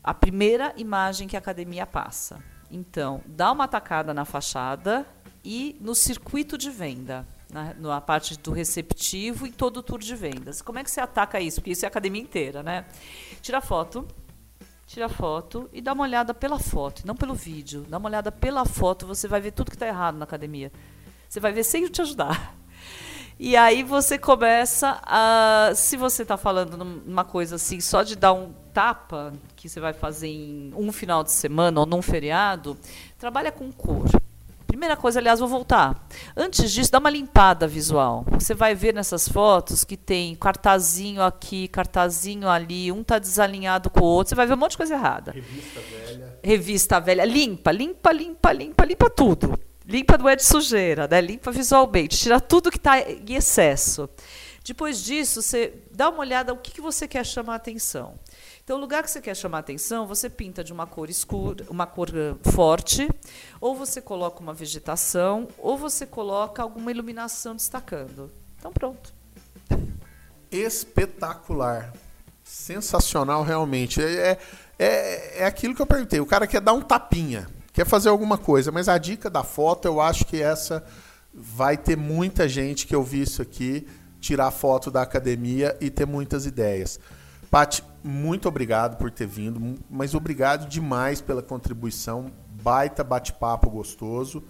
a 0.01 0.15
primeira 0.15 0.73
imagem 0.77 1.27
que 1.27 1.35
a 1.35 1.41
academia 1.41 1.85
passa. 1.85 2.39
Então, 2.71 3.21
dá 3.27 3.51
uma 3.51 3.65
atacada 3.65 4.15
na 4.15 4.25
fachada 4.25 5.05
e 5.45 5.77
no 5.81 5.93
circuito 5.93 6.57
de 6.57 6.71
venda, 6.71 7.27
na, 7.53 7.75
na 7.75 8.01
parte 8.01 8.39
do 8.39 8.53
receptivo 8.53 9.45
e 9.45 9.51
todo 9.51 9.79
o 9.79 9.83
tour 9.83 9.99
de 9.99 10.15
vendas. 10.15 10.63
Como 10.63 10.79
é 10.79 10.85
que 10.85 10.91
você 10.91 11.01
ataca 11.01 11.41
isso? 11.41 11.61
Porque 11.61 11.73
isso 11.73 11.85
é 11.85 11.89
a 11.89 11.91
academia 11.91 12.23
inteira, 12.23 12.63
né? 12.63 12.85
Tira 13.41 13.61
foto, 13.61 14.07
tira 14.87 15.09
foto 15.09 15.69
e 15.73 15.81
dá 15.81 15.95
uma 15.95 16.05
olhada 16.05 16.33
pela 16.33 16.61
foto, 16.61 17.05
não 17.05 17.17
pelo 17.17 17.35
vídeo. 17.35 17.85
Dá 17.89 17.99
uma 17.99 18.09
olhada 18.09 18.31
pela 18.31 18.65
foto, 18.65 19.05
você 19.05 19.27
vai 19.27 19.41
ver 19.41 19.51
tudo 19.51 19.69
que 19.69 19.75
está 19.77 19.89
errado 19.89 20.17
na 20.17 20.23
academia. 20.23 20.71
Você 21.29 21.41
vai 21.41 21.51
ver 21.51 21.65
sem 21.65 21.89
te 21.89 22.01
ajudar. 22.03 22.62
E 23.45 23.57
aí 23.57 23.83
você 23.83 24.17
começa 24.19 25.01
a. 25.03 25.73
Se 25.75 25.97
você 25.97 26.23
está 26.23 26.37
falando 26.37 26.77
numa 26.77 27.25
coisa 27.25 27.57
assim, 27.57 27.81
só 27.81 28.05
de 28.05 28.15
dar 28.15 28.33
um 28.33 28.53
tapa, 28.73 29.33
que 29.57 29.69
você 29.69 29.81
vai 29.81 29.93
fazer 29.93 30.29
em 30.29 30.73
um 30.77 30.93
final 30.93 31.25
de 31.25 31.33
semana 31.33 31.81
ou 31.81 31.85
num 31.85 32.01
feriado, 32.01 32.79
trabalha 33.19 33.51
com 33.51 33.73
cor. 33.73 34.09
Primeira 34.65 34.97
coisa, 34.97 35.19
aliás, 35.19 35.41
vou 35.41 35.49
voltar. 35.49 36.07
Antes 36.37 36.71
disso, 36.71 36.93
dá 36.93 37.01
uma 37.01 37.11
limpada 37.11 37.67
visual. 37.67 38.25
Você 38.31 38.55
vai 38.55 38.77
ver 38.77 38.95
nessas 38.95 39.29
fotos 39.29 39.83
que 39.83 39.97
tem 39.97 40.37
cartazinho 40.37 41.21
aqui, 41.21 41.67
cartazinho 41.67 42.49
ali, 42.49 42.93
um 42.93 43.01
está 43.01 43.19
desalinhado 43.19 43.91
com 43.91 44.03
o 44.03 44.05
outro. 44.05 44.29
Você 44.29 44.35
vai 44.37 44.47
ver 44.47 44.55
um 44.55 44.59
monte 44.59 44.71
de 44.71 44.77
coisa 44.77 44.95
errada. 44.95 45.33
Revista 45.33 45.81
velha. 45.81 46.39
Revista 46.45 47.01
velha. 47.01 47.25
Limpa, 47.25 47.73
limpa, 47.73 48.13
limpa, 48.13 48.53
limpa, 48.53 48.85
limpa 48.85 49.11
tudo. 49.11 49.59
Limpa 49.87 50.17
não 50.17 50.29
é 50.29 50.37
de 50.37 50.45
sujeira, 50.45 51.09
né? 51.09 51.21
limpa 51.21 51.51
visualmente, 51.51 52.17
tira 52.17 52.41
tudo 52.41 52.71
que 52.71 52.77
está 52.77 53.01
em 53.01 53.35
excesso. 53.35 54.09
Depois 54.65 55.03
disso, 55.03 55.43
você 55.43 55.75
dá 55.91 56.09
uma 56.09 56.21
olhada 56.21 56.53
o 56.53 56.57
que, 56.57 56.71
que 56.71 56.81
você 56.81 57.09
quer 57.09 57.27
chamar 57.27 57.57
atenção. 57.57 58.15
Então, 58.63 58.77
o 58.77 58.81
lugar 58.81 59.03
que 59.03 59.11
você 59.11 59.21
quer 59.21 59.35
chamar 59.35 59.59
atenção, 59.59 60.07
você 60.07 60.31
pinta 60.31 60.63
de 60.63 60.73
uma 60.73 60.87
cor 60.87 61.11
escura, 61.11 61.65
uma 61.69 61.85
cor 61.85 62.09
forte, 62.55 63.09
ou 63.61 63.75
você 63.75 64.01
coloca 64.01 64.41
uma 64.41 64.55
vegetação, 64.55 65.49
ou 65.59 65.77
você 65.77 66.07
coloca 66.07 66.63
alguma 66.63 66.93
iluminação 66.93 67.57
destacando. 67.57 68.31
Então, 68.57 68.73
pronto. 68.73 69.13
Espetacular. 70.49 71.93
Sensacional, 72.45 73.43
realmente. 73.43 74.01
É, 74.01 74.39
é, 74.79 75.43
é 75.43 75.45
aquilo 75.45 75.75
que 75.75 75.83
eu 75.83 75.87
perguntei. 75.87 76.21
O 76.21 76.27
cara 76.27 76.47
quer 76.47 76.61
dar 76.61 76.73
um 76.73 76.81
tapinha 76.81 77.49
quer 77.73 77.87
fazer 77.87 78.09
alguma 78.09 78.37
coisa, 78.37 78.71
mas 78.71 78.89
a 78.89 78.99
dica 78.99 79.31
da 79.31 79.43
foto, 79.43 79.87
eu 79.87 80.01
acho 80.01 80.27
que 80.27 80.41
essa 80.41 80.85
vai 81.33 81.77
ter 81.77 81.97
muita 81.97 82.49
gente 82.49 82.87
que 82.87 82.95
ouvir 82.95 83.23
isso 83.23 83.41
aqui, 83.41 83.87
tirar 84.21 84.51
foto 84.51 84.91
da 84.91 85.03
academia 85.03 85.77
e 85.81 85.91
ter 85.91 86.07
muitas 86.07 86.47
ideias. 86.47 87.01
Pati, 87.51 87.83
muito 88.03 88.49
obrigado 88.49 88.97
por 88.97 89.11
ter 89.11 89.27
vindo, 89.27 89.79
mas 89.91 90.15
obrigado 90.15 90.69
demais 90.69 91.21
pela 91.21 91.43
contribuição, 91.43 92.33
baita 92.63 93.05
bate-papo 93.05 93.69
gostoso 93.69 94.43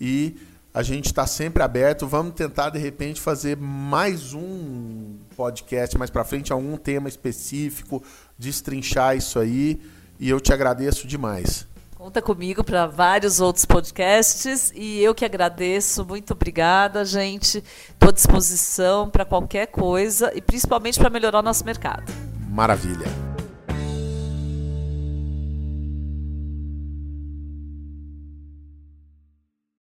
e 0.00 0.36
a 0.72 0.82
gente 0.82 1.06
está 1.06 1.26
sempre 1.26 1.62
aberto. 1.62 2.06
Vamos 2.06 2.34
tentar 2.34 2.70
de 2.70 2.78
repente 2.78 3.20
fazer 3.20 3.56
mais 3.56 4.32
um 4.34 5.16
podcast 5.36 5.96
mais 5.98 6.10
para 6.10 6.24
frente, 6.24 6.52
algum 6.52 6.76
tema 6.76 7.08
específico, 7.08 8.02
destrinchar 8.38 9.16
isso 9.16 9.38
aí. 9.38 9.80
E 10.18 10.28
eu 10.28 10.40
te 10.40 10.52
agradeço 10.52 11.06
demais. 11.06 11.69
Conta 12.00 12.22
comigo 12.22 12.64
para 12.64 12.86
vários 12.86 13.42
outros 13.42 13.66
podcasts 13.66 14.72
e 14.74 15.02
eu 15.02 15.14
que 15.14 15.22
agradeço. 15.22 16.02
Muito 16.02 16.32
obrigada, 16.32 17.04
gente. 17.04 17.62
Estou 17.90 18.08
à 18.08 18.12
disposição 18.12 19.10
para 19.10 19.26
qualquer 19.26 19.66
coisa 19.66 20.32
e 20.34 20.40
principalmente 20.40 20.98
para 20.98 21.10
melhorar 21.10 21.40
o 21.40 21.42
nosso 21.42 21.62
mercado. 21.62 22.10
Maravilha. 22.48 23.04